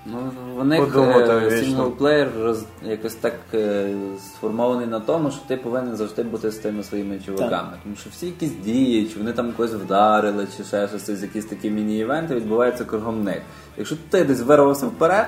Ну, 0.06 0.32
вони 0.56 0.80
Подумати 0.80 1.34
е, 1.46 1.52
синглплеєр 1.52 2.30
роз, 2.40 2.66
якось 2.84 3.16
так 3.16 3.34
е, 3.54 3.90
сформований 4.20 4.88
на 4.88 5.00
тому, 5.00 5.32
що 5.32 5.40
ти 5.48 5.58
повинен 5.58 5.96
завжди 5.96 6.24
бути 6.24 6.52
з 6.52 6.56
тими 6.56 6.84
своїми 6.84 7.20
чуваками. 7.20 7.72
Тому 7.84 7.96
що 7.96 8.10
всі 8.10 8.26
якісь 8.26 8.52
дії, 8.52 9.06
чи 9.06 9.20
вони 9.20 9.34
там 9.34 9.52
когось 9.52 9.74
вдарили, 9.74 10.48
чи 10.58 10.64
ще 10.64 10.88
щось, 10.88 11.22
якісь 11.22 11.46
такі 11.46 11.70
міні-івенти 11.70 12.36
відбуваються 12.36 12.86
кругом 12.86 13.24
них. 13.24 13.42
Якщо 13.78 13.96
ти 14.10 14.24
десь 14.24 14.42
вирвався 14.42 14.86
вперед, 14.86 15.28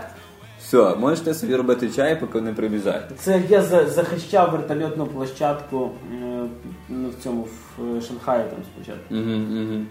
все, 0.62 0.96
можеш 0.96 1.20
ти 1.20 1.34
собі 1.34 1.56
робити 1.56 1.90
чай, 1.90 2.20
поки 2.20 2.40
вони 2.40 2.54
прибіжать. 2.54 3.04
Це 3.20 3.32
як 3.32 3.52
я 3.52 3.62
захищав 3.88 4.52
вертольотну 4.52 5.06
площадку 5.08 5.92
ну, 6.90 7.10
в 7.10 7.24
цьому 7.24 7.48
в 7.78 7.98
е, 7.98 8.02
Шанхаї 8.02 8.44
там 8.50 8.60
спочатку. 8.76 9.16
Угу, 9.16 9.62
угу. 9.62 9.86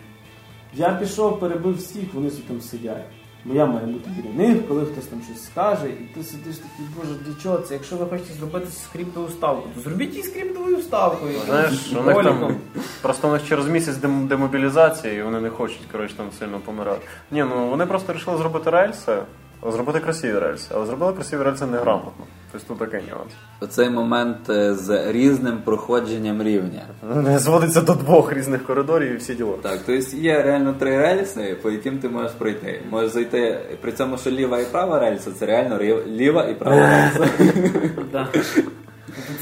Я 0.75 0.95
пішов, 0.95 1.41
перебив 1.41 1.77
всіх, 1.77 2.15
вони 2.15 2.31
там 2.31 2.61
сидять. 2.61 3.05
Бо 3.49 3.55
я 3.55 3.67
маю 3.67 3.87
бути 3.87 4.11
біля 4.17 4.49
них, 4.49 4.69
коли 4.69 4.87
хтось 4.87 5.05
там 5.07 5.23
щось 5.23 5.45
скаже, 5.45 5.89
і 5.89 6.15
ти 6.15 6.23
сидиш 6.25 6.57
такий, 6.57 6.87
боже, 6.97 7.11
для 7.27 7.43
чого 7.43 7.59
це? 7.59 7.75
Якщо 7.75 7.97
ви 7.97 8.07
хочете 8.07 8.35
зробити 8.35 8.67
скриптову 8.71 9.29
ставку, 9.29 9.69
то 9.75 9.81
зробіть 9.81 10.11
її 10.11 10.23
скриптовою 10.23 10.83
ставкою. 10.83 11.33
Знаєш, 11.47 11.93
у 11.93 12.03
них 12.03 12.15
там 12.25 12.57
просто 13.03 13.29
у 13.29 13.33
них 13.33 13.49
через 13.49 13.69
місяць 13.69 13.97
дем- 13.97 14.27
демобілізації, 14.27 15.19
і 15.19 15.23
вони 15.23 15.41
не 15.41 15.51
хочуть 15.51 15.81
коротше, 15.93 16.15
там 16.17 16.27
сильно 16.39 16.59
помирати. 16.59 17.01
Ні, 17.31 17.45
ну 17.45 17.69
вони 17.71 17.87
просто 17.87 18.13
вирішили 18.13 18.37
зробити 18.39 18.71
рельси, 18.71 19.17
зробити 19.73 20.01
красиві 20.01 20.39
рельси, 20.39 20.69
але 20.75 20.87
зробили 20.87 21.13
красиві 21.13 21.43
рельси 21.43 21.67
неграмотно. 21.67 22.25
Тобто 22.69 22.85
тут 22.85 22.91
такий 22.93 23.09
нюанс. 23.11 23.33
Оцей 23.61 23.91
момент 23.91 24.51
е, 24.51 24.75
з 24.75 25.13
різним 25.13 25.59
проходженням 25.65 26.43
рівня. 26.43 26.83
Не 27.15 27.39
зводиться 27.39 27.81
до 27.81 27.95
двох 27.95 28.33
різних 28.33 28.65
коридорів 28.65 29.13
і 29.13 29.17
всі 29.17 29.35
діла. 29.35 29.55
Так, 29.63 29.79
тобто 29.87 30.17
є 30.17 30.43
реально 30.43 30.73
три 30.73 30.99
рельси, 30.99 31.57
по 31.63 31.71
яким 31.71 31.99
ти 31.99 32.09
можеш 32.09 32.33
пройти. 32.33 32.81
Можеш 32.91 33.11
зайти, 33.11 33.59
при 33.81 33.93
цьому, 33.93 34.19
що 34.19 34.31
ліва 34.31 34.61
і 34.61 34.65
права 34.65 35.01
рельса, 35.01 35.31
це 35.39 35.47
реально 35.47 35.79
рів- 35.79 36.07
ліва 36.07 36.45
і 36.45 36.55
права 36.55 36.91
рельса. 36.91 37.29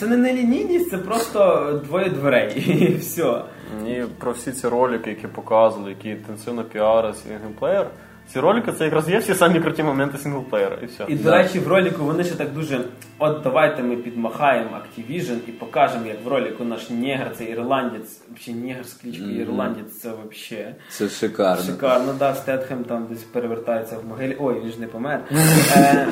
Це 0.01 0.07
не 0.07 0.17
нелінійність, 0.17 0.91
це 0.91 0.99
просто 0.99 1.81
двоє 1.85 2.09
дверей. 2.09 2.53
І 2.91 2.95
все. 2.97 3.43
І 3.89 4.03
про 4.19 4.33
всі 4.33 4.53
ці 4.53 4.69
ролики, 4.69 5.11
які 5.11 5.27
показували, 5.27 5.91
які 5.91 6.09
інтенсивно 6.09 6.65
піари 6.65 7.13
сінглплеєр. 7.15 7.87
Ці 8.33 8.41
ролики 8.41 8.73
це 8.73 8.85
якраз 8.85 9.09
є 9.09 9.19
всі 9.19 9.35
самі 9.35 9.61
круті 9.61 9.83
моменти 9.83 10.19
сінглплеєра, 10.19 10.77
і 10.83 10.87
все. 10.87 11.05
І, 11.09 11.15
до 11.15 11.31
речі, 11.31 11.59
в 11.59 11.69
ролику 11.69 12.05
вони 12.05 12.25
ще 12.25 12.35
так 12.35 12.53
дуже. 12.53 12.81
От 13.19 13.43
давайте 13.43 13.83
ми 13.83 13.97
підмахаємо 13.97 14.71
Activision 14.71 15.37
і 15.49 15.53
покажемо, 15.53 16.07
як 16.07 16.25
в 16.25 16.29
ролику 16.29 16.65
наш 16.65 16.91
негр, 16.91 17.31
це 17.39 17.45
ірландець, 17.45 18.21
взагалі 18.37 18.63
негр 18.63 18.85
з 18.87 18.93
кличкою 18.95 19.41
ірландець, 19.41 20.01
це 20.01 20.09
взагалі. 20.09 20.75
Це 20.91 21.09
шикарно. 21.09 21.63
Шикарно, 21.63 22.15
да, 22.19 22.35
Стетхем 22.35 22.85
там 22.85 23.07
десь 23.11 23.23
перевертається 23.23 23.97
в 23.99 24.09
могилі. 24.09 24.37
Ой, 24.41 24.61
він 24.65 24.71
ж 24.71 24.81
не 24.81 24.87
помер. 24.87 25.21
Е, 25.77 26.07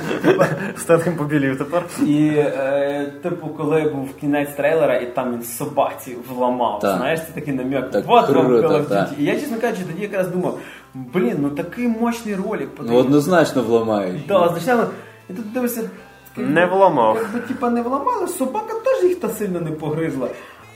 Стетхем 0.76 1.16
побілів 1.16 1.58
тепер. 1.58 1.82
і, 2.06 2.28
е, 2.36 3.12
типу, 3.22 3.48
коли 3.48 3.80
був 3.82 4.16
кінець 4.16 4.50
трейлера, 4.56 4.96
і 4.96 5.14
там 5.14 5.32
він 5.32 5.42
собаці 5.42 6.16
вламав. 6.28 6.80
Знаєш, 6.80 7.20
це 7.20 7.32
такий 7.34 7.54
намек. 7.54 7.90
Так 7.90 8.06
Вот 8.06 8.28
вам 8.28 8.46
Call 8.46 8.62
of. 8.62 8.88
Duty. 8.88 9.06
І 9.18 9.24
я, 9.24 9.34
чесно 9.34 9.56
кажучи, 9.60 9.82
тоді 9.92 10.02
якраз 10.02 10.28
думав, 10.28 10.58
блін, 10.94 11.36
ну 11.38 11.50
такий 11.50 11.88
мощний 11.88 12.34
ролик. 12.34 12.68
Ну 12.80 12.96
однозначно 12.96 13.62
вламають. 13.62 14.26
Да, 14.28 14.48
звичайно, 14.48 14.86
і 15.30 15.32
тут 15.32 15.52
дивишся. 15.52 15.90
Не 16.36 16.66
вламав. 16.66 17.16
Якби 17.16 17.40
типа 17.40 17.70
не 17.70 17.82
вламали, 17.82 18.28
собака 18.28 18.74
теж 18.84 19.04
їх 19.04 19.20
та 19.20 19.28
сильно 19.28 19.60
не 19.60 19.70
погризла. 19.70 20.28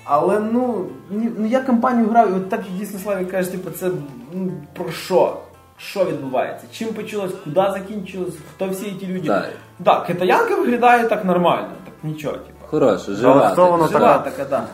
Але 0.05 0.41
ну, 0.41 0.87
ну 1.11 1.47
я 1.47 1.61
кампанію 1.61 2.09
грав, 2.09 2.31
і 2.31 2.35
от 2.35 2.49
так 2.49 2.61
і 2.61 2.79
дійсно 2.79 2.99
Славі 2.99 3.25
каже, 3.25 3.51
типу, 3.53 3.71
це 3.71 3.91
ну, 4.33 4.53
про 4.73 4.91
що? 4.91 5.37
Що 5.79 6.05
відбувається? 6.05 6.67
Чим 6.73 6.89
почалось, 6.89 7.33
куди 7.45 7.61
закінчилось, 7.73 8.35
хто 8.55 8.69
всі 8.69 8.91
ті 8.91 9.07
люди? 9.07 9.29
Так. 9.29 9.49
Да, 9.79 10.01
китаянка 10.01 10.57
виглядає 10.57 11.09
так 11.09 11.25
нормально, 11.25 11.69
так 11.85 11.95
нічого, 12.03 12.35
типу. 12.35 12.67
Хороше, 12.67 13.13
жива. 13.15 13.55
Жива 13.89 14.19
така, 14.19 14.45
да. 14.45 14.65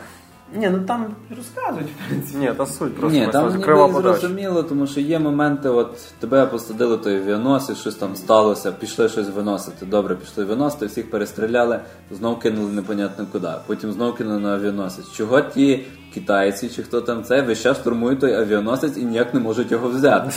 Ні, 0.55 0.69
ну 0.69 0.79
там 0.79 1.15
розказують, 1.37 1.87
в 1.89 2.07
принципі. 2.07 2.37
Ні, 2.37 2.51
та 2.57 2.65
суть 2.65 2.95
просто 2.95 3.19
Ні, 3.19 3.27
там 3.27 3.51
ніби 3.51 3.63
крива 3.63 4.01
зрозуміло, 4.01 4.63
тому 4.63 4.87
що 4.87 4.99
є 4.99 5.19
моменти, 5.19 5.69
от 5.69 5.97
тебе 6.19 6.45
посадили 6.45 6.97
той 6.97 7.17
авіаносець, 7.17 7.77
щось 7.77 7.95
там 7.95 8.15
сталося, 8.15 8.71
пішли 8.71 9.09
щось 9.09 9.29
виносити. 9.29 9.85
Добре, 9.85 10.15
пішли 10.15 10.43
виносити, 10.43 10.85
всіх 10.85 11.11
перестріляли, 11.11 11.79
знов 12.11 12.39
кинули 12.39 12.71
непонятно 12.71 13.25
куди. 13.31 13.49
Потім 13.67 13.91
знов 13.91 14.15
кинули 14.15 14.39
на 14.39 14.55
авіаносець. 14.55 15.11
Чого 15.11 15.41
ті 15.41 15.85
китайці 16.13 16.69
чи 16.69 16.83
хто 16.83 17.01
там 17.01 17.23
це 17.23 17.41
весь 17.41 17.61
час 17.61 17.77
штурмують 17.77 18.19
той 18.19 18.33
авіаносець 18.33 18.97
і 18.97 19.05
ніяк 19.05 19.33
не 19.33 19.39
можуть 19.39 19.71
його 19.71 19.89
взяти. 19.89 20.31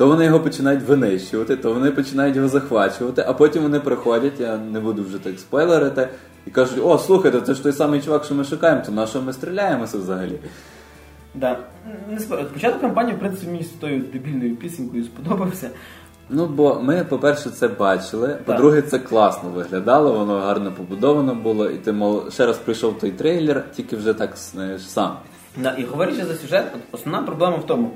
То 0.00 0.06
вони 0.06 0.24
його 0.24 0.40
починають 0.40 0.82
винищувати, 0.82 1.56
то 1.56 1.72
вони 1.72 1.90
починають 1.90 2.36
його 2.36 2.48
захвачувати, 2.48 3.24
а 3.28 3.32
потім 3.32 3.62
вони 3.62 3.80
приходять, 3.80 4.40
я 4.40 4.56
не 4.56 4.80
буду 4.80 5.04
вже 5.04 5.18
так 5.18 5.38
спойлерити, 5.38 6.08
і 6.46 6.50
кажуть: 6.50 6.80
о, 6.84 6.98
слухайте, 6.98 7.40
це 7.40 7.54
ж 7.54 7.62
той 7.62 7.72
самий 7.72 8.02
чувак, 8.02 8.24
що 8.24 8.34
ми 8.34 8.44
шукаємо, 8.44 8.82
то 8.86 8.92
на 8.92 9.06
що 9.06 9.22
ми 9.22 9.32
стріляємося 9.32 9.98
взагалі? 9.98 10.38
Да. 11.34 11.58
Не 12.10 12.36
Початок 12.44 12.80
кампанії, 12.80 13.16
в 13.16 13.18
принципі, 13.18 13.46
мені 13.46 13.62
з 13.62 13.68
тою 13.68 14.00
дебільною 14.12 14.56
пісенькою 14.56 15.04
сподобався. 15.04 15.70
Ну, 16.30 16.46
бо 16.46 16.80
ми, 16.82 17.04
по-перше, 17.04 17.50
це 17.50 17.68
бачили. 17.68 18.38
По-друге, 18.44 18.82
це 18.82 18.98
класно 18.98 19.50
виглядало, 19.50 20.12
воно 20.12 20.38
гарно 20.38 20.72
побудовано 20.72 21.34
було, 21.34 21.70
і 21.70 21.76
ти 21.76 21.92
мов 21.92 22.32
ще 22.32 22.46
раз 22.46 22.58
прийшов 22.58 22.98
той 22.98 23.10
трейлер, 23.10 23.64
тільки 23.72 23.96
вже 23.96 24.14
так 24.14 24.36
знаєш 24.36 24.88
сам. 24.88 25.16
Да, 25.56 25.70
і 25.70 25.84
говорячи 25.84 26.24
за 26.24 26.34
сюжет, 26.34 26.64
основна 26.92 27.22
проблема 27.22 27.56
в 27.56 27.66
тому, 27.66 27.90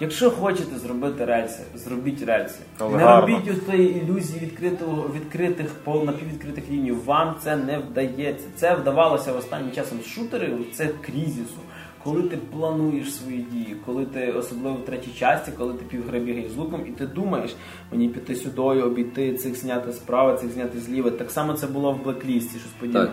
якщо 0.00 0.30
хочете 0.30 0.78
зробити 0.78 1.24
рельси, 1.24 1.62
зробіть 1.74 2.22
рельси. 2.22 2.60
Але 2.78 2.96
не 2.96 3.04
гарно. 3.04 3.20
робіть 3.20 3.50
у 3.50 3.70
тієї 3.70 4.02
ілюзії 4.02 4.40
відкритого, 4.40 5.10
відкритих, 5.16 5.66
напіввідкритих 5.86 6.70
ліній. 6.70 6.92
Вам 6.92 7.34
це 7.42 7.56
не 7.56 7.78
вдається. 7.78 8.46
Це 8.56 8.74
вдавалося 8.74 9.32
в 9.32 9.36
останнім 9.36 9.72
часом 9.72 9.98
з 10.00 10.06
шутерів, 10.06 10.66
це 10.72 10.88
крізісу. 11.00 11.58
Коли 12.04 12.22
ти 12.22 12.36
плануєш 12.36 13.14
свої 13.14 13.38
дії, 13.38 13.76
коли 13.86 14.06
ти 14.06 14.32
особливо 14.32 14.76
в 14.76 14.84
третій 14.84 15.10
часті, 15.18 15.52
коли 15.58 15.74
ти 15.74 15.84
півгри 15.84 16.20
бігаєш 16.20 16.52
з 16.52 16.56
луком, 16.56 16.84
і 16.88 16.90
ти 16.90 17.06
думаєш, 17.06 17.56
мені 17.92 18.08
піти 18.08 18.36
сюди, 18.36 18.62
обійти 18.62 19.34
цих 19.34 19.54
зняти 19.56 19.92
справа, 19.92 20.36
цих 20.36 20.50
зняти 20.50 20.80
зліва. 20.80 21.10
Так 21.10 21.30
само 21.30 21.52
це 21.52 21.66
було 21.66 21.92
в 21.92 22.02
Блеклісті, 22.04 22.58
щось 22.58 22.72
подібне. 22.80 23.12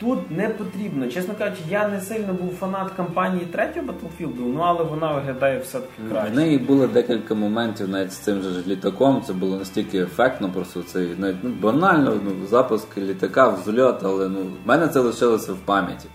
Тут 0.00 0.30
не 0.30 0.48
потрібно. 0.48 1.08
Чесно 1.08 1.34
кажучи, 1.34 1.62
я 1.70 1.88
не 1.88 2.00
сильно 2.00 2.32
був 2.32 2.54
фанат 2.54 2.90
кампанії 2.90 3.46
третього 3.46 3.86
Battlefield, 3.86 4.34
ну 4.38 4.60
але 4.60 4.84
вона 4.84 5.12
виглядає 5.12 5.58
все-таки 5.58 6.02
краще. 6.10 6.32
В 6.32 6.36
неї 6.36 6.58
було 6.58 6.86
декілька 6.86 7.34
моментів 7.34 7.88
навіть 7.88 8.12
з 8.12 8.16
цим 8.16 8.42
же 8.42 8.50
ж 8.50 8.68
літаком. 8.68 9.22
Це 9.26 9.32
було 9.32 9.56
настільки 9.58 9.98
ефектно, 9.98 10.50
просто 10.50 10.82
це 10.82 11.06
навіть 11.18 11.36
ну, 11.42 11.50
банально, 11.60 12.20
ну, 12.24 12.46
запуск 12.46 12.98
літака, 12.98 13.48
взльот, 13.48 14.00
але 14.02 14.28
ну, 14.28 14.40
в 14.64 14.68
мене 14.68 14.88
це 14.88 15.00
лишилося 15.00 15.52
в 15.52 15.58
пам'яті. 15.58 16.08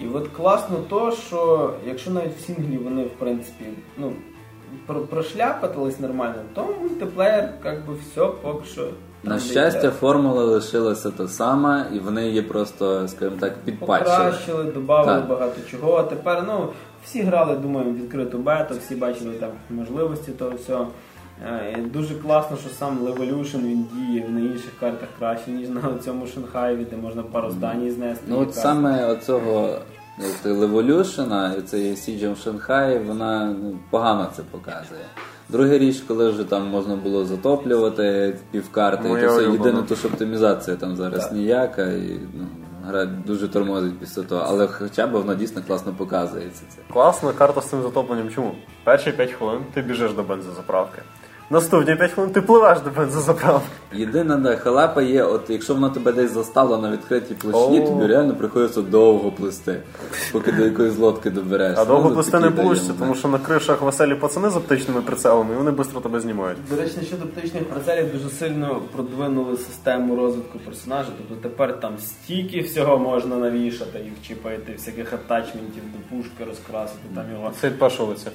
І 0.00 0.06
от 0.14 0.28
класно 0.28 0.76
то, 0.88 1.12
що 1.12 1.72
якщо 1.86 2.10
навіть 2.10 2.36
в 2.36 2.40
сінглі 2.40 2.78
вони 2.78 3.04
в 3.04 3.10
принципі 3.10 3.64
ну, 3.98 4.12
прошляпатились 5.10 6.00
нормально, 6.00 6.42
то 6.54 6.74
мультиплеєр 6.80 7.54
як 7.64 7.86
би 7.86 7.94
все 7.94 8.26
поки 8.42 8.66
що. 8.66 8.88
На 9.22 9.38
щастя, 9.38 9.90
формула 9.90 10.44
лишилася 10.44 11.10
та 11.10 11.28
сама, 11.28 11.86
і 11.94 11.98
вони 11.98 12.26
її 12.26 12.42
просто, 12.42 13.08
скажімо 13.08 13.36
так, 13.40 13.54
підпатчили. 13.64 14.16
покращили, 14.16 14.64
додали 14.64 15.22
багато 15.28 15.60
чого. 15.70 15.96
А 15.96 16.02
тепер 16.02 16.44
ну 16.46 16.68
всі 17.04 17.22
грали, 17.22 17.56
думаю, 17.56 17.92
відкриту 17.92 18.38
бету, 18.38 18.74
всі 18.78 18.94
бачили 18.94 19.34
там 19.34 19.50
можливості 19.70 20.32
того 20.32 20.50
всього. 20.50 20.88
Е, 21.46 21.84
Дуже 21.92 22.14
класно, 22.14 22.56
що 22.56 22.70
сам 22.70 22.98
Levolution 22.98 23.62
він 23.62 23.86
діє 23.94 24.28
на 24.28 24.40
інших 24.40 24.70
картах 24.80 25.08
краще, 25.18 25.50
ніж 25.50 25.68
на 25.68 25.82
цьому 26.04 26.26
Шанхаєві, 26.26 26.86
де 26.90 26.96
можна 26.96 27.22
пару 27.22 27.50
зданій 27.50 27.90
знести. 27.90 28.24
Ну 28.28 28.40
от 28.40 28.54
саме 28.54 29.06
оцього 29.06 29.78
і 31.58 31.62
цей 31.62 31.94
Siege 31.94 32.32
в 32.32 32.36
Шанхаї, 32.36 32.98
вона 32.98 33.56
ну, 33.62 33.78
погано 33.90 34.28
це 34.36 34.42
показує. 34.50 35.04
Друга 35.48 35.78
річ, 35.78 36.00
коли 36.08 36.30
вже 36.30 36.44
там 36.44 36.66
можна 36.66 36.96
було 36.96 37.24
затоплювати 37.24 38.36
півкарти, 38.50 39.08
і 39.08 39.12
то 39.12 39.16
все 39.16 39.26
улюблена. 39.26 39.52
єдине, 39.52 39.82
то 39.88 39.96
що 39.96 40.08
оптимізація 40.08 40.76
там 40.76 40.96
зараз 40.96 41.24
Так. 41.24 41.32
ніяка, 41.32 41.82
і 41.82 42.20
ну, 42.34 42.46
гра 42.86 43.04
дуже 43.04 43.48
тормозить 43.48 43.98
після 43.98 44.22
того, 44.22 44.44
але 44.48 44.66
хоча 44.66 45.06
б 45.06 45.10
вона 45.10 45.34
дійсно 45.34 45.62
класно 45.66 45.92
показується 45.92 46.62
це. 46.68 46.78
Класна 46.92 47.32
карта 47.32 47.60
з 47.60 47.70
цим 47.70 47.82
затопленням. 47.82 48.30
Чому? 48.30 48.54
Перші 48.84 49.12
5 49.12 49.32
хвилин 49.32 49.60
ти 49.74 49.82
біжиш 49.82 50.12
до 50.12 50.22
бензозаправки. 50.22 51.02
Наступні 51.50 51.96
5 51.96 52.10
хвилин 52.12 52.32
ти 52.32 52.42
пливеш 52.42 52.78
до 52.80 52.90
бензозаправки. 52.90 53.66
Єдина 53.92 54.36
да, 54.36 54.56
халепа 54.56 55.02
є, 55.02 55.22
от 55.22 55.50
якщо 55.50 55.74
вона 55.74 55.88
тебе 55.90 56.12
десь 56.12 56.30
застала 56.32 56.78
на 56.78 56.90
відкритій 56.90 57.34
площині, 57.34 57.86
тобі 57.86 58.06
реально 58.06 58.34
приходиться 58.34 58.82
довго 58.82 59.32
плисти, 59.32 59.80
поки 60.32 60.52
до 60.52 60.64
якоїсь 60.64 60.98
лодки 60.98 61.30
доберешся. 61.30 61.82
А 61.82 61.84
довго 61.84 62.08
Ну, 62.08 62.14
плисти 62.14 62.38
не 62.38 62.48
вийде, 62.48 62.80
тому 62.98 63.14
що 63.14 63.28
на 63.28 63.38
кришах 63.38 63.82
веселі 63.82 64.14
пацани 64.14 64.50
з 64.50 64.56
оптичними 64.56 65.02
прицелами, 65.02 65.54
і 65.54 65.56
вони 65.56 65.70
швидко 65.70 66.00
тебе 66.00 66.20
знімають. 66.20 66.58
До 66.70 66.76
речі, 66.76 66.94
щодо 67.06 67.24
оптичних 67.24 67.64
прицелів 67.64 68.12
дуже 68.12 68.28
сильно 68.30 68.82
продвинули 68.92 69.56
систему 69.56 70.16
розвитку 70.16 70.58
персонажа. 70.58 71.08
Тобто 71.18 71.48
тепер 71.48 71.80
там 71.80 71.92
стільки 71.98 72.60
всього 72.60 72.98
можна 72.98 73.36
навішати 73.36 73.98
і 73.98 74.12
вчіпити, 74.22 74.72
всяких 74.72 75.12
атачментів 75.12 75.82
до 75.92 76.16
пушки 76.16 76.44
розкрасити 76.48 77.00
там 77.14 77.24
його. 77.32 77.52
Це 77.60 77.68
від 77.68 77.78
першого 77.78 78.08
лиця. 78.10 78.30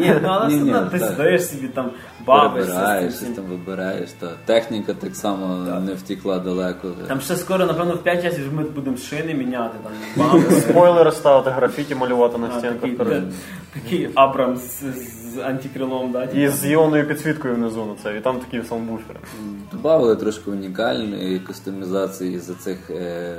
Ні, 0.00 0.14
ну 0.22 0.28
але 0.28 0.86
ти 0.90 0.98
сидиш 0.98 1.48
собі 1.48 1.68
там 1.68 1.83
бавишся. 2.26 2.72
з 2.72 3.02
ти 3.02 3.10
щось 3.10 3.36
там 3.36 3.44
вибираєш. 3.44 4.10
Та. 4.20 4.30
Техніка 4.44 4.94
так 4.94 5.16
само 5.16 5.56
не 5.80 5.94
втікла 5.94 6.38
далеко. 6.38 6.88
Там 7.08 7.20
ще 7.20 7.36
скоро, 7.36 7.66
напевно, 7.66 7.94
в 7.94 8.02
5 8.02 8.22
часів 8.22 8.52
ми 8.54 8.62
будемо 8.62 8.96
шини 8.96 9.34
міняти, 9.34 9.76
там 9.82 9.92
бампери. 10.32 10.60
Спойлери 10.60 11.12
ставити, 11.12 11.50
графіті 11.50 11.94
малювати 11.94 12.38
на 12.38 12.58
стінках. 12.58 12.80
такий, 12.98 13.22
Такий 13.74 14.10
Абрамс 14.14 14.80
з, 14.80 15.23
з 15.34 15.38
антикрилом, 15.38 16.12
да? 16.12 16.24
І 16.24 16.48
з 16.48 16.70
іонною 16.70 17.08
підсвіткою 17.08 17.54
внизу 17.54 17.84
на 17.84 17.94
це, 18.02 18.16
і 18.16 18.20
там 18.20 18.40
такі 18.40 18.62
саундбуфери. 18.68 19.18
Добавили 19.72 20.16
трошки 20.16 20.50
унікальної 20.50 21.40
кустомізації 21.40 22.38
за 22.38 22.54
цих 22.54 22.90
е, 22.90 23.36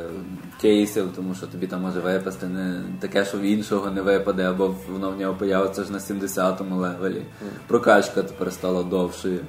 кейсів, 0.61 1.05
тому 1.15 1.35
що 1.35 1.47
тобі 1.47 1.67
там 1.67 1.81
може 1.81 1.99
випасти 1.99 2.47
не 2.47 2.81
таке, 2.99 3.25
що 3.25 3.37
в 3.37 3.41
іншого 3.41 3.91
не 3.91 4.01
випаде, 4.01 4.43
або 4.43 4.75
воно 4.89 5.11
в 5.11 5.19
нього 5.19 5.33
появиться 5.33 5.83
ж 5.83 5.91
на 5.91 5.97
70-му 5.97 6.75
левелі. 6.75 7.21
Прокачка 7.67 8.23
тепер 8.23 8.53
стала 8.53 8.83
довшою. 8.83 9.39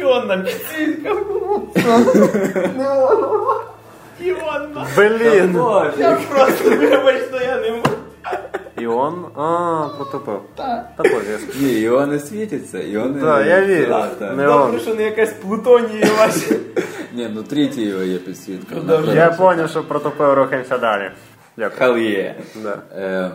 Іонна 0.00 0.38
підсвітка. 0.38 1.10
Іонна. 4.20 4.86
Блін! 4.96 5.54
Я 5.98 6.18
просто 6.30 6.70
вибачте, 6.70 7.44
я 7.44 7.56
не 7.60 7.70
можу. 7.70 7.84
Іон? 8.78 9.24
А, 9.36 9.88
протопив. 9.96 10.40
Та 10.54 10.88
пов'язка. 10.96 11.52
Ні, 11.60 11.72
іони 11.80 12.18
світяться, 12.18 12.78
іони. 12.82 13.20
Так, 13.20 13.46
я 13.46 13.64
вірю. 13.66 13.88
Так, 13.90 14.18
так. 14.18 14.36
Не 14.36 14.46
Добре, 14.46 14.72
он. 14.74 14.80
що 14.80 14.94
не 14.94 15.02
якась 15.02 15.32
плутонія 15.32 16.06
ваша. 16.18 16.54
Ні, 17.12 17.30
ну 17.34 17.42
трітієва 17.42 18.02
є 18.02 18.18
підсвітка. 18.18 18.74
вона 18.74 19.14
Я 19.14 19.32
зрозумів, 19.32 19.70
що 19.70 19.84
протопив 19.84 20.34
рухаємося 20.34 20.78
далі. 20.78 21.10
Дякую. 21.56 21.90
Hell 21.92 21.96
yeah. 21.98 22.32
Да. 22.62 22.78
Е, 22.96 23.30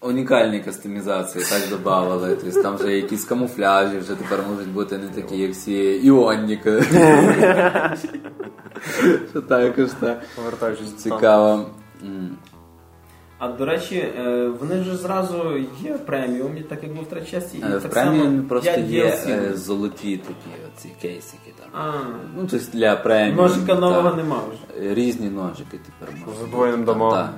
унікальні 0.00 0.60
кастомізації 0.60 1.44
так 1.44 1.60
додавали. 1.70 2.36
Тобто 2.44 2.62
там 2.62 2.76
вже 2.76 2.92
якісь 2.96 3.24
камуфляжі 3.24 3.98
вже 3.98 4.14
тепер 4.14 4.38
можуть 4.50 4.68
бути 4.68 4.98
не 4.98 5.08
такі, 5.22 5.36
як 5.38 5.52
всі 5.52 6.00
іонніки. 6.02 6.82
Що 9.30 9.40
також 9.40 9.90
так. 10.00 10.20
Повертаючись 10.36 10.92
до. 10.92 10.98
Цікаво. 10.98 11.66
М. 12.02 12.36
А 13.44 13.48
до 13.48 13.64
речі, 13.64 13.96
е, 13.96 14.46
вони 14.60 14.80
вже 14.80 14.96
зразу 14.96 15.42
є 15.82 15.92
преміум, 15.92 16.56
так 16.68 16.82
як 16.82 16.94
був 16.94 17.04
в 17.04 17.06
третій 17.06 17.30
часті. 17.30 17.58
і 17.58 17.62
Е, 17.62 17.78
В 17.78 17.82
так 17.82 17.90
преміумі 17.90 18.36
само 18.36 18.48
просто 18.48 18.70
є 18.80 19.04
DLC. 19.06 19.30
е, 19.30 19.56
золоті 19.56 20.16
такі 20.16 20.50
оці 20.76 20.88
кейсики 21.02 21.52
там. 21.58 21.68
А, 21.82 21.92
Ну, 22.36 22.46
тобто 22.50 22.66
для 22.72 22.96
преміум. 22.96 23.36
ножика 23.36 23.74
нового 23.74 24.08
так. 24.08 24.16
нема 24.16 24.40
вже. 24.52 24.94
Різні 24.94 25.28
ножики 25.30 25.80
тепер 25.86 26.14
можуть. 26.26 26.82
З 26.82 26.86
дамагом. 26.86 27.14
так. 27.18 27.30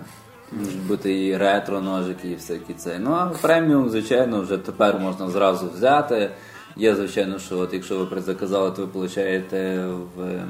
Можуть 0.53 0.87
бути 0.87 1.25
і 1.27 1.37
ретро 1.37 1.81
ножики, 1.81 2.29
і 2.31 2.35
всякі 2.35 2.75
це. 2.75 2.99
Ну 2.99 3.11
а 3.13 3.27
преміум, 3.43 3.91
звичайно, 3.91 4.41
вже 4.41 4.59
тепер 4.59 4.99
можна 4.99 5.29
зразу 5.31 5.71
взяти. 5.75 6.31
Є, 6.77 6.95
звичайно, 6.95 7.39
що 7.39 7.59
от 7.59 7.75
якщо 7.75 7.99
ви 7.99 8.07
предзаказали, 8.07 8.71
то 8.71 8.83
ви 8.83 8.89
получаєте 8.89 9.87
в 10.17 10.43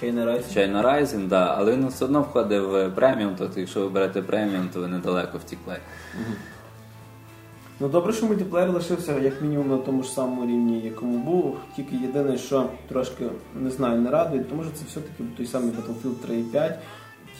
Чайний 0.00 0.24
райс. 0.24 0.56
China 0.56 0.82
Rising, 0.82 1.28
да, 1.28 1.54
але 1.58 1.72
він 1.72 1.88
все 1.88 2.04
одно 2.04 2.22
входить 2.22 2.62
в 2.62 2.90
преміум, 2.90 3.34
тобто 3.38 3.60
якщо 3.60 3.80
ви 3.80 3.88
берете 3.88 4.22
преміум, 4.22 4.68
то 4.72 4.80
ви 4.80 4.88
недалеко 4.88 5.38
втікли. 5.38 5.76
Ну 7.80 7.88
добре, 7.88 8.12
що 8.12 8.26
мультиплеєр 8.26 8.70
лишився 8.70 9.18
як 9.18 9.42
мінімум 9.42 9.68
на 9.68 9.76
тому 9.76 10.02
ж 10.02 10.10
самому 10.10 10.42
рівні, 10.42 10.80
якому 10.80 11.18
був. 11.18 11.56
Тільки 11.76 11.96
єдине, 11.96 12.38
що 12.38 12.70
трошки 12.88 13.24
не 13.54 13.70
знаю, 13.70 14.00
не 14.00 14.10
радує, 14.10 14.44
тому 14.44 14.62
що 14.62 14.72
це 14.72 14.84
все-таки 14.88 15.24
той 15.36 15.46
самий 15.46 15.70
Battlefield 15.70 16.52
3.5. 16.52 16.74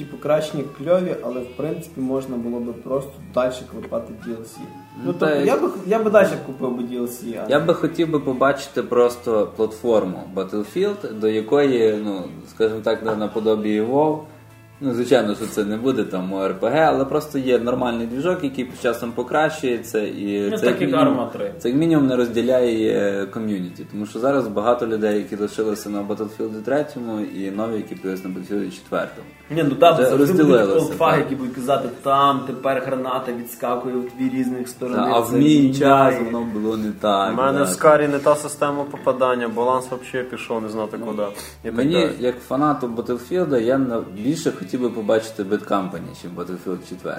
Ті 0.00 0.06
покращення 0.06 0.64
кльові, 0.78 1.16
але 1.22 1.40
в 1.40 1.56
принципі 1.56 2.00
можна 2.00 2.36
було 2.36 2.60
би 2.60 2.72
просто 2.72 3.12
далі 3.34 3.52
клепати 3.72 4.12
DLC. 4.26 4.56
Ну 4.58 4.64
Ну, 5.06 5.14
тобто 5.18 5.34
я 5.34 5.56
би 5.56 5.68
я 5.86 5.98
би 5.98 6.10
далі 6.10 6.28
купив 6.46 6.76
би 6.76 6.82
DLC, 6.82 7.38
а 7.46 7.50
Я 7.50 7.60
би 7.60 7.74
хотів 7.74 8.10
би 8.10 8.20
побачити 8.20 8.82
просто 8.82 9.52
платформу 9.56 10.22
Battlefield, 10.36 11.18
до 11.20 11.28
якої, 11.28 12.00
ну, 12.04 12.22
скажімо 12.50 12.80
так, 12.84 13.04
на- 13.04 13.16
наподобі 13.16 13.80
WoW. 13.80 14.18
Ну, 14.82 14.94
звичайно, 14.94 15.34
що 15.34 15.46
це 15.46 15.64
не 15.64 15.76
буде 15.76 16.04
там 16.04 16.32
ОРПГ, 16.32 16.74
але 16.76 17.04
просто 17.04 17.38
є 17.38 17.58
нормальний 17.58 18.06
двіжок, 18.06 18.44
який 18.44 18.68
з 18.78 18.82
часом 18.82 19.12
покращується, 19.12 19.98
і 20.00 20.48
Ну, 20.50 20.58
це 20.58 20.66
як 20.66 20.80
мінімум- 20.80 21.28
3. 21.32 21.54
Це 21.58 21.68
як 21.68 21.78
мінімум 21.78 22.06
не 22.06 22.16
розділяє 22.16 22.98
е, 23.22 23.26
ком'юніті. 23.26 23.86
Тому 23.92 24.06
що 24.06 24.18
зараз 24.18 24.48
багато 24.48 24.86
людей, 24.86 25.16
які 25.18 25.36
лишилися 25.36 25.90
на 25.90 26.02
Battlefield 26.02 26.62
3 26.62 26.84
і 27.36 27.50
нові, 27.50 27.76
які 27.76 27.94
появилися 27.94 28.28
на 28.28 28.34
Battlefield 28.34 28.70
4. 28.90 29.08
Ні, 29.50 29.62
ну 29.62 29.74
так, 29.74 29.96
Це 29.96 30.02
завжди 30.02 30.42
будуть 30.42 30.60
розділилося, 30.60 31.16
які 31.16 31.34
будуть 31.34 31.54
казати, 31.54 31.88
там 32.02 32.40
тепер 32.46 32.82
граната 32.86 33.32
відскакує 33.32 33.94
в 33.94 34.04
дві 34.18 34.38
різних 34.38 34.68
сторони. 34.68 35.10
А 35.12 35.20
в 35.20 35.34
мій 35.34 35.74
час 35.74 36.14
воно 36.24 36.46
було 36.54 36.76
не 36.76 36.92
так. 36.92 37.32
У 37.32 37.36
мене 37.36 37.58
да. 37.58 37.64
в 37.64 37.68
Скарі 37.68 38.08
не 38.08 38.18
та 38.18 38.36
система 38.36 38.84
попадання, 38.84 39.48
баланс 39.48 39.86
взагалі 39.86 40.28
пішов, 40.28 40.62
не 40.62 40.68
знати 40.68 40.98
куди. 40.98 41.22
І 41.64 41.66
так 41.66 41.76
Мені, 41.76 41.94
далі. 41.94 42.12
як 42.18 42.34
фанату 42.48 42.88
Battlefield, 42.88 43.60
я 43.60 43.80
більше 44.14 44.52
хотів 44.52 44.80
би 44.80 44.90
побачити 44.90 45.42
Bad 45.42 45.68
Company, 45.68 46.00
ніж 46.08 46.32
Battlefield 46.36 46.78
4. 46.88 47.16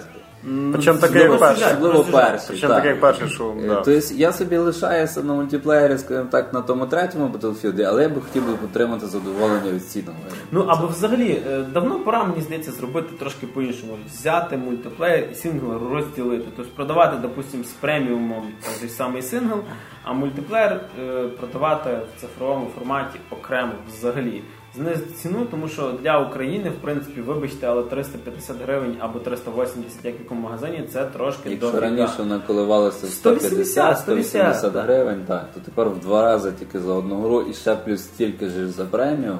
Причому 0.71 0.99
таке 0.99 1.19
як 1.19 1.39
перший. 1.39 1.67
Особливо 1.67 2.03
перший. 2.03 2.47
Причому 2.47 2.73
так. 2.73 2.83
таке 2.83 2.89
як 2.89 3.01
перший, 3.01 3.29
що. 3.29 3.53
Тобто 3.67 3.91
я 4.15 4.33
собі 4.33 4.57
лишаюся 4.57 5.23
на 5.23 5.33
мультиплеєрі, 5.33 5.97
скажімо 5.97 6.27
так, 6.31 6.53
на 6.53 6.61
тому 6.61 6.85
третьому 6.85 7.27
Battlefield, 7.27 7.83
але 7.83 8.03
я 8.03 8.09
би 8.09 8.21
хотів 8.21 8.45
би 8.45 8.53
отримати 8.65 9.07
задоволення 9.07 9.71
від 9.71 9.85
сіного. 9.85 10.17
Ну 10.51 10.65
або 10.67 10.87
взагалі 10.87 11.43
е, 11.51 11.65
давно 11.73 11.99
пора, 11.99 12.20
мені 12.23 12.41
здається, 12.41 12.71
зробити 12.71 13.15
трошки 13.19 13.47
по-іншому. 13.47 13.97
Взяти 14.05 14.57
мультиплеєр 14.57 15.29
і 15.31 15.35
сингл 15.35 15.93
розділити. 15.93 16.45
Тобто 16.55 16.71
продавати, 16.75 17.17
допустимо, 17.17 17.63
з 17.63 17.67
преміумом 17.67 18.47
той 18.79 18.89
самий 18.89 19.21
сингл, 19.21 19.59
а 20.03 20.13
мультиплеєр 20.13 20.81
е, 20.99 21.27
продавати 21.27 21.89
в 21.89 22.21
цифровому 22.21 22.67
форматі 22.75 23.19
окремо 23.29 23.71
взагалі. 23.87 24.43
Знизити 24.75 25.13
ціну, 25.13 25.45
тому 25.51 25.67
що 25.67 25.91
для 25.91 26.19
України, 26.19 26.69
в 26.69 26.81
принципі, 26.81 27.21
вибачте, 27.21 27.67
але 27.67 27.83
350 27.83 28.55
гривень 28.65 28.95
або 28.99 29.19
380, 29.19 30.05
як 30.05 30.19
в 30.19 30.21
якому 30.21 30.41
магазині, 30.41 30.83
це 30.93 31.05
трошки 31.05 31.49
Якщо 31.49 31.67
дорого. 31.67 31.81
раніше 31.81 32.13
вона 32.17 32.39
коливалася 32.39 33.07
180, 33.07 34.07
150-180 34.07 34.81
гривень, 34.81 35.23
так, 35.27 35.49
то 35.53 35.59
тепер 35.59 35.89
в 35.89 35.99
два 35.99 36.21
рази 36.21 36.51
тільки 36.59 36.79
за 36.79 36.93
одну 36.93 37.21
гру 37.21 37.41
і 37.41 37.53
ще 37.53 37.75
плюс 37.75 38.01
стільки 38.01 38.49
ж 38.49 38.67
за 38.67 38.85
преміум. 38.85 39.39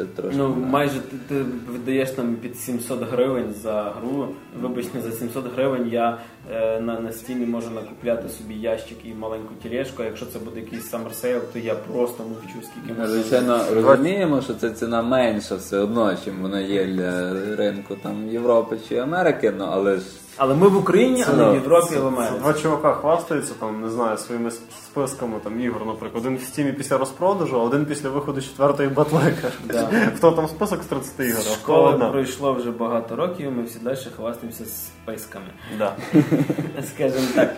Це 0.00 0.06
трошки. 0.06 0.38
Ну, 0.38 0.56
майже 0.56 1.00
ти, 1.00 1.16
ти 1.28 1.44
видаєш 1.68 2.10
там 2.10 2.34
під 2.34 2.56
700 2.56 3.02
гривень 3.10 3.54
за 3.62 3.82
гру. 3.82 4.28
Вибачте, 4.60 5.00
за 5.00 5.12
700 5.12 5.54
гривень 5.54 5.88
я 5.88 6.18
е, 6.52 6.80
на, 6.80 7.00
на 7.00 7.12
стімі 7.12 7.46
можу 7.46 7.70
накупляти 7.70 8.28
собі 8.28 8.54
ящик 8.54 8.98
і 9.04 9.14
маленьку 9.14 9.54
тележку. 9.62 10.02
А 10.02 10.06
якщо 10.06 10.26
це 10.26 10.38
буде 10.38 10.60
якийсь 10.60 10.92
sale, 10.92 11.40
то 11.52 11.58
я 11.58 11.74
просто 11.74 12.22
мовчу, 12.22 12.68
скільки 12.70 13.00
Ми, 13.00 13.06
звичайно, 13.06 13.64
розуміємо, 13.74 14.42
що 14.42 14.54
ця 14.54 14.70
ціна 14.70 15.02
менша 15.02 15.54
все 15.54 15.78
одно, 15.78 16.16
чим 16.24 16.42
вона 16.42 16.60
є 16.60 16.84
для 16.86 17.32
ринку 17.56 17.96
там 18.02 18.28
Європи 18.28 18.78
чи 18.88 18.96
Америки, 18.96 19.52
ну 19.58 19.68
але 19.70 19.96
ж 19.96 20.02
Але 20.36 20.54
ми 20.54 20.68
в 20.68 20.76
Україні, 20.76 21.24
а 21.28 21.32
не 21.32 21.50
в 21.50 21.54
Європі, 21.54 21.94
а 21.96 22.00
в 22.00 22.06
Америці. 22.06 22.34
Два 22.38 22.52
чувака 22.52 22.92
хвастаються 22.94 23.54
там, 23.60 23.80
не 23.80 23.90
знаю, 23.90 24.18
своїми 24.18 24.50
списками 24.50 25.38
там 25.44 25.60
ігор, 25.60 25.86
наприклад. 25.86 26.24
Один 26.26 26.36
в 26.38 26.42
стімі 26.42 26.72
після 26.72 26.98
розпродажу, 26.98 27.60
а 27.60 27.62
один 27.62 27.86
після 27.86 28.08
виходу 28.08 28.40
четвертої 28.42 28.88
батлека. 28.88 29.50
Да. 29.64 29.88
Хто 30.16 30.32
там 30.32 30.48
список 30.48 30.82
з 30.82 30.86
30 30.86 31.20
ігор? 31.20 31.38
а 31.38 31.42
хто 31.42 31.54
Школи 31.54 31.88
одна? 31.94 32.10
пройшло 32.10 32.52
вже 32.54 32.70
багато 32.70 33.16
років, 33.16 33.52
ми 33.52 33.62
всі 33.62 33.78
далі 33.78 33.96
хвастаємося 34.16 34.64
списками. 34.64 35.46
Да. 35.78 35.96
скажімо 36.94 37.26
так. 37.34 37.56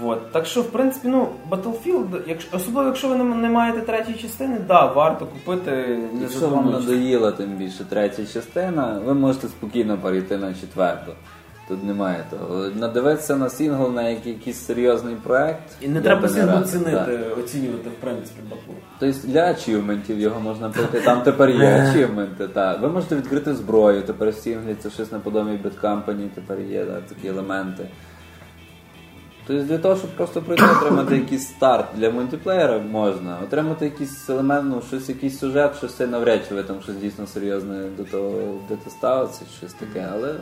Вот. 0.00 0.32
Так 0.32 0.46
що, 0.46 0.62
в 0.62 0.70
принципі, 0.70 1.08
ну, 1.08 1.28
Battlefield, 1.50 2.20
якщо, 2.26 2.56
особливо 2.56 2.86
якщо 2.86 3.08
ви 3.08 3.16
не, 3.16 3.24
не 3.24 3.48
маєте 3.48 3.80
третьої 3.80 4.18
частини, 4.18 4.58
да, 4.68 4.86
варто 4.86 5.26
купити 5.26 5.70
не 6.12 6.22
якщо 6.22 6.48
вам 6.48 6.70
надоїла 6.70 7.32
тим 7.32 7.56
більше 7.56 7.84
третя 7.84 8.26
частина, 8.26 9.00
ви 9.04 9.14
можете 9.14 9.48
спокійно 9.48 9.98
перейти 9.98 10.36
на 10.36 10.54
четверту. 10.54 11.12
Тут 11.68 11.84
немає 11.84 12.24
того. 12.30 12.64
Надивитися 12.74 13.36
на 13.36 13.50
сингл 13.50 13.92
на 13.92 14.08
який- 14.08 14.32
якийсь 14.32 14.66
серйозний 14.66 15.14
проект. 15.14 15.62
І 15.80 15.88
не 15.88 16.00
треба 16.00 16.28
радив, 16.28 16.84
так. 16.84 17.38
оцінювати, 17.38 17.88
в 17.88 18.00
принципі, 18.00 18.40
батлу. 18.50 18.74
Тобто 18.98 19.28
для 19.28 19.50
ачівментів 19.50 20.20
його 20.20 20.40
можна 20.40 20.68
пройти. 20.68 21.00
Там 21.00 21.22
тепер 21.22 21.50
є 21.50 21.66
ачівменти. 21.66 22.48
Так. 22.48 22.80
Ви 22.80 22.88
можете 22.88 23.16
відкрити 23.16 23.54
зброю, 23.54 24.02
тепер 24.02 24.28
в 24.28 24.34
синглі 24.34 24.76
це 24.82 24.90
щось 24.90 25.12
наподобі 25.12 25.50
Bad 25.50 25.80
Company, 25.82 26.28
тепер 26.34 26.60
є 26.60 26.84
да, 26.84 27.00
такі 27.00 27.28
елементи. 27.28 27.88
Тобто 29.46 29.62
для 29.62 29.78
того, 29.78 29.96
щоб 29.96 30.10
просто 30.10 30.42
пройти, 30.42 30.64
отримати 30.80 31.16
якийсь 31.16 31.48
старт 31.48 31.86
для 31.94 32.10
мультиплеєра 32.10 32.78
можна, 32.78 33.38
отримати 33.44 33.84
якийсь 33.84 34.30
елемент, 34.30 34.74
ну, 34.74 34.82
щось, 34.88 35.08
якийсь 35.08 35.38
сюжет, 35.38 35.76
щось 35.76 35.94
це 35.94 36.06
навряд 36.06 36.40
чи 36.48 36.54
ви 36.54 36.62
там 36.62 36.82
щось 36.82 36.96
дійсно 36.96 37.26
серйозне 37.26 37.88
до 37.96 38.04
того 38.04 38.30
будете 38.68 38.90
ставитися, 38.90 39.42
щось 39.58 39.72
таке, 39.72 40.08
але 40.12 40.34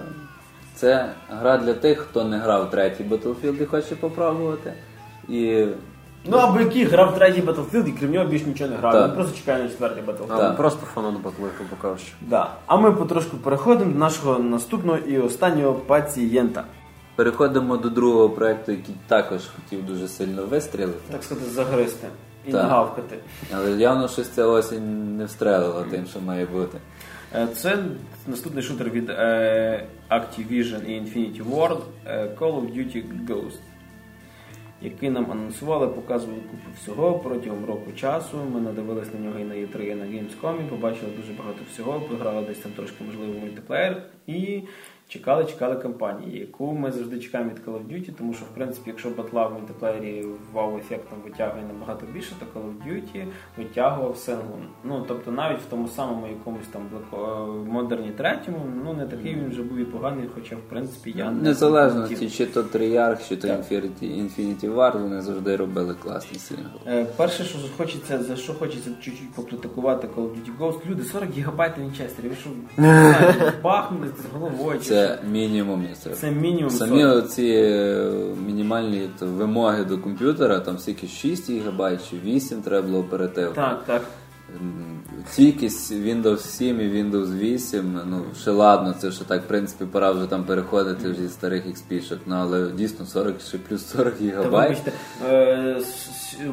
це 0.74 1.12
гра 1.30 1.59
для 1.59 1.74
тих, 1.74 1.98
хто 1.98 2.24
не 2.24 2.38
грав 2.38 2.70
третій 2.70 3.05
Battlefield 3.05 3.62
і 3.62 3.66
хоче 3.66 3.96
попробувати. 3.96 4.72
І 5.28 5.66
Ну 6.26 6.36
або 6.36 6.61
який 6.61 6.84
грав 6.84 7.14
третій 7.14 7.42
Battlefield 7.42 7.88
і 7.88 7.92
крім 7.92 8.11
нього 8.11 8.24
більш 8.24 8.46
нічого 8.46 8.70
не 8.70 8.76
грав. 8.76 9.09
Він 9.09 9.14
просто 9.14 9.36
чекає 9.36 9.62
на 9.62 9.68
четвертий 9.68 10.02
Battlefield. 10.05 10.38
Так. 10.38 10.57
Просто 10.57 10.86
фанат 10.86 11.14
батли, 11.14 11.48
грубо 11.59 11.76
кажучи. 11.82 12.12
Да. 12.20 12.50
А 12.66 12.76
ми 12.76 12.92
потрошку 12.92 13.36
переходимо 13.36 13.92
до 13.92 13.98
нашого 13.98 14.38
наступного 14.38 14.98
і 14.98 15.18
останнього 15.18 15.72
пацієнта. 15.72 16.64
Переходимо 17.17 17.77
до 17.77 17.91
другого 17.91 18.31
проекту, 18.31 18.73
який 18.73 18.95
також 19.07 19.41
хотів 19.47 19.87
дуже 19.87 20.09
сильно 20.09 20.47
вистрілити. 20.47 20.99
Так 21.11 21.23
сказати, 21.25 21.51
загризти 21.51 22.07
і 22.49 22.53
Так. 22.53 22.62
нагавкати. 22.62 23.19
Але 23.55 23.71
явно 23.71 24.09
щось 24.09 24.29
ця 24.29 24.47
осінь 24.47 25.17
не 25.17 25.25
встрелила 25.25 25.85
тим, 25.91 26.07
що 26.07 26.21
має 26.21 26.47
бути. 26.47 26.79
Е, 27.35 27.47
Це 27.55 27.79
наступний 28.27 28.62
шутер 28.62 28.91
від 28.91 29.11
е, 29.11 29.87
Activision 30.11 30.85
і 30.85 31.01
Infinity 31.01 31.43
Ward 31.51 31.81
е, 32.07 32.25
Call 32.39 32.55
of 32.61 32.77
Duty 32.77 33.05
Ghosts. 33.28 33.59
який 34.83 35.11
нам 35.11 35.31
анонсували, 35.31 35.89
показували 35.89 36.41
купу 36.41 36.69
всього 36.83 37.19
протягом 37.19 37.65
року 37.65 37.93
часу. 37.97 38.37
Ми 38.55 38.61
надивились 38.61 39.09
на 39.15 39.21
нього 39.21 39.39
і 39.39 39.45
на 39.45 39.55
E3, 39.55 39.81
і 39.83 39.95
на 39.95 40.05
Gamescom, 40.05 40.69
побачили 40.69 41.11
дуже 41.17 41.33
багато 41.33 41.59
всього, 41.73 42.01
пограли 42.01 42.43
десь 42.47 42.59
там 42.59 42.73
трошки 42.73 43.05
можливо 43.05 43.33
мультиплеєр 43.41 44.03
і 44.27 44.62
чекали, 45.09 45.44
чекали 45.44 45.76
кампанії, 45.76 46.38
яку 46.40 46.72
ми 46.72 46.92
завжди 46.92 47.18
чекаємо 47.18 47.50
від 47.50 47.59
Call 47.68 47.74
of 47.78 47.94
Duty, 47.94 48.12
тому 48.18 48.34
що 48.34 48.44
в 48.44 48.48
принципі, 48.55 48.82
якщо 48.90 49.11
батла 49.11 49.46
в 49.46 49.52
мультиплеєрі 49.52 50.26
вау 50.52 50.78
ефектом 50.78 51.18
витягує 51.24 51.64
набагато 51.64 52.07
більше, 52.07 52.32
то 52.38 52.61
Call 52.61 52.64
of 52.64 52.88
Duty 52.88 53.26
витягував 53.59 54.16
сингл. 54.16 54.55
Ну 54.84 55.05
тобто 55.09 55.30
навіть 55.32 55.59
в 55.61 55.64
тому 55.70 55.88
самому 55.88 56.26
якомусь 56.26 56.66
там 56.72 56.82
Black 56.82 57.64
Modern-і 57.64 58.11
третьому, 58.11 58.59
ну 58.84 58.92
не 58.92 59.07
такий 59.07 59.34
він 59.34 59.50
вже 59.50 59.62
був 59.62 59.78
і 59.78 59.84
поганий, 59.84 60.28
хоча 60.34 60.57
в 60.57 60.61
принципі 60.68 61.14
я 61.16 61.30
не 61.30 61.42
Незалежно 61.42 62.02
хотів. 62.02 62.32
чи 62.32 62.46
то 62.46 62.62
Тріарх, 62.62 63.28
чи 63.28 63.36
то. 63.36 63.48
Infinity, 63.48 64.74
War, 64.74 65.02
вони 65.02 65.22
завжди 65.22 65.57
робили 65.57 65.94
класні 65.94 66.38
сингли. 66.38 66.80
Е, 66.86 67.05
Перше, 67.16 67.44
що 67.44 67.59
хочеться, 67.76 68.22
за 68.22 68.36
що 68.36 68.55
хочеться 68.55 68.90
чуть-чуть 69.00 69.32
покритикувати 69.34 70.07
Call 70.07 70.22
of 70.22 70.30
Duty 70.30 70.59
Ghost, 70.59 70.86
люди 70.90 71.02
40 71.05 71.30
гігабайт 71.30 71.72
ви 71.78 72.36
що 72.36 72.50
не 72.82 73.52
бахнули 73.62 74.09
з 74.09 74.34
головою? 74.34 74.80
Це 74.95 75.18
мінімум 75.32 75.86
це 76.20 76.30
мінімум 76.30 76.70
Самі 76.70 77.03
40. 77.03 77.28
ці 77.30 77.42
мінімальні 78.47 79.09
вимоги 79.20 79.84
до 79.84 79.99
комп'ютера, 79.99 80.61
там 80.61 80.78
стільки 80.78 81.07
6 81.07 81.51
ГБ 81.51 81.99
чи 82.11 82.16
8 82.24 82.62
треба 82.62 82.86
було 82.86 82.99
оперативно. 82.99 83.53
Так, 83.55 83.82
так. 83.86 84.03
М, 84.61 85.01
Windows 85.92 86.38
7 86.38 86.80
і 86.80 86.84
Windows 86.84 87.38
8, 87.38 88.01
ну 88.07 88.24
ще 88.40 88.51
ладно, 88.51 88.95
це 88.99 89.11
ще 89.12 89.24
так, 89.24 89.42
в 89.42 89.47
принципі, 89.47 89.84
пора 89.92 90.11
вже 90.12 90.26
там 90.26 90.45
переходити 90.45 91.11
вже 91.11 91.22
зі 91.22 91.28
старих 91.28 91.66
XP-шок, 91.66 92.18
ну 92.26 92.36
але 92.36 92.70
дійсно 92.70 93.07
40 93.07 93.34
чи 93.51 93.59
плюс 93.59 93.86
40 93.86 94.14
Та 94.14 94.24
гігабайт. 94.24 94.68
вибачте, 94.68 94.92
е, 95.30 95.80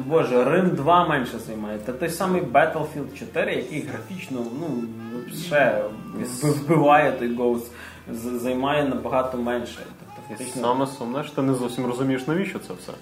боже, 0.06 0.44
Рим 0.44 0.70
2 0.70 1.08
менше 1.08 1.38
займає. 1.46 1.78
Та 1.78 1.92
той 1.92 2.08
самий 2.10 2.42
Battlefield 2.42 3.18
4, 3.18 3.54
який 3.54 3.82
графічно 3.82 4.46
ну, 4.60 4.82
ще 5.46 5.84
вбиває 6.42 7.12
той 7.12 7.36
Ghost, 7.36 7.66
займає 8.42 8.88
набагато 8.88 9.38
менше. 9.38 9.78
Тобто, 9.98 10.22
фактично, 10.28 10.62
саме 10.62 10.86
сумне, 10.86 11.24
що 11.24 11.34
ти 11.34 11.42
не 11.42 11.54
зовсім 11.54 11.86
розумієш, 11.86 12.26
навіщо 12.26 12.58
це 12.58 12.74
все. 12.74 12.92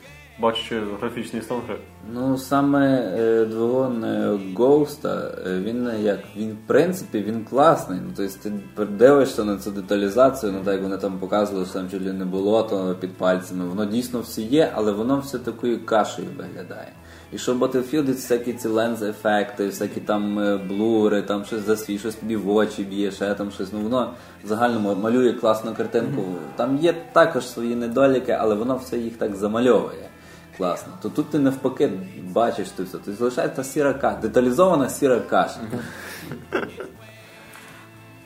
Бачачи 0.40 0.82
графічний 1.00 1.42
стан 1.42 1.60
гри. 1.66 1.76
Ну 2.12 2.38
саме 2.38 3.14
е, 3.18 3.44
двигун 3.44 4.04
е, 4.04 4.38
Ghost, 4.56 5.08
е, 5.08 5.60
він 5.60 5.88
е, 5.88 6.00
як 6.00 6.20
він 6.36 6.52
в 6.52 6.66
принципі 6.66 7.20
він 7.20 7.44
класний. 7.44 8.00
Ну 8.04 8.12
тобто 8.16 8.50
ти 8.76 8.84
дивишся 8.84 9.44
на 9.44 9.58
цю 9.58 9.70
деталізацію, 9.70 10.52
ну 10.52 10.58
так 10.64 10.74
як 10.74 10.82
вони 10.82 10.96
там 10.96 11.18
показували, 11.18 11.66
що 11.66 11.74
там 11.74 12.04
ли 12.06 12.12
не 12.12 12.24
було 12.24 12.62
то 12.62 12.96
під 13.00 13.12
пальцями. 13.12 13.64
Воно 13.64 13.84
дійсно 13.84 14.20
все 14.20 14.42
є, 14.42 14.72
але 14.74 14.92
воно 14.92 15.18
все 15.18 15.38
такою 15.38 15.86
кашею 15.86 16.28
виглядає. 16.38 16.92
І 17.32 17.38
що 17.38 17.54
в 17.54 17.62
Battlefield 17.62 18.06
всякі 18.06 18.52
ці 18.52 18.68
ленз-ефекти, 18.68 19.66
всякі 19.66 20.00
там 20.00 20.38
е, 20.38 20.56
блури, 20.56 21.22
там 21.22 21.44
щось 21.44 21.60
засвій, 21.60 21.98
щось 21.98 22.14
тобі 22.14 22.36
в 22.36 22.50
очі 22.50 22.84
б'є, 22.84 23.10
ще 23.10 23.34
там 23.34 23.50
щось. 23.50 23.72
Ну 23.72 23.80
воно 23.80 24.14
в 24.44 24.48
загальному 24.48 24.94
малює 24.94 25.32
класну 25.32 25.74
картинку. 25.74 26.22
Там 26.56 26.76
є 26.76 26.94
також 27.12 27.48
свої 27.48 27.74
недоліки, 27.74 28.32
але 28.32 28.54
воно 28.54 28.76
все 28.76 28.98
їх 28.98 29.16
так 29.16 29.36
замальовує. 29.36 30.08
Класно. 30.56 30.92
То 31.02 31.08
тут 31.08 31.30
ти 31.30 31.38
навпаки 31.38 31.90
бачиш 32.22 32.68
ти 32.68 32.82
все. 32.82 32.92
Тобто 32.92 33.12
залишається 33.12 33.64
сіра 33.64 33.92
каша, 33.94 34.20
деталізована 34.20 34.88
сіра 34.88 35.20
каша. 35.20 35.60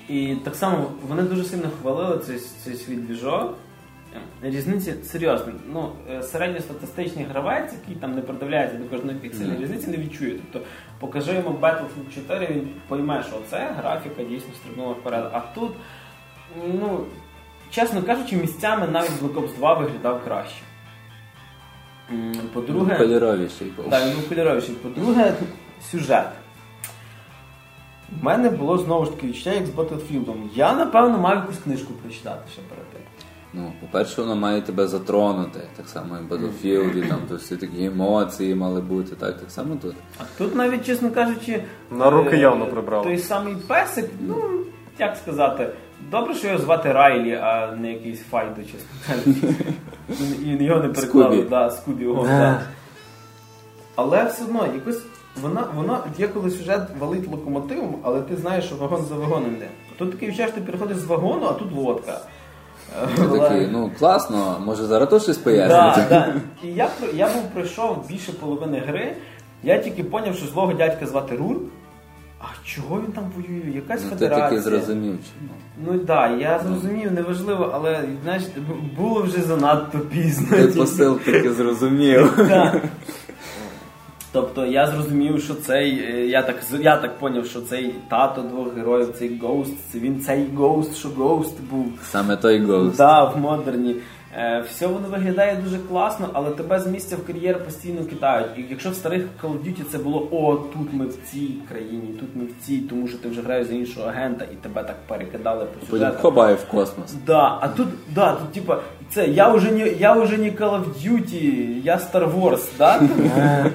І 0.08 0.36
так 0.44 0.56
само 0.56 0.92
вони 1.08 1.22
дуже 1.22 1.44
сильно 1.44 1.70
хвалили 1.82 2.18
цей, 2.26 2.40
цей 2.64 2.74
свій 2.74 2.96
двіжок. 2.96 3.54
Різниці 4.42 4.94
серйозно. 5.04 5.52
Ну, 5.72 5.92
е, 6.10 6.22
середньостатистичний 6.22 7.24
гравець, 7.24 7.72
який 7.80 7.94
там 8.00 8.14
не 8.14 8.20
придивляється 8.22 8.78
до 8.78 8.84
кожної 8.84 9.18
пікселі, 9.18 9.56
різниці 9.60 9.90
не 9.90 9.96
відчує. 9.96 10.38
Тобто 10.52 10.68
покажи 11.00 11.34
йому 11.34 11.58
Battlefield 11.60 12.14
4, 12.14 12.46
він 12.46 12.68
пойме, 12.88 13.22
що 13.22 13.36
це 13.50 13.70
графіка 13.76 14.22
дійсно 14.22 14.54
стрибнула 14.54 14.92
вперед. 14.92 15.30
А 15.32 15.40
тут, 15.40 15.72
ну, 16.80 17.04
чесно 17.70 18.02
кажучи, 18.02 18.36
місцями 18.36 18.86
навіть 18.92 19.10
Black 19.22 19.34
Ops 19.34 19.56
2 19.56 19.74
виглядав 19.74 20.24
краще. 20.24 20.62
По-друге, 22.52 22.96
Кольоровіший 22.98 23.66
був. 23.76 23.90
так, 23.90 24.02
він 24.04 24.22
кольоровіший. 24.28 24.74
По-друге, 24.74 25.34
сюжет. 25.90 26.26
У 28.22 28.24
мене 28.24 28.50
було 28.50 28.78
знову 28.78 29.04
ж 29.04 29.10
таки 29.10 29.26
відчуття, 29.26 29.52
як 29.52 29.66
з 29.66 29.70
Battlefield. 29.70 30.34
Я, 30.54 30.74
напевно, 30.74 31.18
мав 31.18 31.34
якусь 31.36 31.58
книжку 31.58 31.92
прочитати 31.92 32.50
ще 32.52 32.62
перед 32.62 32.84
тим. 32.90 33.00
Ну, 33.56 33.72
по-перше, 33.80 34.22
воно 34.22 34.36
має 34.36 34.60
тебе 34.60 34.86
затронути, 34.86 35.60
так 35.76 35.88
само 35.88 36.16
і 36.18 36.22
в 36.22 36.32
Battlefield, 36.32 37.08
там 37.08 37.18
то 37.28 37.36
всі 37.36 37.56
такі 37.56 37.84
емоції 37.84 38.54
мали 38.54 38.80
бути, 38.80 39.16
так, 39.16 39.40
так 39.40 39.50
само 39.50 39.76
тут. 39.82 39.94
А 40.18 40.22
тут 40.38 40.54
навіть, 40.54 40.86
чесно 40.86 41.10
кажучи, 41.10 41.62
На 41.90 42.10
руки 42.10 42.36
е, 42.36 42.38
явно 42.38 42.66
прибрали. 42.66 43.04
Той 43.04 43.18
самий 43.18 43.56
песик, 43.68 44.10
ну, 44.20 44.36
як 44.98 45.16
сказати, 45.16 45.70
добре, 46.10 46.34
що 46.34 46.46
його 46.46 46.58
звати 46.58 46.92
Райлі, 46.92 47.32
а 47.32 47.76
не 47.76 47.92
якийсь 47.92 48.22
Файдо, 48.22 48.62
чесно 48.62 48.96
кажучи. 49.06 49.54
І 50.44 50.64
його 50.64 50.80
не 50.80 50.88
переклали, 50.88 51.42
да, 51.42 51.70
Скубі. 51.70 52.06
О, 52.06 52.26
да. 52.26 52.60
Але 53.96 54.24
все 54.24 54.44
одно, 54.44 54.66
якось 54.74 55.02
вона, 55.42 55.64
вона 55.74 56.00
є 56.18 56.28
коли 56.28 56.50
сюжет 56.50 56.82
валить 56.98 57.28
локомотивом, 57.28 57.98
але 58.02 58.20
ти 58.20 58.36
знаєш, 58.36 58.64
що 58.64 58.76
вагон 58.76 59.04
за 59.04 59.14
вагоном 59.14 59.54
йде. 59.54 59.68
Тут 59.98 60.10
такий 60.10 60.28
відчуття, 60.28 60.50
ти 60.54 60.60
переходиш 60.60 60.96
з 60.96 61.04
вагону, 61.04 61.46
а 61.46 61.52
тут 61.52 61.72
лодка. 61.72 62.20
Ти 63.16 63.38
такий, 63.38 63.68
ну 63.72 63.90
класно, 63.98 64.56
може 64.66 64.84
зараз 64.84 65.08
то 65.10 65.20
щось 65.20 65.38
пояснити. 65.38 66.08
Да, 66.10 66.32
да. 66.32 66.34
І 66.68 66.72
я, 66.72 66.88
я 67.14 67.26
був 67.26 67.42
пройшов 67.54 68.04
більше 68.08 68.32
половини 68.32 68.82
гри, 68.86 69.16
я 69.62 69.78
тільки 69.78 70.04
зрозумів, 70.04 70.34
що 70.34 70.46
злого 70.46 70.72
дядька 70.72 71.06
звати 71.06 71.36
Рур. 71.36 71.56
А 72.40 72.44
чого 72.64 73.00
він 73.00 73.12
там 73.12 73.24
воює? 73.36 73.74
Якась 73.74 74.02
Ну, 74.04 74.10
ти 74.10 74.14
федерація. 74.16 74.48
таки 74.48 74.60
зрозумів. 74.62 75.18
чому. 75.18 75.50
Ну 75.86 75.98
так, 75.98 76.06
да, 76.06 76.36
я 76.36 76.58
зрозумів, 76.58 77.12
неважливо, 77.12 77.70
але 77.74 78.04
знаєш, 78.22 78.42
було 78.96 79.22
вже 79.22 79.42
занадто 79.42 79.98
пізно. 79.98 80.56
Ти 80.56 80.66
посил 80.66 81.18
таки 81.18 81.52
зрозумів. 81.52 82.38
Тобто 84.34 84.66
я 84.66 84.86
зрозумів, 84.86 85.42
що 85.42 85.54
цей, 85.54 85.98
е, 85.98 86.26
я 86.26 86.42
так 86.42 86.56
я 86.80 86.96
так 86.96 87.18
поняв, 87.18 87.46
що 87.46 87.60
цей 87.60 87.94
тато 88.08 88.42
двох 88.42 88.76
героїв, 88.76 89.14
цей 89.18 89.40
Ghost, 89.40 89.74
це 89.92 89.98
він 89.98 90.20
цей 90.20 90.46
Ghost, 90.56 90.94
що 90.94 91.08
Ghost 91.08 91.54
був. 91.70 91.86
Саме 92.02 92.36
той 92.36 92.60
Ghost. 92.60 92.96
Да, 92.96 93.24
в 93.24 93.38
модерні. 93.38 93.96
Е, 94.36 94.64
все 94.70 94.86
воно 94.86 95.08
виглядає 95.08 95.56
дуже 95.64 95.78
класно, 95.78 96.28
але 96.32 96.50
тебе 96.50 96.80
з 96.80 96.86
місця 96.86 97.16
в 97.16 97.26
кар'єр 97.26 97.64
постійно 97.64 98.04
кидають. 98.04 98.50
І 98.58 98.64
якщо 98.70 98.90
в 98.90 98.94
старих 98.94 99.22
Call 99.42 99.52
of 99.52 99.64
Duty 99.64 99.84
це 99.92 99.98
було 99.98 100.28
о, 100.30 100.56
тут 100.56 100.92
ми 100.92 101.06
в 101.06 101.16
цій 101.32 101.54
країні, 101.68 102.16
тут 102.20 102.28
ми 102.34 102.44
в 102.44 102.66
цій, 102.66 102.78
тому 102.78 103.08
що 103.08 103.18
ти 103.18 103.28
вже 103.28 103.40
граєш 103.42 103.66
за 103.66 103.74
іншого 103.74 104.08
агента 104.08 104.44
і 104.52 104.56
тебе 104.56 104.82
так 104.84 104.96
перекидали 105.08 105.64
по 105.64 105.86
сюжету. 105.86 106.18
хобає 106.22 106.54
в 106.54 106.64
космос. 106.64 107.14
Да, 107.26 107.58
а 107.60 107.68
тут, 107.68 107.88
да, 108.14 108.32
тут 108.32 108.52
типа, 108.52 108.82
це 109.10 109.28
я 109.28 109.48
вже 109.48 109.72
не 109.72 109.88
я 109.88 110.12
вже 110.12 110.38
не 110.38 110.50
Call 110.50 110.70
of 110.70 110.84
Duty, 111.04 111.80
я 111.84 111.96
Star 111.96 112.34
Wars, 112.40 112.62
да? 112.78 113.00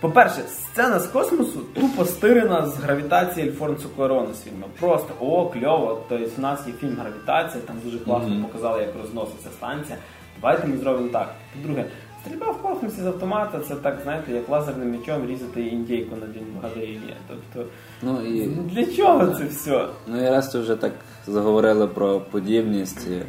По-перше, 0.00 0.40
сцена 0.48 1.00
з 1.00 1.06
космосу 1.06 1.60
тупо 1.74 2.04
стирена 2.04 2.66
з 2.66 2.76
гравітації 2.76 3.48
Альфонсо 3.48 3.88
Cuarón 3.98 4.34
з 4.34 4.44
фільму. 4.44 4.66
Просто 4.80 5.08
о, 5.20 5.46
кльово. 5.46 6.00
Тобто 6.08 6.26
в 6.36 6.40
нас 6.40 6.66
є 6.66 6.72
фільм 6.80 6.96
Гравітація, 7.00 7.64
там 7.66 7.76
дуже 7.84 7.98
класно 7.98 8.42
показали, 8.42 8.82
як 8.82 8.90
розноситься 9.02 9.48
станція. 9.56 9.98
Давайте 10.40 10.66
ми 10.66 10.76
зробимо 10.76 11.08
так. 11.08 11.34
По-друге, 11.54 11.84
стрільба 12.24 12.46
в 12.46 12.62
космосі 12.62 13.00
з 13.00 13.06
автомата 13.06 13.60
це 13.68 13.74
так, 13.74 13.98
знаєте, 14.02 14.32
як 14.32 14.48
лазерним 14.48 14.90
мечом 14.90 15.26
різати 15.26 15.62
індійку 15.62 16.16
на 16.16 16.26
день 16.26 16.46
вгадає. 16.60 17.00
Тобто, 17.28 17.70
Ну 18.02 18.22
і 18.26 18.46
для 18.46 18.84
чого 18.96 19.26
це 19.26 19.44
все? 19.44 19.86
Ну 20.06 20.26
і 20.26 20.30
раз 20.30 20.48
ти 20.48 20.58
вже 20.58 20.76
так 20.76 20.92
заговорили 21.26 21.86
про 21.86 22.20
подібність, 22.20 23.06
і, 23.06 23.10
ну, 23.10 23.24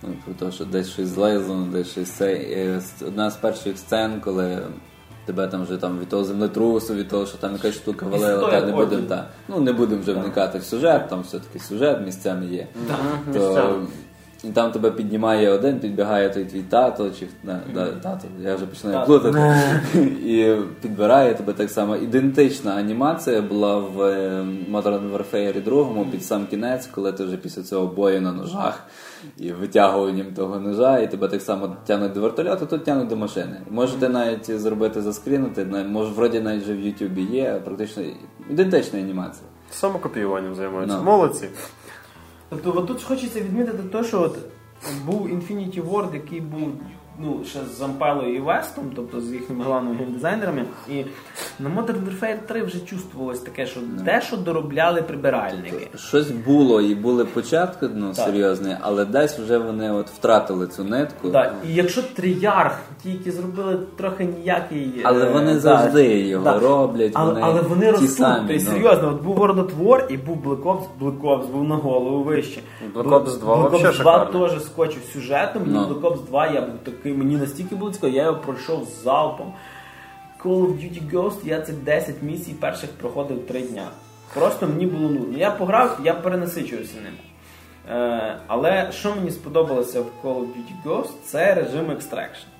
про 0.00 0.34
те, 0.34 0.52
що 0.52 0.64
десь 0.64 0.90
щось 0.90 1.08
злизано, 1.08 1.66
десь 1.72 1.90
щось 1.90 2.10
це. 2.10 2.32
І 2.32 2.80
одна 3.06 3.30
з 3.30 3.36
перших 3.36 3.78
сцен, 3.78 4.20
коли 4.20 4.58
тебе 5.26 5.46
там 5.46 5.62
вже 5.62 5.76
там 5.76 5.98
від 5.98 6.08
того 6.08 6.24
землетрусу, 6.24 6.94
від 6.94 7.08
того, 7.08 7.26
що 7.26 7.38
там 7.38 7.52
якась 7.52 7.74
штука 7.74 8.06
валила, 8.06 8.50
та 8.50 8.66
не 8.66 8.72
будемо 8.72 9.02
та, 9.08 9.26
ну 9.48 9.60
не 9.60 9.72
будемо 9.72 10.02
вже 10.02 10.12
вникати 10.12 10.58
в 10.58 10.64
сюжет, 10.64 11.08
там 11.08 11.20
все-таки 11.20 11.58
сюжет 11.58 12.06
місцями 12.06 12.46
є. 12.46 12.66
То, 13.32 13.82
і 14.44 14.48
там 14.48 14.72
тебе 14.72 14.90
піднімає 14.90 15.50
один, 15.50 15.80
підбігає 15.80 16.30
той 16.30 16.44
твій 16.44 16.62
тато, 16.62 17.10
чи 17.18 17.26
на, 17.44 17.60
да, 17.74 17.86
тато, 17.86 18.28
я 18.42 18.54
вже 18.54 18.66
починаю 18.66 19.06
плутати. 19.06 19.54
І 20.26 20.54
підбирає 20.82 21.34
тебе 21.34 21.52
так 21.52 21.70
само. 21.70 21.96
Ідентична 21.96 22.74
анімація 22.74 23.42
була 23.42 23.76
в 23.78 24.02
е, 24.02 24.46
Modern 24.72 25.16
Warfare 25.16 25.64
2 25.64 26.04
під 26.12 26.24
сам 26.24 26.46
кінець, 26.46 26.86
коли 26.86 27.12
ти 27.12 27.24
вже 27.24 27.36
після 27.36 27.62
цього 27.62 27.86
бою 27.86 28.20
на 28.20 28.32
ножах 28.32 28.86
і 29.36 29.52
витягуванням 29.52 30.34
того 30.34 30.60
ножа, 30.60 30.98
і 30.98 31.10
тебе 31.10 31.28
так 31.28 31.42
само 31.42 31.76
тягнуть 31.86 32.12
до 32.12 32.20
вертольоту, 32.20 32.66
тут 32.66 32.84
тягнуть 32.84 33.08
до 33.08 33.16
машини. 33.16 33.60
Можете 33.70 34.08
навіть 34.08 34.60
зробити 34.60 35.02
заскрінити, 35.02 35.64
може 35.64 36.10
вроді 36.10 36.40
навіть 36.40 36.62
вже 36.62 36.72
в 36.72 36.80
Ютубі 36.80 37.22
є 37.22 37.60
практично 37.64 38.02
ідентична 38.50 38.98
анімація. 38.98 39.48
Самокопіюванням 39.70 40.54
займаються. 40.54 40.96
No. 40.96 41.04
Молодці. 41.04 41.48
Тобто 42.48 42.72
от 42.76 42.86
тут 42.86 43.02
хочеться 43.02 43.40
відмітити 43.40 43.82
те, 43.92 44.04
що 44.04 44.22
от 44.22 44.38
був 45.06 45.28
Infinity 45.28 45.90
Ward, 45.90 46.14
який 46.14 46.40
був 46.40 46.72
ну, 47.22 47.40
ще 47.44 47.58
з 47.74 47.78
Зампелою 47.78 48.34
і 48.34 48.40
Вестом, 48.40 48.84
тобто 48.96 49.20
з 49.20 49.32
їхніми 49.32 49.64
головними 49.64 49.96
геймдизайнерами. 49.96 50.64
І 50.88 51.04
на 51.58 51.70
Modern 51.70 51.96
Warfare 52.04 52.38
3 52.46 52.62
вже 52.62 52.80
чувствувалось 52.80 53.40
таке, 53.40 53.66
що 53.66 53.80
те, 54.04 54.20
що 54.20 54.36
доробляли 54.36 55.02
прибиральники. 55.02 55.88
Щось 55.96 56.30
було 56.30 56.80
і 56.80 56.94
були 56.94 57.24
початки 57.24 57.88
ну, 57.94 58.06
Так. 58.16 58.24
серйозні, 58.26 58.76
але 58.80 59.04
десь 59.04 59.38
вже 59.38 59.58
вони 59.58 59.90
от 59.92 60.08
втратили 60.10 60.66
цю 60.66 60.84
нитку. 60.84 61.28
Да, 61.28 61.52
і 61.68 61.74
якщо 61.74 62.02
Тріярх, 62.14 62.78
ті, 63.02 63.10
які 63.10 63.30
зробили 63.30 63.78
трохи 63.96 64.24
ніякий. 64.24 64.92
Але 65.04 65.26
е, 65.26 65.32
вони 65.32 65.58
завжди 65.58 66.18
його 66.18 66.58
роблять, 66.58 67.12
Але 67.14 67.28
вони 67.32 67.40
але 67.44 67.60
вони 67.62 67.86
ті 67.86 67.90
ростуть. 67.92 68.10
самі, 68.12 68.48
Тобто, 68.48 68.64
ну. 68.64 68.70
серйозно, 68.70 69.08
от 69.08 69.22
був 69.22 69.38
World 69.38 69.56
of 69.66 69.70
War 69.84 70.12
і 70.12 70.16
був 70.16 70.36
Black 70.46 70.62
Ops, 70.62 70.82
Black 71.00 71.20
Ops 71.20 71.46
був 71.46 71.64
на 71.64 71.74
голову 71.76 72.22
вище. 72.22 72.60
Black 72.94 73.08
Ops 73.08 73.38
2 73.38 73.56
Black 73.68 73.86
Ops 73.86 74.02
2 74.02 74.24
теж 74.48 74.62
скочив 74.64 75.02
сюжетом. 75.12 75.62
Мені 75.62 75.74
Ну. 75.74 75.94
Black 75.94 76.00
Ops 76.00 76.26
2 76.26 76.46
я 76.46 76.60
був 76.60 76.74
такий, 76.84 77.09
мені 77.14 77.36
настільки 77.36 77.76
цікаво, 77.92 78.12
я 78.12 78.22
його 78.22 78.38
пройшов 78.38 78.84
залпом. 78.84 79.52
Call 80.44 80.66
of 80.66 80.68
Duty 80.68 81.10
Ghost 81.12 81.36
я 81.44 81.60
цих 81.60 81.74
10 81.74 82.22
місій 82.22 82.52
перших 82.52 82.90
проходив 82.90 83.46
3 83.46 83.62
дня. 83.62 83.88
Просто 84.34 84.66
мені 84.66 84.86
було 84.86 85.10
нудно. 85.10 85.38
Я 85.38 85.50
пограв, 85.50 86.00
я 86.04 86.14
перенасичувався 86.14 86.94
ним. 87.00 87.14
Е, 87.90 88.38
але 88.46 88.92
що 88.92 89.14
мені 89.14 89.30
сподобалося 89.30 90.00
в 90.00 90.06
Call 90.22 90.34
of 90.34 90.46
Duty 90.46 90.84
Ghost, 90.84 91.12
це 91.24 91.54
режим 91.54 91.86
Extraction. 91.86 92.59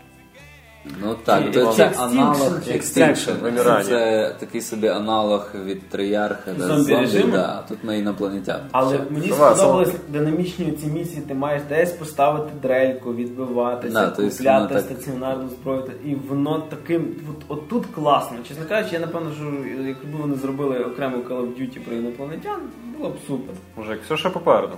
Ну 0.85 1.17
так, 1.25 1.53
то 1.53 1.73
це 1.73 1.91
аналог 1.99 2.53
Extinction. 2.69 3.41
Вимирання. 3.43 3.85
Це 3.85 4.35
такий 4.41 4.61
собі 4.61 4.89
аналог 4.89 5.47
від 5.65 5.89
Триярха, 5.89 6.53
де 6.59 6.65
Зомбі 6.67 6.95
режиму? 6.97 7.33
да, 7.33 7.63
тут 7.69 7.79
ми 7.83 7.99
інопланетян. 7.99 8.61
Але 8.73 8.99
мені 9.11 9.29
Давай, 9.29 9.55
сподобались 9.57 9.93
динамічні 10.09 10.73
ці 10.73 10.87
місії, 10.87 11.23
ти 11.29 11.35
маєш 11.35 11.63
десь 11.69 11.93
поставити 11.93 12.51
дрельку, 12.63 13.15
відбиватися, 13.15 13.95
Да, 13.95 14.11
то 14.11 14.23
есть 14.23 14.39
купляти 14.39 14.75
так- 14.75 14.83
стаціонарну 14.85 15.49
зброю. 15.49 15.85
І 16.05 16.15
воно 16.15 16.63
таким, 16.71 17.07
от, 17.31 17.45
от 17.49 17.69
тут 17.69 17.87
класно. 17.95 18.37
Чесно 18.49 18.65
кажучи, 18.69 18.95
я 18.95 19.01
напевно, 19.01 19.31
що 19.37 19.45
якби 19.87 20.19
вони 20.21 20.35
зробили 20.35 20.79
окрему 20.79 21.17
Call 21.17 21.41
of 21.41 21.47
Duty 21.61 21.79
про 21.81 21.97
інопланетян, 21.97 22.61
було 22.99 23.11
б 23.11 23.15
супер. 23.27 23.55
Мужик, 23.77 24.01
все 24.07 24.17
ще 24.17 24.31
попереду. 24.31 24.73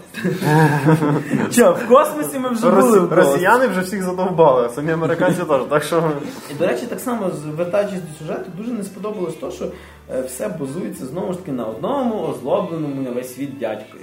Що, 1.51 1.73
в 1.73 1.89
космосі 1.89 2.39
ми 2.39 2.49
вже 2.49 2.71
були 2.71 2.77
Росі... 2.83 2.99
космосі. 3.01 3.15
Росіяни 3.15 3.67
вже 3.67 3.81
всіх 3.81 4.03
задовбали, 4.03 4.67
а 4.67 4.69
самі 4.69 4.93
американці 4.93 5.43
теж. 5.49 5.61
Так 5.71 5.83
що 5.93 6.13
І, 6.51 6.55
до 6.55 6.67
речі, 6.67 6.87
так 6.87 7.01
само, 7.01 7.31
звертаючись 7.31 8.01
до 8.01 8.19
сюжету, 8.19 8.51
дуже 8.57 8.73
не 8.73 8.85
сподобалось 8.85 9.35
то, 9.35 9.51
що 9.51 9.65
е, 10.11 10.23
все 10.23 10.49
базується 10.49 11.07
знову 11.07 11.33
ж 11.33 11.39
таки 11.39 11.53
на 11.53 11.65
одному 11.65 12.23
озлобленому 12.23 13.03
на 13.03 13.11
весь 13.11 13.35
світ 13.35 13.59
дядькові. 13.59 14.03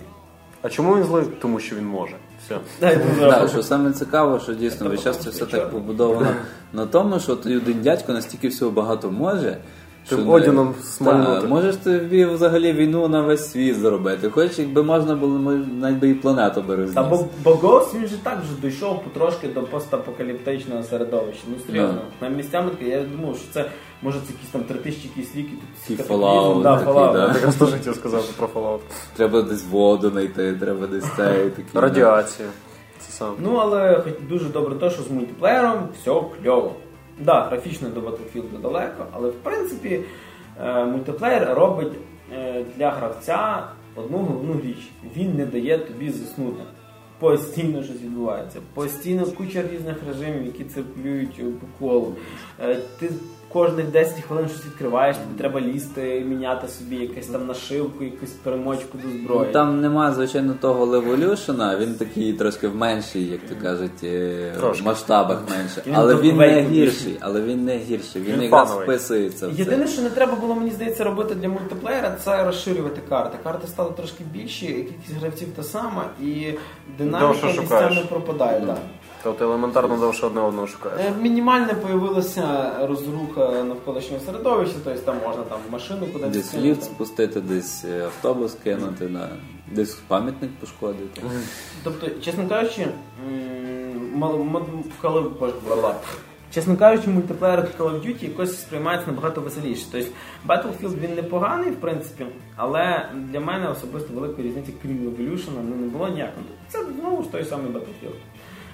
А 0.62 0.70
чому 0.70 0.96
він 0.96 1.04
злий? 1.04 1.26
Тому 1.42 1.60
що 1.60 1.76
він 1.76 1.86
може. 1.86 2.16
Все. 2.46 2.58
Дай 2.82 3.48
що 3.50 3.64
саме 3.64 3.92
цікаво, 3.92 4.40
що 4.40 4.54
дійсно 4.54 4.90
весь 4.90 5.04
час 5.04 5.18
це 5.18 5.30
все 5.30 5.46
так 5.46 5.72
побудовано 5.72 6.36
на 6.74 6.86
тому, 6.86 7.20
що 7.20 7.36
той 7.36 7.58
один 7.58 7.82
дядько 7.82 8.14
настільки 8.14 8.48
всього 8.48 8.72
багато 8.72 9.12
може. 9.12 9.58
Тим 10.08 10.20
що 10.20 10.30
Одіном 10.32 10.76
смальнути. 10.84 11.48
можеш 11.48 11.76
ти 11.76 12.26
взагалі 12.26 12.74
війну 12.74 13.08
на 13.08 13.22
весь 13.22 13.52
світ 13.52 13.76
зробити. 13.76 14.30
Хоч 14.30 14.60
якби 14.60 14.84
можна 14.84 15.16
було, 15.16 15.40
навіть 15.80 15.98
би 15.98 16.10
і 16.10 16.14
планету 16.14 16.62
би 16.62 16.76
розніс. 16.76 16.96
Та 16.96 17.04
бо, 17.04 17.26
бо 17.44 17.52
Ghost, 17.52 18.00
він 18.00 18.08
же 18.08 18.18
так 18.18 18.38
вже 18.44 18.70
дійшов 18.70 19.04
потрошки 19.04 19.48
до 19.48 19.62
постапокаліптичного 19.62 20.84
середовища. 20.84 21.44
Ну 21.48 21.56
серйозно, 21.68 22.02
на 22.22 22.30
місцями 22.30 22.70
таке, 22.70 22.90
я 22.90 23.04
думав, 23.04 23.38
що 23.38 23.54
це 23.54 23.66
може 24.02 24.20
це 24.28 24.34
якісь 24.34 24.50
там 24.50 24.64
3000 24.64 25.10
якісь 25.16 25.36
ліки, 25.36 26.04
Fallout 26.10 26.62
да, 26.62 26.78
такий, 26.78 26.94
Fallout. 26.94 27.14
да. 27.14 27.28
Я 27.28 27.34
якраз 27.34 27.56
теж 27.56 27.70
хотів 27.70 27.96
сказати 27.96 28.28
про 28.38 28.48
Fallout. 28.48 28.80
Треба 29.16 29.42
десь 29.42 29.66
воду 29.72 30.10
знайти, 30.10 30.54
треба 30.54 30.88
десь 30.88 31.06
цей 31.18 31.50
такий. 31.50 31.66
Радіація. 31.82 32.48
Це 33.00 33.12
саме. 33.12 33.32
Ну 33.40 33.56
але 33.56 34.02
хоч 34.04 34.14
дуже 34.30 34.50
добре 34.50 34.76
те, 34.76 34.90
що 34.90 35.04
з 35.04 35.12
мультиплеєром 35.12 35.88
все 36.02 36.22
кльово. 36.44 36.74
Да, 37.20 37.42
графічно 37.42 37.90
до 37.90 38.00
Battlefield 38.00 38.62
далеко, 38.62 39.06
але 39.12 39.30
в 39.30 39.34
принципі 39.34 40.00
е, 40.62 40.86
мультиплеєр 40.86 41.54
робить 41.54 41.94
е, 42.34 42.66
для 42.78 42.92
гравця 42.92 43.68
одну 43.96 44.18
головну 44.18 44.62
річ. 44.64 44.90
Він 45.16 45.36
не 45.36 45.46
дає 45.46 45.78
тобі 45.78 46.10
заснути. 46.12 46.64
Постійно 47.20 47.84
щось 47.84 48.02
відбувається. 48.02 48.60
Постійно 48.74 49.26
куча 49.26 49.64
різних 49.74 49.98
режимів, 50.08 50.46
які 50.46 50.64
циркулюють 50.64 51.60
по 51.60 51.68
колу. 51.80 52.16
Е, 52.62 52.78
Ти 53.00 53.10
кожних 53.54 53.86
10 53.86 54.20
хвилин 54.28 54.48
щось 54.50 54.66
відкриваєш, 54.66 55.16
тобі 55.18 55.38
треба 55.40 55.62
лізти, 55.62 56.24
міняти 56.28 56.68
собі 56.68 56.96
якусь 56.96 57.28
там 57.28 57.48
нашивку, 57.48 58.04
якусь 58.04 58.30
перемочку 58.30 58.98
до 58.98 59.08
Ну, 59.08 59.20
зброї. 59.24 59.54
Там 59.54 59.82
немає, 59.82 60.14
звичайно, 60.14 60.54
того 60.62 60.86
леволюшена, 60.86 61.78
він 61.78 61.94
такий 61.96 62.34
трошки 62.34 62.68
в 62.68 62.76
менший, 62.76 63.26
як 63.28 63.40
то 63.50 63.56
кажуть, 63.64 64.04
е, 64.04 64.54
Трошки. 64.58 64.84
масштабах 64.84 65.42
менше. 65.50 65.82
Він 65.88 65.96
Але 65.96 66.16
він 66.16 66.38
не 66.38 66.62
гірший, 66.62 67.18
але 67.20 67.42
він 67.42 67.66
не 67.66 67.78
гірший. 67.78 68.22
Він 68.22 68.34
Він 68.34 68.42
якраз 68.42 68.72
вписується 68.72 69.48
в 69.48 69.52
це. 69.52 69.58
Єдине, 69.58 69.88
що 69.88 70.02
не 70.02 70.10
треба 70.10 70.36
було, 70.36 70.56
мені 70.56 70.72
здається, 70.72 71.04
робити 71.04 71.36
для 71.36 71.50
мультиплеєра, 71.50 72.16
це 72.24 72.44
розширювати 72.44 73.02
карти. 73.10 73.38
Карти 73.44 73.68
стали 73.68 73.92
трошки 73.98 74.24
більші, 74.34 74.68
кількість 74.68 75.20
гравців 75.20 75.48
та 75.56 75.64
сама, 75.64 76.06
і 76.24 76.46
динаміка 76.98 77.48
місцями 77.48 78.02
пропадає. 78.10 78.60
Да. 78.66 78.76
Тобто 79.24 79.46
елементарно 79.46 79.98
довше 79.98 80.26
одне 80.26 80.42
одного 80.42 80.68
шукаєш. 80.68 81.02
Е, 81.06 81.14
Мінімальне 81.22 81.74
появилася 81.74 82.72
розруха 82.88 83.64
навколишнього 83.64 84.24
середовища, 84.26 84.76
тобто 84.84 85.02
там 85.02 85.16
можна 85.28 85.44
там 85.44 85.60
машину 85.72 86.08
кудись 86.14 86.30
Десь 86.30 86.50
кинути. 86.50 86.70
ліфт 86.70 86.84
спустити, 86.84 87.42
десь 87.42 87.86
е, 87.86 88.04
автобус 88.06 88.58
кинути, 88.64 89.08
да. 89.08 89.30
десь 89.72 89.94
пам'ятник 89.94 90.52
пошкодити. 90.60 91.22
Тобто, 91.84 92.10
чесно 92.10 92.48
кажучи, 92.48 92.88
коли. 95.02 95.32
Чесно 96.54 96.78
кажучи, 96.78 97.10
мультиплеєр 97.10 97.60
Call 97.60 97.90
of 97.90 98.06
Duty 98.06 98.24
якось 98.30 98.62
сприймається 98.62 99.08
набагато 99.08 99.42
веселіше. 99.42 99.86
Тобто 99.92 100.08
Battlefield 100.48 101.00
він 101.00 101.16
непоганий, 101.16 101.72
в 101.72 101.76
принципі, 101.76 102.26
але 102.56 103.10
для 103.16 103.40
мене 103.40 103.70
особисто 103.70 104.14
великої 104.14 104.48
різниці, 104.48 104.74
крім 104.82 104.98
Evolution, 104.98 105.50
ну, 105.70 105.76
не 105.76 105.88
було 105.88 106.08
ніякого. 106.08 106.46
Це 106.68 106.80
знову 107.00 107.24
ж 107.24 107.32
той 107.32 107.46
самий 107.46 107.72
Battlefield. 107.72 108.16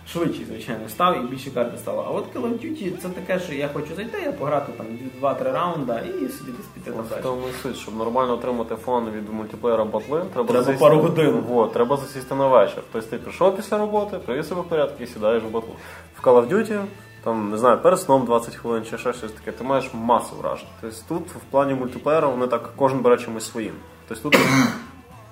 Швидший, 0.08 0.46
звичайно, 0.46 0.90
став 0.90 1.24
і 1.24 1.28
більше 1.28 1.52
карти 1.52 1.78
стало. 1.78 2.06
А 2.08 2.12
от 2.12 2.36
Call 2.36 2.42
of 2.42 2.50
Duty 2.54 2.98
це 3.02 3.10
таке, 3.10 3.40
що 3.40 3.54
я 3.54 3.68
хочу 3.74 3.96
зайти, 3.96 4.22
я 4.22 4.32
пограти 4.32 4.72
там 4.78 4.86
2-3 5.22 5.52
раунда 5.52 6.00
і 6.00 6.12
собі 6.30 6.52
десь 6.52 6.66
піти 6.74 6.92
назад. 6.92 7.20
тому 7.24 7.42
суть, 7.64 7.78
щоб 7.78 7.96
нормально 7.96 8.34
отримати 8.34 8.76
фон 8.76 9.10
від 9.12 9.30
мультиплеєра 9.30 9.86
батли, 9.86 10.24
треба, 10.34 10.48
Треба 10.50 10.66
засісти- 10.66 10.80
пару 10.80 11.00
годин. 11.00 11.44
Вот, 11.48 11.74
треба 11.74 11.98
засісти 11.98 12.36
на 12.36 12.48
вечір. 12.48 12.84
Тобто 12.92 13.10
ти 13.10 13.18
прийшов 13.18 13.56
після 13.56 13.78
роботи, 13.78 14.18
привів 14.26 14.46
себе 14.46 14.62
в 14.62 14.64
порядок 14.64 14.96
і 15.02 15.08
сідаєш 15.08 15.44
в 15.44 15.50
батлу. 15.50 15.74
В 16.22 16.28
Call 16.28 16.42
of 16.42 16.50
Duty, 16.54 16.84
там, 17.24 17.52
не 17.52 17.58
знаю, 17.58 17.78
перед 17.82 18.00
сном 18.00 18.26
20 18.26 18.56
хвилин 18.56 18.84
чи 18.90 18.98
ще 18.98 19.14
щось 19.14 19.32
таке, 19.32 19.52
ти 19.52 19.64
маєш 19.64 19.90
масу 19.94 20.36
вражень. 20.36 20.68
Тобто 20.82 20.98
тут 21.08 21.28
в 21.30 21.40
плані 21.52 21.74
мультиплеєра 21.74 22.28
вони 22.28 22.48
так 22.48 22.70
кожен 22.76 23.00
бере 23.00 23.18
чимось 23.18 23.46
своїм. 23.52 23.74
Тобто 24.08 24.30
тут, 24.30 24.42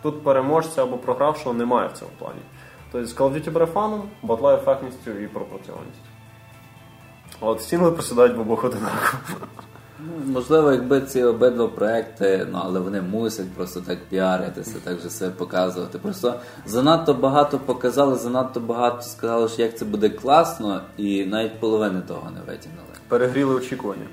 тут 0.03 0.23
переможця 0.23 0.83
або 0.83 0.97
програвшого 0.97 1.53
немає 1.55 1.89
в 1.93 1.97
цьому 1.97 2.11
плані. 2.19 2.39
Тобто 2.93 3.23
Call 3.23 3.29
of 3.29 3.33
Duty 3.33 3.51
бере 3.51 3.65
фаном, 3.65 4.09
батла 4.23 4.55
ефектністю 4.55 5.11
і 5.11 5.27
пропорціональністю. 5.27 6.01
От 7.41 7.61
стінгли 7.61 7.91
просідають 7.91 8.37
в 8.37 8.39
обох 8.39 8.63
одинаково. 8.63 9.17
Ну, 9.99 10.33
Можливо, 10.33 10.71
якби 10.71 11.01
ці 11.01 11.23
обидва 11.23 11.67
проекти, 11.67 12.47
ну 12.51 12.59
але 12.63 12.79
вони 12.79 13.01
мусять 13.01 13.51
просто 13.51 13.81
так 13.81 13.97
піаритися, 14.09 14.75
так 14.83 14.99
же 14.99 15.09
себе 15.09 15.31
показувати. 15.31 15.99
Просто 15.99 16.33
занадто 16.65 17.13
багато 17.13 17.59
показали, 17.59 18.15
занадто 18.15 18.59
багато 18.59 19.01
сказали, 19.01 19.49
що 19.49 19.61
як 19.61 19.77
це 19.77 19.85
буде 19.85 20.09
класно, 20.09 20.81
і 20.97 21.25
навіть 21.25 21.59
половини 21.59 22.01
того 22.07 22.31
не 22.31 22.39
витягнули. 22.39 22.93
Перегріли 23.07 23.55
очікування. 23.55 24.05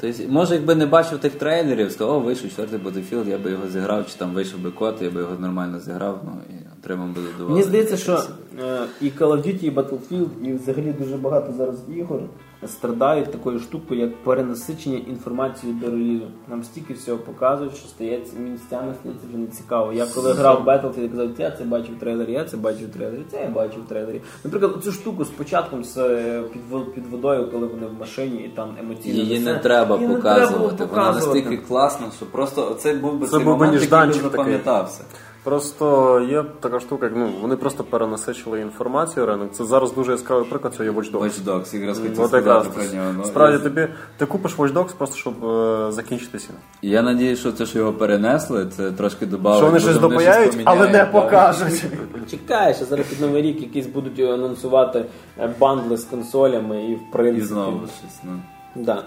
Тобто, 0.00 0.22
може, 0.28 0.54
якби 0.54 0.74
не 0.74 0.86
бачив 0.86 1.18
тих 1.18 1.32
трейлерів, 1.32 1.92
сказав, 1.92 2.14
о, 2.14 2.20
вийшов 2.20 2.50
четвертий 2.50 2.78
Battlefield, 2.78 3.28
я 3.28 3.38
би 3.38 3.50
його 3.50 3.68
зіграв, 3.68 4.06
чи 4.06 4.18
там 4.18 4.34
вийшов 4.34 4.60
би 4.60 4.70
код, 4.70 4.96
я 5.00 5.10
би 5.10 5.20
його 5.20 5.36
нормально 5.38 5.80
зіграв, 5.80 6.20
ну 6.24 6.32
і 6.50 6.54
отримав 6.80 7.08
би 7.08 7.22
задоволення. 7.22 7.50
Мені 7.50 7.62
здається, 7.62 7.96
що 7.96 8.22
е, 8.60 8.80
і 9.00 9.04
Call 9.04 9.28
of 9.28 9.46
Duty, 9.46 9.64
і 9.64 9.70
Battlefield, 9.70 10.28
і 10.44 10.52
взагалі 10.52 10.94
дуже 10.98 11.16
багато 11.16 11.52
зараз 11.52 11.76
ігор 11.96 12.20
страдають 12.66 13.32
такою 13.32 13.60
штукою, 13.60 14.00
як 14.00 14.16
перенасичення 14.16 14.98
інформацією 14.98 15.78
до 15.78 15.90
релізу. 15.90 16.26
Нам 16.48 16.64
стільки 16.64 16.94
всього 16.94 17.18
показують, 17.18 17.76
що 17.76 17.88
стається 17.88 18.38
місцями 18.38 18.94
стається 19.00 19.26
вже 19.28 19.38
не 19.38 19.46
цікаво. 19.46 19.92
Я 19.92 20.06
коли 20.06 20.32
грав 20.32 20.62
в 20.64 20.68
Battlefield, 20.68 21.02
я 21.02 21.08
казав, 21.08 21.30
я 21.38 21.50
це 21.50 21.64
бачив 21.64 21.96
в 21.96 22.00
трейлері, 22.00 22.32
я 22.32 22.44
це 22.44 22.56
бачив 22.56 22.88
в 22.88 22.92
трейлері, 22.92 23.22
це 23.30 23.40
я 23.40 23.48
бачив 23.48 23.82
в 23.84 23.88
трейлері. 23.88 24.20
Наприклад, 24.44 24.84
цю 24.84 24.92
штуку 24.92 25.24
з 25.24 25.28
початком 25.28 25.84
з 25.84 25.98
е, 25.98 26.42
під, 26.52 26.94
під 26.94 27.06
водою, 27.06 27.48
коли 27.52 27.66
вони 27.66 27.86
в 27.86 28.00
машині 28.00 28.42
і 28.42 28.48
там 28.48 28.76
емоційно. 28.80 29.14
Її 29.14 29.40
не 29.40 29.58
треба 29.58 29.96
Її 29.96 30.08
не 30.08 30.14
показувати. 30.14 30.46
треба 30.46 30.58
було 30.58 30.70
Вона 30.70 30.86
показувати. 30.86 31.26
настільки 31.26 31.56
класна, 31.56 32.06
що 32.16 32.26
просто 32.26 32.70
оцей 32.70 32.94
був 32.94 33.18
би 33.18 33.26
Це 33.26 33.30
цей 33.30 33.44
був 33.44 33.58
би 33.58 33.66
момент, 33.66 33.82
який 33.82 34.06
би 34.06 34.12
запам'ятався. 34.12 35.04
Просто 35.50 36.20
є 36.30 36.44
така 36.60 36.80
штука, 36.80 37.06
як 37.06 37.16
ну 37.16 37.30
вони 37.40 37.56
просто 37.56 37.84
перенасичили 37.84 38.60
інформацію 38.60 39.26
ринок. 39.26 39.52
Це 39.52 39.64
зараз 39.64 39.94
дуже 39.94 40.12
яскравий 40.12 40.44
приклад, 40.50 40.74
це 40.76 40.84
є 40.84 40.90
Watch 40.90 41.12
Dogs. 41.12 41.22
Watch 41.22 41.44
Dogs, 41.44 41.76
якраз 41.76 41.98
хотів 41.98 42.20
От 42.20 42.28
сказати 42.28 42.70
про 42.74 42.84
нього. 42.84 43.14
Ну, 43.16 43.24
справді 43.24 43.56
і- 43.56 43.60
тобі 43.62 43.88
ти 44.16 44.26
купиш 44.26 44.56
Watch 44.56 44.72
Dogs 44.72 44.94
просто 44.98 45.16
щоб 45.16 45.44
е, 45.44 45.92
закінчити 45.92 46.38
сіно. 46.38 46.58
Я 46.82 47.02
надію, 47.02 47.36
що 47.36 47.52
це, 47.52 47.66
що 47.66 47.78
його 47.78 47.92
перенесли, 47.92 48.66
це 48.76 48.92
трошки 48.92 49.26
додавить. 49.26 49.58
Що 49.58 49.66
вони 49.66 49.80
щось 49.80 49.98
допаяють, 49.98 50.58
але 50.64 50.88
не 50.88 51.04
покажуть. 51.04 51.84
Чекай, 52.30 52.74
що 52.74 52.84
зараз 52.84 53.06
під 53.06 53.20
новий 53.20 53.42
рік 53.42 53.60
якісь 53.60 53.86
будуть 53.86 54.20
анонсувати 54.20 55.04
е, 55.38 55.54
бандли 55.58 55.96
з 55.96 56.04
консолями 56.04 56.84
і 56.84 56.94
в 56.94 56.98
І 56.98 57.12
принципі. 57.12 57.46
знову 57.46 57.78
щось. 57.78 58.18
Ну. 58.24 58.40
Да. 58.76 59.02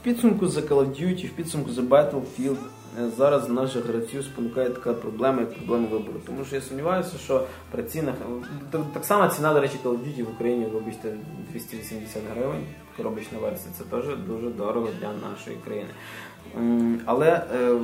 В 0.00 0.04
підсумку 0.04 0.46
за 0.46 0.60
Call 0.60 0.78
of 0.78 0.86
Duty, 0.86 1.26
в 1.26 1.30
підсумку 1.30 1.70
за 1.70 1.82
Battlefield 1.82 2.56
зараз 3.16 3.48
наших 3.48 3.86
гравців 3.86 4.24
спонукає 4.24 4.70
така 4.70 4.94
проблема, 4.94 5.40
як 5.40 5.54
проблема 5.54 5.88
вибору. 5.88 6.20
Тому 6.26 6.44
що 6.44 6.56
я 6.56 6.62
сумніваюся, 6.62 7.18
що 7.18 7.46
при 7.70 7.82
цінах 7.82 8.14
так, 8.70 8.80
так 8.94 9.04
само 9.04 9.28
ціна, 9.28 9.54
до 9.54 9.60
речі, 9.60 9.74
Call 9.84 9.90
of 9.90 9.98
Duty 9.98 10.24
в 10.24 10.30
Україні, 10.30 10.66
вибачте, 10.66 11.16
280 11.52 12.22
гривень. 12.34 12.66
Коробочна 12.96 13.38
версія. 13.38 13.74
Це 13.78 13.84
теж 13.84 14.04
дуже 14.16 14.48
дорого 14.48 14.88
для 15.00 15.12
нашої 15.28 15.56
країни. 15.64 15.90
Але 17.04 17.46
е, 17.54 17.78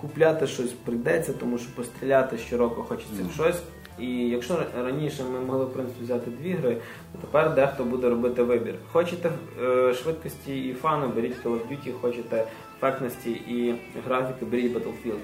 купляти 0.00 0.46
щось 0.46 0.72
прийдеться, 0.72 1.32
тому 1.32 1.58
що 1.58 1.76
постріляти 1.76 2.38
щороку 2.38 2.82
хочеться 2.82 3.22
в 3.30 3.34
щось. 3.34 3.62
І 3.98 4.28
якщо 4.28 4.58
раніше 4.76 5.24
ми 5.32 5.40
могли 5.40 5.64
в 5.64 5.72
принципі 5.72 6.04
взяти 6.04 6.30
дві 6.30 6.52
гри, 6.52 6.76
то 7.12 7.18
тепер 7.20 7.54
дехто 7.54 7.84
буде 7.84 8.08
робити 8.08 8.42
вибір. 8.42 8.74
Хочете 8.92 9.30
е, 9.62 9.94
швидкості 9.94 10.68
і 10.68 10.74
фану, 10.74 11.08
беріть 11.08 11.44
Call 11.44 11.52
of 11.52 11.60
Duty, 11.70 11.92
хочете 12.00 12.46
ефектності 12.86 13.30
і 13.30 13.74
графіки, 14.06 14.44
беріть 14.44 14.74
Battlefield. 14.76 15.18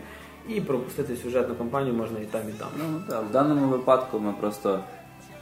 І 0.49 0.61
пропустити 0.61 1.17
сюжетну 1.17 1.55
кампанію 1.55 1.95
можна 1.95 2.19
і 2.19 2.25
там, 2.25 2.41
і 2.49 2.53
там. 2.53 2.69
Ну, 2.79 3.03
так, 3.09 3.25
в 3.29 3.33
даному 3.33 3.67
випадку 3.67 4.19
ми 4.19 4.35
просто 4.41 4.81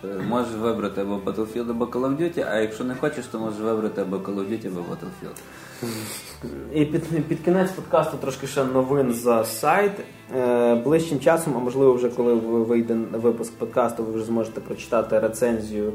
е, 0.04 0.06
можеш 0.28 0.54
вибрати 0.54 1.00
або 1.00 1.16
Battlefield, 1.16 1.70
або 1.70 1.84
Call 1.84 2.00
of 2.00 2.16
Duty, 2.20 2.46
а 2.50 2.56
якщо 2.56 2.84
не 2.84 2.94
хочеш, 2.94 3.26
то 3.26 3.38
можеш 3.38 3.60
вибрати 3.60 4.00
або 4.00 4.16
Call 4.16 4.34
of 4.34 4.48
Duty, 4.50 4.66
або 4.66 4.80
Battlefield. 4.80 5.36
І 6.74 6.84
під, 6.84 7.26
під 7.26 7.40
кінець 7.44 7.70
подкасту 7.70 8.16
трошки 8.16 8.46
ще 8.46 8.64
новин 8.64 9.12
за 9.12 9.44
сайт. 9.44 9.92
Е, 10.36 10.74
ближчим 10.74 11.20
часом, 11.20 11.54
а 11.56 11.58
можливо, 11.58 11.92
вже 11.92 12.08
коли 12.08 12.34
ви- 12.34 12.64
вийде 12.64 12.94
випуск 13.12 13.52
подкасту, 13.52 14.02
ви 14.04 14.12
вже 14.12 14.24
зможете 14.24 14.60
прочитати 14.60 15.18
рецензію 15.18 15.92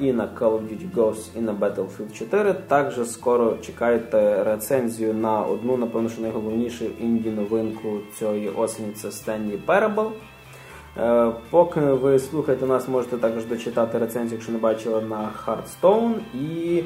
і 0.00 0.12
на 0.12 0.24
Call 0.24 0.50
of 0.50 0.60
Duty 0.60 0.90
Ghosts, 0.94 1.28
і 1.36 1.40
на 1.40 1.52
Battlefield 1.52 2.12
4. 2.12 2.52
Також 2.52 3.10
скоро 3.10 3.56
чекайте 3.60 4.44
рецензію 4.44 5.14
на 5.14 5.42
одну, 5.42 5.76
напевно, 5.76 6.08
що 6.08 6.22
найголовнішу 6.22 6.84
інді 7.00 7.30
новинку 7.30 7.98
цієї 8.18 8.48
осені 8.48 8.92
це 8.92 9.08
Stanley 9.08 9.58
Parable. 9.66 10.10
Е, 10.98 11.32
Поки 11.50 11.80
ви 11.80 12.18
слухаєте 12.18 12.66
нас, 12.66 12.88
можете 12.88 13.16
також 13.16 13.44
дочитати 13.44 13.98
рецензію, 13.98 14.32
якщо 14.32 14.52
не 14.52 14.58
бачили 14.58 15.02
на 15.02 15.30
Hearthstone, 15.46 16.14
і 16.34 16.82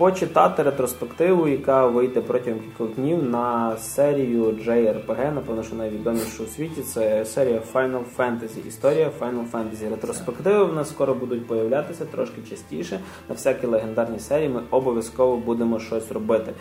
почитати 0.00 0.62
ретроспективу, 0.62 1.48
яка 1.48 1.86
вийде 1.86 2.20
протягом 2.20 2.60
кількох 2.60 2.94
днів 2.94 3.22
на 3.22 3.76
серію 3.76 4.44
JRPG, 4.44 5.34
напевно, 5.34 5.62
що 5.62 5.74
найвідомішу 5.74 6.44
у 6.44 6.46
світі. 6.46 6.82
Це 6.82 7.24
серія 7.24 7.62
Final 7.74 8.02
Fantasy. 8.16 8.66
Історія 8.68 9.10
Final 9.20 9.50
Fantasy. 9.50 9.90
Ретроспективи 9.90 10.64
в 10.64 10.74
нас 10.74 10.88
скоро 10.88 11.14
будуть 11.14 11.46
появлятися 11.46 12.04
трошки 12.04 12.42
частіше. 12.50 13.00
На 13.28 13.34
всякі 13.34 13.66
легендарні 13.66 14.18
серії 14.18 14.48
ми 14.48 14.62
обов'язково 14.70 15.36
будемо 15.36 15.80
щось 15.80 16.12
робити. 16.12 16.52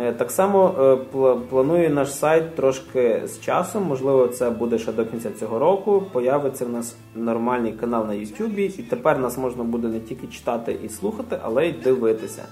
Е, 0.00 0.12
Так 0.12 0.30
само 0.30 0.74
е, 1.14 1.34
планує 1.50 1.90
наш 1.90 2.14
сайт 2.14 2.54
трошки 2.54 3.22
з 3.24 3.40
часом, 3.40 3.82
можливо, 3.82 4.28
це 4.28 4.50
буде 4.50 4.78
ще 4.78 4.92
до 4.92 5.06
кінця 5.06 5.30
цього 5.30 5.58
року. 5.58 6.02
Появиться 6.12 6.64
в 6.64 6.68
нас 6.68 6.96
нормальний 7.14 7.72
канал 7.72 8.06
на 8.06 8.12
YouTube, 8.12 8.58
і 8.58 8.82
тепер 8.82 9.18
нас 9.18 9.38
можна 9.38 9.64
буде 9.64 9.88
не 9.88 10.00
тільки 10.00 10.26
читати 10.26 10.76
і 10.84 10.88
слухати, 10.88 11.38
але 11.42 11.68
й 11.68 11.72
дивитися. 11.72 12.42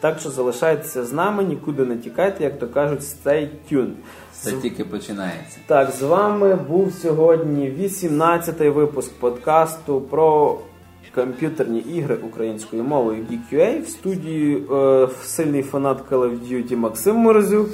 Так 0.00 0.18
що 0.18 0.30
залишайтеся 0.30 1.04
з 1.04 1.12
нами, 1.12 1.44
нікуди 1.44 1.84
не 1.84 1.96
тікайте, 1.96 2.44
як 2.44 2.58
то 2.58 2.68
кажуть, 2.68 3.00
stay 3.00 3.48
tuned. 3.72 3.92
Це 4.32 4.52
тільки 4.52 4.84
починається. 4.84 5.58
Так, 5.66 5.90
з 5.90 6.02
вами 6.02 6.54
був 6.54 6.92
сьогодні 6.92 7.70
18-й 7.80 8.68
випуск 8.68 9.12
подкасту 9.12 10.00
про 10.00 10.58
комп'ютерні 11.14 11.78
ігри 11.78 12.16
українською 12.22 12.84
мовою 12.84 13.26
GQA. 13.30 13.82
В 13.82 13.88
студії 13.88 14.62
е, 14.72 15.08
сильний 15.24 15.62
фанат 15.62 15.98
Call 16.10 16.20
of 16.20 16.38
Duty 16.50 16.76
Максим 16.76 17.16
Морозюк 17.16 17.68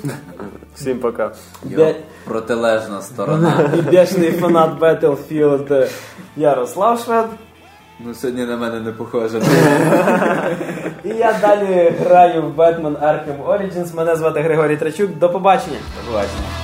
Всім 0.76 0.98
пока. 0.98 1.30
Де- 1.64 1.96
протилежна 2.24 3.02
сторона. 3.02 3.70
і 3.78 3.82
бешений 3.82 4.32
фанат 4.32 4.80
Battlefield 4.80 5.90
Ярослав 6.36 7.00
Швед. 7.00 7.26
Ну 8.04 8.14
сьогодні 8.14 8.44
на 8.44 8.56
мене 8.56 8.80
не 8.80 8.92
похоже. 8.92 9.38
І 11.04 11.08
я 11.08 11.38
далі 11.40 11.92
граю 12.00 12.42
в 12.42 12.60
Batman 12.60 13.00
Arkham 13.00 13.46
Origins. 13.46 13.96
Мене 13.96 14.16
звати 14.16 14.40
Григорій 14.40 14.76
Трачук. 14.76 15.18
До 15.18 15.30
побачення. 15.30 15.78
До 16.04 16.12
побачення. 16.12 16.59